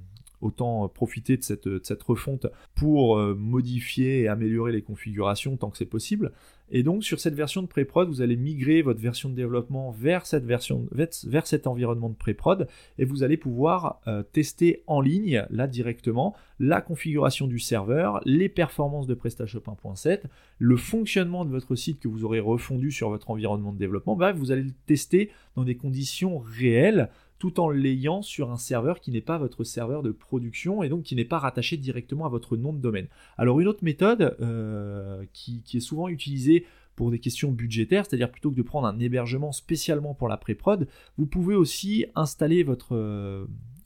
autant 0.44 0.88
profiter 0.88 1.37
de 1.37 1.42
cette, 1.42 2.02
refonte 2.02 2.46
pour 2.74 3.18
euh, 3.18 3.35
modifier 3.35 4.22
et 4.22 4.28
améliorer 4.28 4.72
les 4.72 4.83
configurations 4.83 5.57
tant 5.57 5.70
que 5.70 5.78
c'est 5.78 5.85
possible. 5.85 6.33
Et 6.70 6.83
donc 6.83 7.04
sur 7.04 7.20
cette 7.20 7.35
version 7.35 7.62
de 7.62 7.66
pré-prod, 7.66 8.09
vous 8.09 8.22
allez 8.22 8.37
migrer 8.37 8.83
votre 8.83 9.00
version 9.00 9.28
de 9.28 9.35
développement 9.35 9.90
vers 9.90 10.26
cette 10.26 10.44
version, 10.44 10.88
vers 10.92 11.46
cet 11.46 11.66
environnement 11.66 12.09
de 12.09 12.14
pré-prod, 12.14 12.68
et 12.98 13.04
vous 13.04 13.22
allez 13.22 13.37
pouvoir 13.37 14.00
euh, 14.07 14.22
tester 14.22 14.83
en 14.87 15.00
ligne, 15.00 15.46
là 15.50 15.66
directement, 15.66 16.35
la 16.59 16.80
configuration 16.80 17.46
du 17.46 17.59
serveur, 17.59 18.20
les 18.24 18.48
performances 18.48 19.07
de 19.07 19.14
PrestaShop 19.14 19.61
1.7, 19.61 20.22
le 20.59 20.76
fonctionnement 20.76 21.44
de 21.44 21.50
votre 21.50 21.74
site 21.74 22.00
que 22.00 22.09
vous 22.09 22.24
aurez 22.24 22.40
refondu 22.40 22.90
sur 22.90 23.11
votre 23.11 23.30
environnement 23.30 23.72
de 23.72 23.78
développement. 23.78 24.16
Bref, 24.16 24.37
vous 24.37 24.50
allez 24.50 24.62
le 24.62 24.72
tester 24.87 25.30
dans 25.57 25.64
des 25.64 25.76
conditions 25.76 26.38
réelles 26.38 27.11
tout 27.44 27.61
en 27.61 27.68
l'ayant 27.68 28.22
sur 28.22 28.50
un 28.50 28.57
serveur 28.57 29.00
qui 29.00 29.11
n'est 29.11 29.20
pas 29.20 29.37
votre 29.37 29.64
serveur 29.64 30.02
de 30.02 30.12
production 30.12 30.83
et 30.83 30.88
donc 30.88 31.02
qui 31.02 31.14
n'est 31.14 31.26
pas 31.26 31.38
rattaché 31.38 31.76
directement 31.76 32.24
à 32.24 32.30
votre 32.30 32.57
nom 32.57 32.72
de 32.72 32.78
domaine. 32.78 33.07
Alors 33.37 33.61
une 33.61 33.68
autre 33.68 33.85
méthode 33.85 34.35
euh, 34.40 35.26
qui, 35.35 35.62
est 35.74 35.80
souvent 35.80 36.09
utilisée 36.09 36.64
pour 36.96 37.11
des 37.11 37.18
questions 37.18 37.52
budgétaires, 37.52 38.07
c'est-à-dire 38.07 38.30
plutôt 38.30 38.50
que 38.50 38.57
de 38.57 38.62
prendre 38.62 38.87
un 38.87 38.98
hébergement 38.98 39.52
spécialement 39.52 40.14
pour 40.14 40.28
la 40.28 40.38
pré-prod, 40.38 40.88
vous 41.18 41.26
pouvez 41.26 41.54
aussi 41.54 42.07
installer 42.14 42.62
votre, 42.62 42.96
euh, 42.96 43.44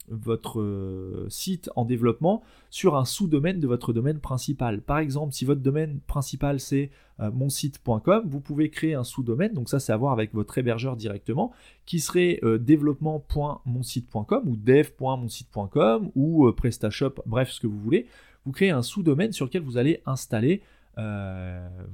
votre 0.09 0.59
euh, 0.59 1.27
site 1.29 1.69
en 1.75 1.85
développement 1.85 2.43
sur 2.69 2.95
un 2.95 3.05
sous-domaine 3.05 3.59
de 3.59 3.67
votre 3.67 3.93
domaine 3.93 4.19
principal. 4.19 4.81
Par 4.81 4.99
exemple, 4.99 5.33
si 5.33 5.45
votre 5.45 5.61
domaine 5.61 5.99
principal 6.07 6.59
c'est 6.59 6.89
euh, 7.19 7.31
monsite.com, 7.31 8.23
vous 8.25 8.39
pouvez 8.39 8.69
créer 8.69 8.93
un 8.93 9.03
sous-domaine, 9.03 9.53
donc 9.53 9.69
ça 9.69 9.79
c'est 9.79 9.91
à 9.91 9.97
voir 9.97 10.13
avec 10.13 10.33
votre 10.33 10.57
hébergeur 10.57 10.95
directement, 10.95 11.51
qui 11.85 11.99
serait 11.99 12.39
euh, 12.43 12.57
développement.monsite.com 12.57 14.47
ou 14.47 14.55
dev.monsite.com 14.55 16.11
ou 16.15 16.51
PrestaShop, 16.51 17.15
bref 17.25 17.51
ce 17.51 17.59
que 17.59 17.67
vous 17.67 17.79
voulez. 17.79 18.07
Vous 18.45 18.51
créez 18.51 18.71
un 18.71 18.83
sous-domaine 18.83 19.31
sur 19.31 19.45
lequel 19.45 19.61
vous 19.61 19.77
allez 19.77 20.01
installer 20.05 20.61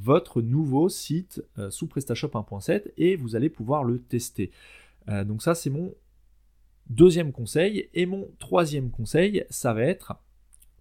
votre 0.01 0.41
nouveau 0.41 0.89
site 0.89 1.43
sous 1.69 1.85
PrestaShop 1.85 2.29
1.7 2.29 2.91
et 2.97 3.15
vous 3.15 3.35
allez 3.35 3.49
pouvoir 3.49 3.83
le 3.83 3.99
tester. 3.99 4.49
donc 5.07 5.43
ça 5.43 5.53
c'est 5.53 5.69
mon 5.69 5.93
Deuxième 6.89 7.31
conseil, 7.31 7.89
et 7.93 8.05
mon 8.05 8.27
troisième 8.39 8.91
conseil, 8.91 9.43
ça 9.49 9.73
va 9.73 9.81
être, 9.81 10.15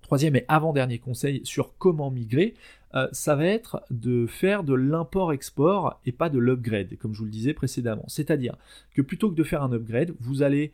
troisième 0.02 0.36
et 0.36 0.44
avant-dernier 0.48 0.98
conseil 0.98 1.40
sur 1.44 1.76
comment 1.78 2.10
migrer, 2.10 2.54
euh, 2.94 3.08
ça 3.12 3.34
va 3.34 3.46
être 3.46 3.82
de 3.90 4.26
faire 4.26 4.62
de 4.62 4.74
l'import-export 4.74 6.00
et 6.04 6.12
pas 6.12 6.28
de 6.28 6.38
l'upgrade, 6.38 6.96
comme 6.98 7.12
je 7.14 7.18
vous 7.18 7.24
le 7.24 7.30
disais 7.30 7.54
précédemment. 7.54 8.04
C'est-à-dire 8.06 8.56
que 8.94 9.02
plutôt 9.02 9.30
que 9.30 9.34
de 9.34 9.42
faire 9.42 9.62
un 9.62 9.72
upgrade, 9.72 10.14
vous 10.20 10.42
allez 10.42 10.72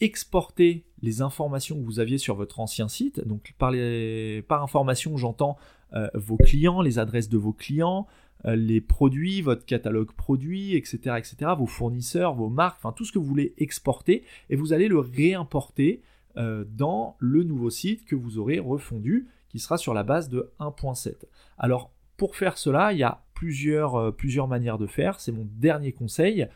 exporter 0.00 0.84
les 1.00 1.22
informations 1.22 1.76
que 1.76 1.84
vous 1.84 2.00
aviez 2.00 2.18
sur 2.18 2.34
votre 2.34 2.58
ancien 2.60 2.88
site. 2.88 3.26
Donc 3.26 3.54
par, 3.58 3.72
par 4.48 4.62
information, 4.62 5.16
j'entends 5.16 5.56
euh, 5.94 6.08
vos 6.14 6.36
clients, 6.36 6.82
les 6.82 6.98
adresses 6.98 7.28
de 7.28 7.38
vos 7.38 7.52
clients, 7.52 8.06
les 8.44 8.80
produits, 8.80 9.40
votre 9.40 9.64
catalogue 9.64 10.12
produit, 10.12 10.74
etc., 10.74 11.16
etc., 11.18 11.52
vos 11.56 11.66
fournisseurs, 11.66 12.34
vos 12.34 12.48
marques, 12.48 12.78
enfin 12.78 12.92
tout 12.92 13.04
ce 13.04 13.12
que 13.12 13.18
vous 13.18 13.24
voulez 13.24 13.54
exporter, 13.58 14.24
et 14.50 14.56
vous 14.56 14.72
allez 14.72 14.88
le 14.88 14.98
réimporter 14.98 16.02
euh, 16.36 16.64
dans 16.68 17.16
le 17.18 17.44
nouveau 17.44 17.70
site 17.70 18.04
que 18.04 18.16
vous 18.16 18.38
aurez 18.38 18.58
refondu, 18.58 19.28
qui 19.48 19.58
sera 19.58 19.76
sur 19.78 19.94
la 19.94 20.02
base 20.02 20.28
de 20.28 20.50
1.7. 20.60 21.14
Alors 21.58 21.92
pour 22.16 22.36
faire 22.36 22.58
cela, 22.58 22.92
il 22.92 22.98
y 22.98 23.02
a 23.02 23.22
plusieurs, 23.34 23.96
euh, 23.96 24.10
plusieurs 24.10 24.48
manières 24.48 24.78
de 24.78 24.86
faire. 24.86 25.20
C'est 25.20 25.32
mon 25.32 25.46
dernier 25.56 25.92
conseil 25.92 26.48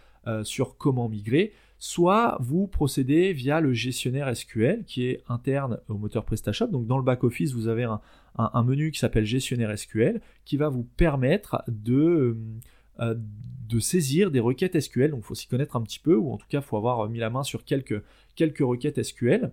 sur 0.42 0.76
comment 0.76 1.08
migrer 1.08 1.52
soit 1.78 2.38
vous 2.40 2.66
procédez 2.66 3.32
via 3.32 3.60
le 3.60 3.72
gestionnaire 3.72 4.34
SQL 4.34 4.84
qui 4.84 5.06
est 5.06 5.22
interne 5.28 5.78
au 5.88 5.94
moteur 5.98 6.24
PrestaShop. 6.24 6.68
Donc 6.68 6.86
dans 6.86 6.98
le 6.98 7.04
back-office, 7.04 7.52
vous 7.52 7.68
avez 7.68 7.84
un, 7.84 8.00
menu 8.64 8.90
qui 8.90 8.98
s'appelle 8.98 9.24
gestionnaire 9.24 9.76
SQL 9.76 10.20
qui 10.44 10.56
va 10.56 10.68
vous 10.68 10.84
permettre 10.84 11.62
de, 11.68 12.36
euh, 13.00 13.14
de 13.68 13.78
saisir 13.80 14.30
des 14.30 14.40
requêtes 14.40 14.78
SQL. 14.78 15.10
Donc 15.10 15.20
il 15.20 15.26
faut 15.26 15.34
s'y 15.34 15.46
connaître 15.46 15.76
un 15.76 15.82
petit 15.82 15.98
peu, 15.98 16.16
ou 16.16 16.32
en 16.32 16.36
tout 16.36 16.46
cas 16.48 16.58
il 16.58 16.64
faut 16.64 16.76
avoir 16.76 17.08
mis 17.08 17.18
la 17.18 17.30
main 17.30 17.42
sur 17.42 17.64
quelques, 17.64 18.02
quelques 18.34 18.60
requêtes 18.60 19.02
SQL. 19.02 19.52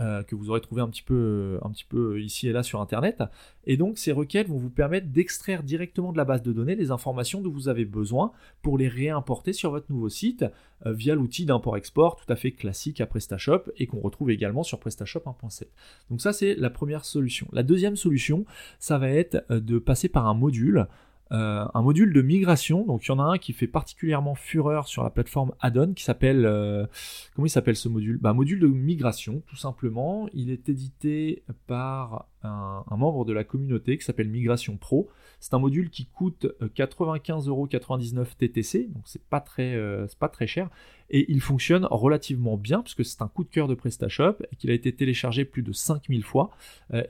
Euh, 0.00 0.24
que 0.24 0.34
vous 0.34 0.50
aurez 0.50 0.60
trouvé 0.60 0.82
un 0.82 0.88
petit, 0.88 1.04
peu, 1.04 1.60
peu 1.88 2.20
ici 2.20 2.48
et 2.48 2.52
là 2.52 2.64
sur 2.64 2.80
Internet. 2.80 3.22
Et 3.64 3.76
donc 3.76 3.96
ces 3.96 4.10
requêtes 4.10 4.48
vont 4.48 4.58
vous 4.58 4.70
permettre 4.70 5.06
d'extraire 5.06 5.62
directement 5.62 6.10
de 6.10 6.16
la 6.16 6.24
base 6.24 6.42
de 6.42 6.52
données 6.52 6.74
les 6.74 6.90
informations 6.90 7.40
dont 7.40 7.52
vous 7.52 7.68
avez 7.68 7.84
besoin 7.84 8.32
pour 8.60 8.76
les 8.76 8.88
réimporter 8.88 9.52
sur 9.52 9.70
votre 9.70 9.86
nouveau 9.92 10.08
site 10.08 10.44
euh, 10.84 10.92
via 10.92 11.14
l'outil 11.14 11.46
d'import-export 11.46 12.16
tout 12.16 12.30
à 12.32 12.34
fait 12.34 12.50
classique 12.50 13.00
à 13.00 13.06
PrestaShop 13.06 13.70
et 13.76 13.86
qu'on 13.86 14.00
retrouve 14.00 14.32
également 14.32 14.64
sur 14.64 14.80
PrestaShop 14.80 15.20
1.7. 15.20 15.66
Donc 16.10 16.20
ça 16.20 16.32
c'est 16.32 16.56
la 16.56 16.70
première 16.70 17.04
solution. 17.04 17.46
La 17.52 17.62
deuxième 17.62 17.94
solution, 17.94 18.44
ça 18.80 18.98
va 18.98 19.10
être 19.10 19.44
euh, 19.52 19.60
de 19.60 19.78
passer 19.78 20.08
par 20.08 20.26
un 20.26 20.34
module 20.34 20.88
euh, 21.32 21.64
un 21.72 21.82
module 21.82 22.12
de 22.12 22.22
migration. 22.22 22.84
Donc 22.84 23.06
il 23.06 23.08
y 23.08 23.12
en 23.12 23.18
a 23.18 23.24
un 23.24 23.38
qui 23.38 23.52
fait 23.52 23.66
particulièrement 23.66 24.34
fureur 24.34 24.86
sur 24.86 25.02
la 25.02 25.10
plateforme 25.10 25.52
Addon 25.60 25.92
qui 25.94 26.04
s'appelle 26.04 26.44
euh, 26.44 26.86
comment 27.34 27.46
il 27.46 27.50
s'appelle 27.50 27.76
ce 27.76 27.88
module? 27.88 28.18
Bah, 28.18 28.32
Module 28.32 28.60
de 28.60 28.66
migration 28.66 29.42
tout 29.46 29.56
simplement. 29.56 30.28
Il 30.32 30.50
est 30.50 30.68
édité 30.68 31.42
par 31.66 32.26
un, 32.44 32.84
membre 32.96 33.24
de 33.24 33.32
la 33.32 33.44
communauté 33.44 33.98
qui 33.98 34.04
s'appelle 34.04 34.28
Migration 34.28 34.76
Pro. 34.76 35.08
C'est 35.40 35.54
un 35.54 35.58
module 35.58 35.90
qui 35.90 36.06
coûte 36.06 36.46
95,99€ 36.76 38.18
euh, 38.18 38.24
TTC, 38.38 38.88
donc 38.92 39.02
c'est 39.06 39.22
pas 39.22 39.40
très 39.40 39.74
c'est 40.08 40.18
pas 40.18 40.28
très 40.28 40.46
cher 40.46 40.70
et 41.10 41.30
il 41.30 41.40
fonctionne 41.40 41.86
relativement 41.90 42.56
bien 42.56 42.80
puisque 42.80 43.04
c'est 43.04 43.20
un 43.20 43.28
coup 43.28 43.44
de 43.44 43.50
cœur 43.50 43.68
de 43.68 43.74
PrestaShop 43.74 44.36
qu'il 44.58 44.70
a 44.70 44.74
été 44.74 44.92
téléchargé 44.94 45.44
plus 45.44 45.62
de 45.62 45.72
5000 45.72 46.22
fois 46.22 46.50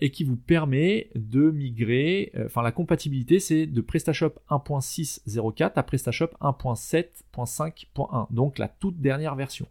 et 0.00 0.10
qui 0.10 0.24
vous 0.24 0.36
permet 0.36 1.10
de 1.14 1.50
migrer 1.50 2.32
enfin 2.44 2.62
la 2.62 2.72
compatibilité 2.72 3.38
c'est 3.38 3.66
de 3.66 3.80
PrestaShop 3.80 4.32
1.6.04 4.50 5.72
à 5.76 5.82
PrestaShop 5.82 6.30
1.7.5.1, 6.40 8.26
donc 8.32 8.58
la 8.58 8.68
toute 8.68 9.00
dernière 9.00 9.34
version. 9.34 9.66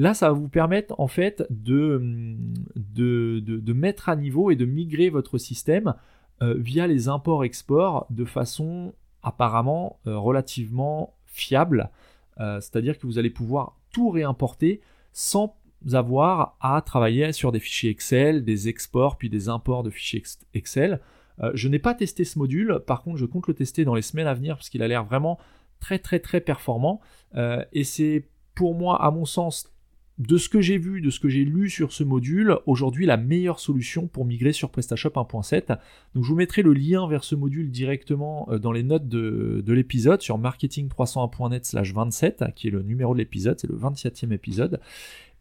Là, 0.00 0.14
ça 0.14 0.28
va 0.28 0.32
vous 0.32 0.48
permettre 0.48 0.98
en 0.98 1.08
fait 1.08 1.44
de, 1.50 2.00
de, 2.74 3.72
mettre 3.74 4.08
à 4.08 4.16
niveau 4.16 4.50
et 4.50 4.56
de 4.56 4.64
migrer 4.64 5.10
votre 5.10 5.36
système 5.36 5.92
euh, 6.40 6.54
via 6.56 6.86
les 6.86 7.08
imports-exports 7.08 8.06
de 8.08 8.24
façon 8.24 8.94
apparemment 9.22 10.00
euh, 10.06 10.16
relativement 10.16 11.18
fiable. 11.26 11.90
Euh, 12.38 12.62
c'est-à-dire 12.62 12.98
que 12.98 13.06
vous 13.06 13.18
allez 13.18 13.28
pouvoir 13.28 13.76
tout 13.92 14.08
réimporter 14.08 14.80
sans 15.12 15.54
avoir 15.92 16.56
à 16.62 16.80
travailler 16.80 17.34
sur 17.34 17.52
des 17.52 17.60
fichiers 17.60 17.90
Excel, 17.90 18.42
des 18.42 18.70
exports, 18.70 19.18
puis 19.18 19.28
des 19.28 19.50
imports 19.50 19.82
de 19.82 19.90
fichiers 19.90 20.22
Excel. 20.54 21.00
je 21.52 21.68
n'ai 21.68 21.78
pas 21.78 21.92
testé 21.92 22.24
ce 22.24 22.38
module, 22.38 22.80
par 22.86 23.02
contre 23.02 23.18
je 23.18 23.26
compte 23.26 23.48
le 23.48 23.54
tester 23.54 23.84
dans 23.84 23.94
les 23.94 24.00
semaines 24.00 24.28
à 24.28 24.32
venir 24.32 24.56
parce 24.56 24.70
qu'il 24.70 24.82
a 24.82 24.88
l'air 24.88 25.04
vraiment 25.04 25.38
très 25.78 25.98
très 25.98 26.20
très 26.20 26.40
performant. 26.40 27.02
et 27.72 27.84
c'est 27.84 28.24
pour 28.54 28.74
moi, 28.74 29.02
à 29.02 29.10
mon 29.10 29.24
sens, 29.24 29.70
de 30.20 30.36
ce 30.36 30.50
que 30.50 30.60
j'ai 30.60 30.76
vu, 30.76 31.00
de 31.00 31.08
ce 31.08 31.18
que 31.18 31.30
j'ai 31.30 31.46
lu 31.46 31.70
sur 31.70 31.92
ce 31.92 32.04
module, 32.04 32.58
aujourd'hui 32.66 33.06
la 33.06 33.16
meilleure 33.16 33.58
solution 33.58 34.06
pour 34.06 34.26
migrer 34.26 34.52
sur 34.52 34.70
PrestaShop 34.70 35.08
1.7. 35.08 35.78
Donc 36.14 36.24
je 36.24 36.28
vous 36.28 36.34
mettrai 36.34 36.60
le 36.60 36.74
lien 36.74 37.08
vers 37.08 37.24
ce 37.24 37.34
module 37.34 37.70
directement 37.70 38.46
euh, 38.50 38.58
dans 38.58 38.70
les 38.70 38.82
notes 38.82 39.08
de, 39.08 39.64
l'épisode 39.66 40.20
sur 40.20 40.38
marketing301.net 40.38 41.64
slash 41.64 41.94
27, 41.94 42.44
qui 42.54 42.68
est 42.68 42.70
le 42.70 42.82
numéro 42.82 43.14
de 43.14 43.18
l'épisode, 43.18 43.58
c'est 43.58 43.68
le 43.68 43.76
27e 43.76 44.30
épisode. 44.32 44.78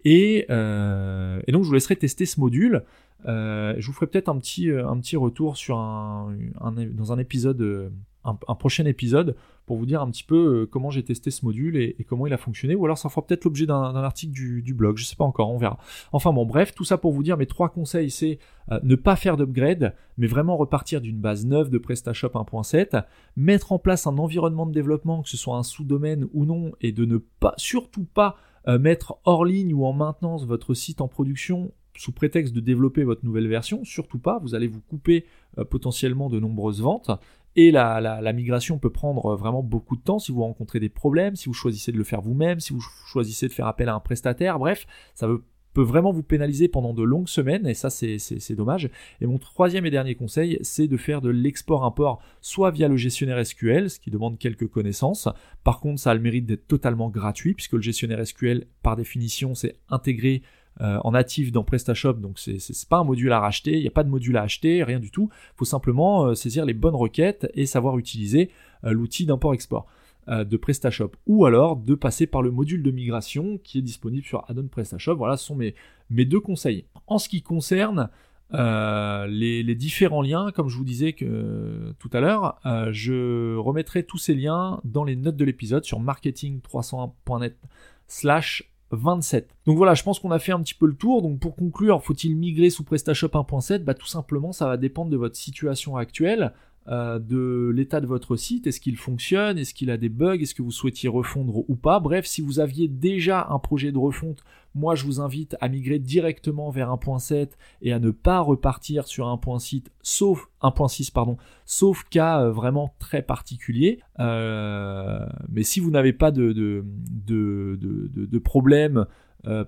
Euh, 0.07 1.41
et, 1.45 1.51
donc 1.51 1.63
je 1.63 1.67
vous 1.67 1.73
laisserai 1.73 1.97
tester 1.97 2.25
ce 2.25 2.39
module. 2.39 2.83
Euh, 3.27 3.75
je 3.79 3.85
vous 3.85 3.91
ferai 3.91 4.07
peut-être 4.07 4.29
un 4.29 4.37
petit, 4.39 4.71
retour 5.17 5.57
dans 5.67 7.11
un 7.11 7.17
épisode 7.17 7.91
un, 8.25 8.55
prochain 8.55 8.85
épisode 8.85 9.35
pour 9.65 9.77
vous 9.77 9.85
dire 9.85 10.01
un 10.01 10.09
petit 10.09 10.23
peu 10.23 10.35
euh, 10.61 10.65
comment 10.65 10.89
j'ai 10.89 11.03
testé 11.03 11.31
ce 11.31 11.45
module 11.45 11.77
et, 11.77 11.95
comment 12.07 12.27
il 12.27 12.33
a 12.33 12.37
fonctionné, 12.37 12.75
ou 12.75 12.85
alors 12.85 12.97
ça 12.97 13.07
fera 13.09 13.25
peut-être 13.25 13.45
l'objet 13.45 13.65
d'un 13.65 13.95
article 13.95 14.33
du, 14.33 14.73
blog, 14.73 14.97
je 14.97 15.05
sais 15.05 15.15
pas 15.15 15.23
encore, 15.23 15.51
on 15.51 15.57
verra. 15.57 15.77
Enfin 16.11 16.33
bon, 16.33 16.45
bref, 16.45 16.73
tout 16.73 16.83
ça 16.83 16.97
pour 16.97 17.11
vous 17.11 17.23
dire, 17.23 17.37
mes 17.37 17.45
trois 17.45 17.69
conseils, 17.69 18.09
c'est 18.11 18.39
euh, 18.71 18.79
ne 18.83 18.95
pas 18.95 19.15
faire 19.15 19.37
d'upgrade, 19.37 19.95
mais 20.17 20.27
vraiment 20.27 20.57
repartir 20.57 21.01
d'une 21.01 21.19
base 21.19 21.45
neuve 21.45 21.69
de 21.69 21.77
PrestaShop 21.77 22.29
1.7, 22.29 23.03
mettre 23.37 23.71
en 23.71 23.79
place 23.79 24.07
un 24.07 24.17
environnement 24.17 24.65
de 24.65 24.73
développement, 24.73 25.21
que 25.21 25.29
ce 25.29 25.37
soit 25.37 25.55
un 25.55 25.63
sous-domaine 25.63 26.27
ou 26.33 26.45
non, 26.45 26.71
et 26.81 26.91
de 26.91 27.05
ne 27.05 27.17
pas, 27.17 27.53
surtout 27.57 28.05
pas 28.05 28.37
euh, 28.67 28.79
mettre 28.79 29.19
hors 29.23 29.45
ligne 29.45 29.73
ou 29.73 29.85
en 29.85 29.93
maintenance 29.93 30.45
votre 30.45 30.73
site 30.73 30.99
en 30.99 31.07
production 31.07 31.71
sous 31.95 32.11
prétexte 32.11 32.53
de 32.53 32.61
développer 32.61 33.03
votre 33.03 33.25
nouvelle 33.25 33.47
version, 33.47 33.83
surtout 33.83 34.19
pas, 34.19 34.39
vous 34.39 34.55
allez 34.55 34.67
vous 34.67 34.79
couper 34.79 35.25
potentiellement 35.69 36.29
de 36.29 36.39
nombreuses 36.39 36.81
ventes. 36.81 37.11
Et 37.55 37.71
la, 37.71 38.33
migration 38.33 38.77
peut 38.79 38.91
prendre 38.91 39.35
vraiment 39.35 39.63
beaucoup 39.63 39.95
de 39.95 40.01
temps 40.01 40.19
si 40.19 40.31
vous 40.31 40.41
rencontrez 40.41 40.79
des 40.79 40.89
problèmes, 40.89 41.35
si 41.35 41.47
vous 41.47 41.53
choisissez 41.53 41.91
de 41.91 41.97
le 41.97 42.03
faire 42.03 42.21
vous-même, 42.21 42.59
si 42.59 42.73
vous 42.73 42.81
choisissez 42.81 43.47
de 43.47 43.53
faire 43.53 43.67
appel 43.67 43.89
à 43.89 43.95
un 43.95 43.99
prestataire, 43.99 44.59
bref, 44.59 44.85
ça 45.15 45.27
peut 45.73 45.81
vraiment 45.81 46.11
vous 46.11 46.23
pénaliser 46.23 46.67
pendant 46.67 46.93
de 46.93 47.03
longues 47.03 47.27
semaines, 47.27 47.67
et 47.67 47.73
ça 47.73 47.89
c'est 47.89 48.55
dommage. 48.55 48.89
Et 49.21 49.25
mon 49.25 49.37
troisième 49.37 49.85
et 49.85 49.91
dernier 49.91 50.15
conseil, 50.15 50.57
c'est 50.61 50.87
de 50.87 50.97
faire 50.97 51.21
de 51.21 51.29
l'export-import, 51.29 52.21
soit 52.41 52.71
via 52.71 52.87
le 52.87 52.97
gestionnaire 52.97 53.43
SQL, 53.45 53.89
ce 53.89 53.99
qui 53.99 54.11
demande 54.11 54.37
quelques 54.37 54.67
connaissances. 54.67 55.27
Par 55.63 55.79
contre, 55.79 55.99
ça 55.99 56.11
a 56.11 56.13
le 56.13 56.21
mérite 56.21 56.45
d'être 56.45 56.67
totalement 56.67 57.09
gratuit, 57.09 57.53
puisque 57.53 57.73
le 57.73 57.81
gestionnaire 57.81 58.25
SQL, 58.25 58.65
par 58.83 58.95
définition, 58.95 59.55
c'est 59.55 59.75
intégré 59.89 60.41
euh, 60.81 60.97
en 61.03 61.11
natif 61.11 61.51
dans 61.51 61.65
PrestaShop, 61.65 62.13
donc 62.13 62.39
c'est 62.39 62.87
pas 62.87 62.99
un 62.99 63.03
module 63.03 63.33
à 63.33 63.39
racheter, 63.39 63.73
il 63.73 63.81
n'y 63.81 63.87
a 63.87 63.91
pas 63.91 64.05
de 64.05 64.09
module 64.09 64.37
à 64.37 64.43
acheter, 64.43 64.81
rien 64.81 64.99
du 64.99 65.11
tout. 65.11 65.29
Il 65.31 65.57
faut 65.57 65.65
simplement 65.65 66.27
euh, 66.27 66.35
saisir 66.35 66.65
les 66.65 66.73
bonnes 66.73 66.95
requêtes 66.95 67.51
et 67.53 67.65
savoir 67.65 67.97
utiliser 67.97 68.49
euh, 68.85 68.91
l'outil 68.91 69.25
d'import-export 69.25 69.87
de 70.27 70.57
PrestaShop, 70.57 71.13
ou 71.25 71.47
alors 71.47 71.75
de 71.75 71.95
passer 71.95 72.27
par 72.27 72.43
le 72.43 72.51
module 72.51 72.83
de 72.83 72.91
migration 72.91 73.57
qui 73.63 73.79
est 73.79 73.81
disponible 73.81 74.23
sur 74.23 74.47
Addon 74.47 74.67
PrestaShop. 74.67 75.15
Voilà, 75.15 75.37
ce 75.37 75.45
sont 75.47 75.55
mes, 75.55 75.73
deux 76.11 76.39
conseils. 76.39 76.85
En 77.07 77.17
ce 77.17 77.27
qui 77.27 77.41
concerne 77.41 78.11
les, 78.53 79.75
différents 79.75 80.21
liens, 80.21 80.51
comme 80.51 80.69
je 80.69 80.77
vous 80.77 80.83
disais 80.83 81.13
tout 81.13 82.09
à 82.13 82.19
l'heure, 82.19 82.59
je 82.91 83.55
remettrai 83.55 84.03
tous 84.03 84.19
ces 84.19 84.35
liens 84.35 84.79
dans 84.83 85.03
les 85.03 85.15
notes 85.15 85.35
de 85.35 85.45
l'épisode 85.45 85.83
sur 85.83 85.99
marketing301.net 85.99 87.57
slash 88.05 88.69
27. 88.91 89.55
Donc 89.65 89.77
voilà, 89.77 89.93
je 89.93 90.03
pense 90.03 90.19
qu'on 90.19 90.31
a 90.31 90.39
fait 90.39 90.51
un 90.51 90.61
petit 90.61 90.73
peu 90.73 90.87
le 90.87 90.95
tour. 90.95 91.21
Donc 91.21 91.39
pour 91.39 91.55
conclure, 91.55 92.03
faut-il 92.03 92.35
migrer 92.35 92.69
sous 92.69 92.83
PrestaShop 92.83 93.27
1.7 93.27 93.83
Bah 93.83 93.93
tout 93.93 94.07
simplement, 94.07 94.51
ça 94.51 94.67
va 94.67 94.77
dépendre 94.77 95.11
de 95.11 95.17
votre 95.17 95.35
situation 95.35 95.97
actuelle. 95.97 96.53
Euh, 96.87 97.19
de 97.19 97.71
l'état 97.75 98.01
de 98.01 98.07
votre 98.07 98.35
site, 98.35 98.65
est-ce 98.65 98.79
qu'il 98.79 98.97
fonctionne, 98.97 99.59
est-ce 99.59 99.75
qu'il 99.75 99.91
a 99.91 99.97
des 99.97 100.09
bugs, 100.09 100.39
est-ce 100.39 100.55
que 100.55 100.63
vous 100.63 100.71
souhaitiez 100.71 101.07
refondre 101.07 101.69
ou 101.69 101.75
pas? 101.75 101.99
Bref, 101.99 102.25
si 102.25 102.41
vous 102.41 102.59
aviez 102.59 102.87
déjà 102.87 103.45
un 103.51 103.59
projet 103.59 103.91
de 103.91 103.97
refonte, 103.99 104.43
moi 104.73 104.95
je 104.95 105.05
vous 105.05 105.21
invite 105.21 105.55
à 105.61 105.69
migrer 105.69 105.99
directement 105.99 106.71
vers 106.71 106.89
1.7 106.89 107.49
et 107.83 107.93
à 107.93 107.99
ne 107.99 108.09
pas 108.09 108.39
repartir 108.39 109.07
sur 109.07 109.27
1.6 109.27 109.83
sauf 110.01 110.49
1.6 110.63 111.11
pardon, 111.11 111.37
sauf 111.65 112.05
cas 112.09 112.41
euh, 112.41 112.51
vraiment 112.51 112.95
très 112.97 113.21
particulier. 113.21 113.99
Euh, 114.19 115.27
mais 115.47 115.61
si 115.61 115.79
vous 115.79 115.91
n'avez 115.91 116.13
pas 116.13 116.31
de, 116.31 116.53
de, 116.53 116.83
de, 117.27 118.09
de 118.15 118.39
problème 118.39 119.05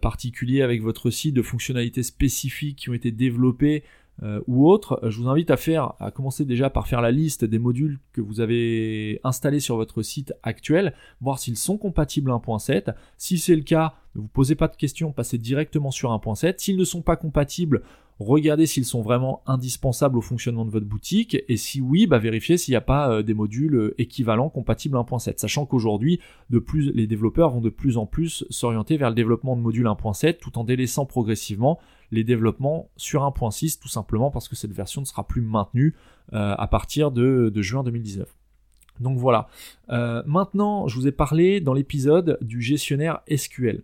particulier 0.02 0.64
avec 0.64 0.82
votre 0.82 1.12
site, 1.12 1.34
de 1.34 1.42
fonctionnalités 1.42 2.04
spécifiques 2.04 2.80
qui 2.80 2.90
ont 2.90 2.94
été 2.94 3.10
développées 3.10 3.86
euh, 4.24 4.42
ou 4.48 4.70
autre, 4.70 5.00
je 5.08 5.20
vous 5.20 5.30
invite 5.30 5.50
à 5.50 5.58
faire, 5.58 5.94
à 6.00 6.12
commencer 6.12 6.46
déjà 6.46 6.70
par 6.70 6.88
faire 6.88 7.02
la 7.02 7.12
liste 7.12 7.44
des 7.44 7.60
modules 7.60 8.00
que 8.14 8.22
vous 8.22 8.40
avez 8.40 9.20
installés 9.24 9.60
sur 9.60 9.78
votre 9.78 10.04
site 10.04 10.34
actuel, 10.44 10.94
voir 11.22 11.40
s'ils 11.40 11.58
sont 11.58 11.78
compatibles 11.78 12.30
1.7. 12.30 12.94
Si 13.18 13.40
c'est 13.40 13.56
le 13.56 13.64
cas, 13.64 13.96
ne 14.16 14.22
vous 14.22 14.28
posez 14.28 14.56
pas 14.56 14.68
de 14.68 14.76
questions, 14.76 15.12
passez 15.12 15.38
directement 15.38 15.90
sur 15.90 16.12
1.7. 16.12 16.56
S'ils 16.58 16.78
ne 16.78 16.84
sont 16.84 17.02
pas 17.02 17.16
compatibles, 17.16 17.82
regardez 18.20 18.68
s'ils 18.68 18.86
sont 18.86 19.02
vraiment 19.02 19.42
indispensables 19.48 20.18
au 20.18 20.22
fonctionnement 20.22 20.66
de 20.66 20.70
votre 20.70 20.86
boutique 20.86 21.38
et 21.48 21.58
si 21.58 21.82
oui, 21.82 22.06
bah 22.06 22.20
vérifiez 22.20 22.58
s'il 22.58 22.74
n'y 22.74 22.78
a 22.78 22.82
pas 22.82 23.12
euh, 23.12 23.24
des 23.24 23.34
modules 23.34 23.76
euh, 23.76 23.96
équivalents 23.98 24.50
compatibles 24.50 24.98
1.7. 24.98 25.38
Sachant 25.38 25.66
qu'aujourd'hui, 25.66 26.20
de 26.50 26.60
plus, 26.60 26.92
les 26.92 27.08
développeurs 27.08 27.50
vont 27.50 27.62
de 27.62 27.70
plus 27.70 27.98
en 27.98 28.06
plus 28.06 28.46
s'orienter 28.50 28.98
vers 28.98 29.10
le 29.10 29.16
développement 29.16 29.56
de 29.56 29.62
modules 29.62 29.88
1.7 29.88 30.38
tout 30.38 30.60
en 30.60 30.64
délaissant 30.64 31.06
progressivement 31.06 31.80
les 32.12 32.24
développements 32.24 32.90
sur 32.98 33.22
1.6 33.24 33.80
tout 33.80 33.88
simplement 33.88 34.32
parce 34.32 34.48
que 34.48 34.56
cette 34.56 34.74
version 34.74 35.02
ne 35.02 35.06
sera 35.06 35.28
plus 35.28 35.42
maintenue 35.42 35.96
euh, 36.34 36.56
à 36.58 36.68
partir 36.68 37.12
de, 37.12 37.52
juin 37.62 37.84
2019. 37.84 38.28
Donc 39.00 39.18
voilà. 39.18 39.48
maintenant, 39.90 40.88
je 40.88 40.96
vous 40.96 41.08
ai 41.08 41.12
parlé 41.12 41.60
dans 41.60 41.74
l'épisode 41.74 42.38
du 42.42 42.62
gestionnaire 42.62 43.22
SQL. 43.36 43.82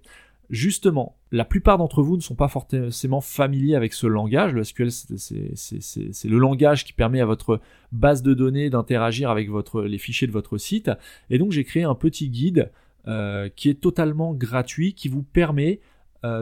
Justement, 0.50 1.18
la 1.32 1.44
plupart 1.44 1.78
d'entre 1.78 2.02
vous 2.02 2.16
ne 2.16 2.22
sont 2.22 2.36
pas 2.36 2.48
forcément 2.48 3.20
familiers 3.20 3.76
avec 3.76 3.94
ce 3.94 4.08
langage. 4.08 4.54
Le 4.54 4.64
SQL, 4.64 4.92
c'est 4.92 6.28
le 6.30 6.38
langage 6.38 6.86
qui 6.86 6.94
permet 6.94 7.20
à 7.20 7.26
votre 7.26 7.60
base 7.92 8.24
de 8.24 8.34
données 8.34 8.70
d'interagir 8.70 9.30
avec 9.30 9.50
les 9.84 9.98
fichiers 9.98 10.28
de 10.28 10.32
votre 10.32 10.58
site. 10.58 10.90
Et 11.30 11.38
donc, 11.38 11.52
j'ai 11.52 11.66
créé 11.66 11.84
un 11.84 11.96
petit 11.96 12.30
guide 12.30 12.72
euh, 13.08 13.50
qui 13.56 13.70
est 13.70 13.82
totalement 13.82 14.34
gratuit, 14.34 14.94
qui 14.94 15.10
vous 15.10 15.24
permet 15.24 15.80
euh, 15.80 15.84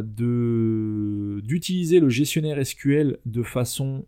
d'utiliser 0.04 2.00
le 2.00 2.10
gestionnaire 2.10 2.66
SQL 2.66 3.18
de 3.26 3.44
façon 3.44 4.06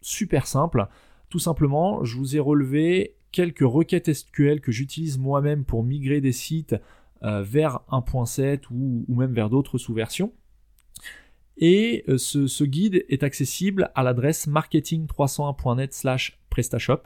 super 0.00 0.46
simple. 0.46 0.86
Tout 1.28 1.38
simplement, 1.38 2.04
je 2.04 2.16
vous 2.16 2.36
ai 2.36 2.40
relevé 2.40 3.16
quelques 3.32 3.60
requêtes 3.60 4.12
SQL 4.12 4.60
que 4.60 4.70
j'utilise 4.70 5.18
moi-même 5.18 5.64
pour 5.64 5.82
migrer 5.82 6.20
des 6.20 6.32
sites 6.32 6.76
euh, 7.24 7.42
vers 7.42 7.80
1.7 7.90 8.64
ou, 8.70 9.04
même 9.08 9.32
vers 9.32 9.48
d'autres 9.48 9.78
sous-versions. 9.78 10.32
Et 11.56 12.04
euh, 12.08 12.18
ce, 12.18 12.64
guide 12.64 13.04
est 13.08 13.22
accessible 13.22 13.90
à 13.94 14.02
l'adresse 14.02 14.48
marketing301.net 14.48 15.92
slash 15.92 16.38
prestashop 16.50 17.02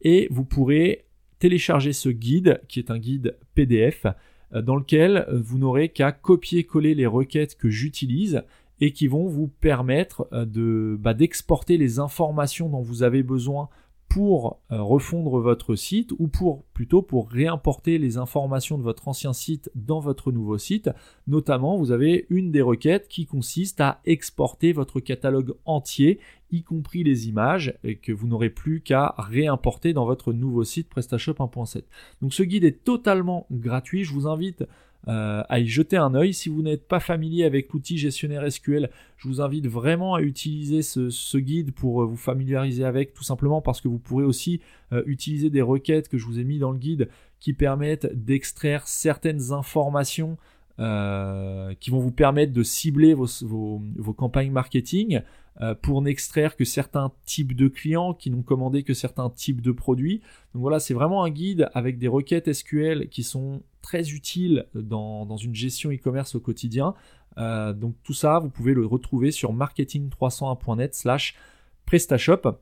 et 0.00 0.28
vous 0.30 0.44
pourrez 0.44 1.06
télécharger 1.38 1.92
ce 1.92 2.08
guide 2.08 2.60
qui 2.68 2.78
est 2.78 2.90
un 2.90 2.98
guide 2.98 3.38
PDF 3.54 4.06
euh, 4.06 4.12
dans 4.54 4.76
lequel 4.76 5.26
vous 5.30 5.58
n'aurez 5.58 5.88
qu'à 5.88 6.12
copier-coller 6.12 6.94
les 6.94 7.06
requêtes 7.06 7.56
que 7.56 7.70
j'utilise 7.70 8.42
et 8.80 8.92
qui 8.92 9.06
vont 9.06 9.26
vous 9.26 9.48
permettre 9.48 10.28
de, 10.32 10.96
bah, 10.98 11.14
d'exporter 11.14 11.78
les 11.78 11.98
informations 11.98 12.68
dont 12.68 12.82
vous 12.82 13.02
avez 13.02 13.22
besoin 13.22 13.68
pour 14.12 14.60
euh, 14.70 14.82
refondre 14.82 15.40
votre 15.40 15.74
site 15.74 16.12
ou 16.18 16.28
pour 16.28 16.64
plutôt 16.74 17.00
pour 17.00 17.30
réimporter 17.30 17.96
les 17.96 18.18
informations 18.18 18.76
de 18.76 18.82
votre 18.82 19.08
ancien 19.08 19.32
site 19.32 19.70
dans 19.74 20.00
votre 20.00 20.32
nouveau 20.32 20.58
site. 20.58 20.90
Notamment, 21.26 21.78
vous 21.78 21.92
avez 21.92 22.26
une 22.28 22.50
des 22.50 22.60
requêtes 22.60 23.08
qui 23.08 23.24
consiste 23.24 23.80
à 23.80 24.02
exporter 24.04 24.74
votre 24.74 25.00
catalogue 25.00 25.54
entier, 25.64 26.20
y 26.50 26.62
compris 26.62 27.04
les 27.04 27.28
images, 27.28 27.78
et 27.84 27.96
que 27.96 28.12
vous 28.12 28.26
n'aurez 28.26 28.50
plus 28.50 28.82
qu'à 28.82 29.14
réimporter 29.16 29.94
dans 29.94 30.04
votre 30.04 30.34
nouveau 30.34 30.64
site 30.64 30.90
PrestaShop 30.90 31.32
1.7. 31.32 31.84
Donc 32.20 32.34
ce 32.34 32.42
guide 32.42 32.64
est 32.64 32.84
totalement 32.84 33.46
gratuit. 33.50 34.04
Je 34.04 34.12
vous 34.12 34.26
invite 34.26 34.64
euh, 35.08 35.42
à 35.48 35.58
y 35.58 35.66
jeter 35.66 35.96
un 35.96 36.14
œil. 36.14 36.32
Si 36.32 36.48
vous 36.48 36.62
n'êtes 36.62 36.86
pas 36.86 37.00
familier 37.00 37.44
avec 37.44 37.72
l'outil 37.72 37.98
gestionnaire 37.98 38.50
SQL, 38.50 38.88
je 39.16 39.28
vous 39.28 39.40
invite 39.40 39.66
vraiment 39.66 40.14
à 40.14 40.22
utiliser 40.22 40.82
ce, 40.82 41.38
guide 41.38 41.72
pour 41.72 42.02
euh, 42.02 42.06
vous 42.06 42.16
familiariser 42.16 42.84
avec, 42.84 43.12
tout 43.12 43.24
simplement 43.24 43.60
parce 43.60 43.80
que 43.80 43.88
vous 43.88 43.98
pourrez 43.98 44.24
aussi 44.24 44.60
euh, 44.92 45.02
utiliser 45.06 45.50
des 45.50 45.62
requêtes 45.62 46.08
que 46.08 46.18
je 46.18 46.26
vous 46.26 46.38
ai 46.38 46.44
mis 46.44 46.58
dans 46.58 46.70
le 46.70 46.78
guide 46.78 47.08
qui 47.40 47.52
permettent 47.52 48.06
d'extraire 48.14 48.86
certaines 48.86 49.50
informations 49.50 50.38
qui 50.78 51.90
vont 51.90 51.98
vous 51.98 52.12
permettre 52.12 52.52
de 52.52 52.62
cibler 52.62 53.14
vos 53.14 54.14
campagnes 54.16 54.50
marketing, 54.50 55.20
euh, 55.60 55.74
pour 55.74 56.00
n'extraire 56.00 56.56
que 56.56 56.64
certains 56.64 57.12
types 57.26 57.54
de 57.54 57.68
clients 57.68 58.14
qui 58.14 58.30
n'ont 58.30 58.42
commandé 58.42 58.84
que 58.84 58.94
certains 58.94 59.28
types 59.28 59.60
de 59.60 59.70
produits. 59.70 60.22
Donc 60.54 60.62
voilà, 60.62 60.80
c'est 60.80 60.94
vraiment 60.94 61.24
un 61.24 61.30
guide 61.30 61.68
avec 61.74 61.98
des 61.98 62.08
requêtes 62.08 62.50
SQL 62.50 63.10
qui 63.10 63.22
sont 63.22 63.62
très 63.82 64.12
utiles 64.12 64.66
dans, 64.74 65.36
une 65.36 65.54
gestion 65.54 65.90
e-commerce 65.90 66.34
au 66.34 66.40
quotidien. 66.40 66.94
Euh, 67.36 67.74
donc 67.74 67.94
tout 68.02 68.14
ça, 68.14 68.38
vous 68.38 68.48
pouvez 68.48 68.72
le 68.72 68.86
retrouver 68.86 69.30
sur 69.30 69.52
marketing301.net 69.52 70.94
slash 70.94 71.36
prestashop. 71.84 72.58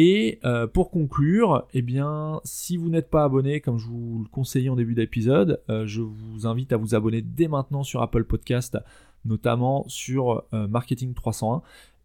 Et 0.00 0.38
euh, 0.44 0.68
pour 0.68 0.92
conclure, 0.92 1.66
eh 1.74 1.82
bien, 1.82 2.40
si 2.44 2.76
vous 2.76 2.88
n'êtes 2.88 3.10
pas 3.10 3.24
abonné, 3.24 3.60
comme 3.60 3.78
je 3.78 3.88
vous 3.88 4.20
le 4.22 4.28
conseillais 4.28 4.68
en 4.68 4.76
début 4.76 4.94
d'épisode, 4.94 5.60
euh, 5.70 5.88
je 5.88 6.02
vous 6.02 6.46
invite 6.46 6.72
à 6.72 6.76
vous 6.76 6.94
abonner 6.94 7.20
dès 7.20 7.48
maintenant 7.48 7.82
sur 7.82 8.00
Apple 8.00 8.22
Podcast, 8.22 8.78
notamment 9.24 9.84
sur 9.88 10.44
euh, 10.52 10.68
Marketing 10.68 11.14
301. 11.14 11.62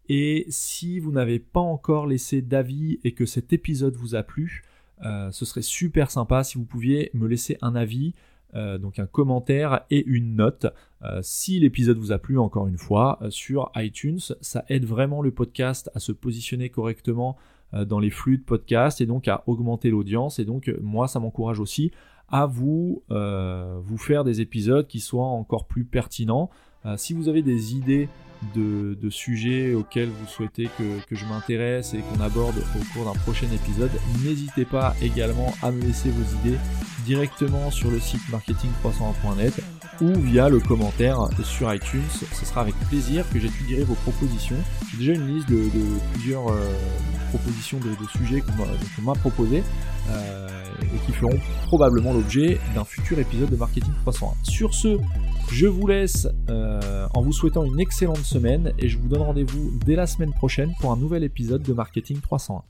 Et 0.08 0.44
si 0.48 0.98
vous 0.98 1.12
n'avez 1.12 1.38
pas 1.38 1.60
encore 1.60 2.08
laissé 2.08 2.42
d'avis 2.42 2.98
et 3.04 3.12
que 3.12 3.26
cet 3.26 3.52
épisode 3.52 3.94
vous 3.94 4.16
a 4.16 4.24
plu, 4.24 4.64
ce 5.00 5.44
serait 5.44 5.62
super 5.62 6.10
sympa 6.10 6.42
si 6.42 6.58
vous 6.58 6.64
pouviez 6.64 7.10
me 7.14 7.28
laisser 7.28 7.58
un 7.62 7.74
avis. 7.76 8.14
donc 8.54 8.98
un 8.98 9.06
commentaire 9.06 9.84
et 9.90 10.04
une 10.04 10.36
note. 10.36 10.66
si 11.22 11.58
l'épisode 11.58 11.96
vous 11.96 12.12
a 12.12 12.18
plu, 12.18 12.38
encore 12.38 12.68
une 12.68 12.76
fois, 12.76 13.18
sur 13.30 13.70
iTunes, 13.76 14.20
ça 14.40 14.64
aide 14.68 14.84
vraiment 14.84 15.22
le 15.22 15.30
podcast 15.30 15.90
à 15.94 16.00
se 16.00 16.12
positionner 16.12 16.68
correctement 16.68 17.36
dans 17.84 17.98
les 17.98 18.10
flux 18.10 18.38
de 18.38 18.44
podcast 18.44 19.00
et 19.00 19.06
donc 19.06 19.26
à 19.28 19.42
augmenter 19.46 19.90
l'audience. 19.90 20.38
Et 20.38 20.44
donc 20.44 20.72
moi, 20.80 21.08
ça 21.08 21.18
m'encourage 21.18 21.60
aussi 21.60 21.90
à 22.28 22.46
vous, 22.46 23.02
euh, 23.10 23.78
vous 23.82 23.98
faire 23.98 24.24
des 24.24 24.40
épisodes 24.40 24.86
qui 24.86 25.00
soient 25.00 25.26
encore 25.26 25.66
plus 25.66 25.84
pertinents. 25.84 26.50
Euh, 26.86 26.96
si 26.96 27.14
vous 27.14 27.28
avez 27.28 27.42
des 27.42 27.74
idées 27.74 28.08
de, 28.54 29.08
sujets 29.08 29.74
auxquels 29.74 30.08
vous 30.08 30.26
souhaitez 30.26 30.68
que, 30.78 31.14
je 31.14 31.24
m'intéresse 31.24 31.94
et 31.94 32.00
qu'on 32.00 32.20
aborde 32.20 32.56
au 32.58 32.92
cours 32.92 33.10
d'un 33.10 33.18
prochain 33.20 33.46
épisode, 33.54 33.90
n'hésitez 34.22 34.64
pas 34.64 34.94
également 35.00 35.54
à 35.62 35.70
me 35.70 35.80
laisser 35.80 36.10
vos 36.10 36.38
idées 36.40 36.58
directement 37.06 37.70
sur 37.70 37.90
le 37.90 38.00
site 38.00 38.20
marketing301.net 38.30 39.54
ou 40.00 40.12
via 40.20 40.48
le 40.48 40.60
commentaire 40.60 41.28
sur 41.42 41.72
iTunes. 41.72 42.02
Ce 42.10 42.44
sera 42.44 42.62
avec 42.62 42.74
plaisir 42.88 43.24
que 43.30 43.38
j'étudierai 43.38 43.84
vos 43.84 43.94
propositions. 43.94 44.56
J'ai 44.90 44.98
déjà 44.98 45.12
une 45.12 45.34
liste 45.34 45.48
de, 45.48 45.70
plusieurs 46.14 46.46
propositions 47.30 47.78
de, 47.78 48.18
sujets 48.18 48.42
qu'on 48.42 49.02
m'a 49.02 49.14
proposé 49.14 49.62
euh, 50.10 50.48
et 50.82 51.06
qui 51.06 51.12
feront 51.12 51.38
probablement 51.66 52.12
l'objet 52.12 52.58
d'un 52.74 52.84
futur 52.84 53.18
épisode 53.18 53.50
de 53.50 53.56
Marketing 53.56 53.92
301. 54.02 54.34
Sur 54.42 54.74
ce, 54.74 54.98
je 55.50 55.66
vous 55.66 55.86
laisse 55.86 56.28
euh, 56.50 57.06
en 57.14 57.22
vous 57.22 57.32
souhaitant 57.32 57.64
une 57.64 57.78
excellente 57.78 58.18
semaine 58.18 58.72
et 58.78 58.88
je 58.88 58.98
vous 58.98 59.08
donne 59.08 59.22
rendez-vous 59.22 59.78
dès 59.84 59.94
la 59.94 60.06
semaine 60.06 60.32
prochaine 60.32 60.72
pour 60.80 60.92
un 60.92 60.96
nouvel 60.96 61.22
épisode 61.22 61.62
de 61.62 61.72
Marketing 61.72 62.20
301. 62.20 62.64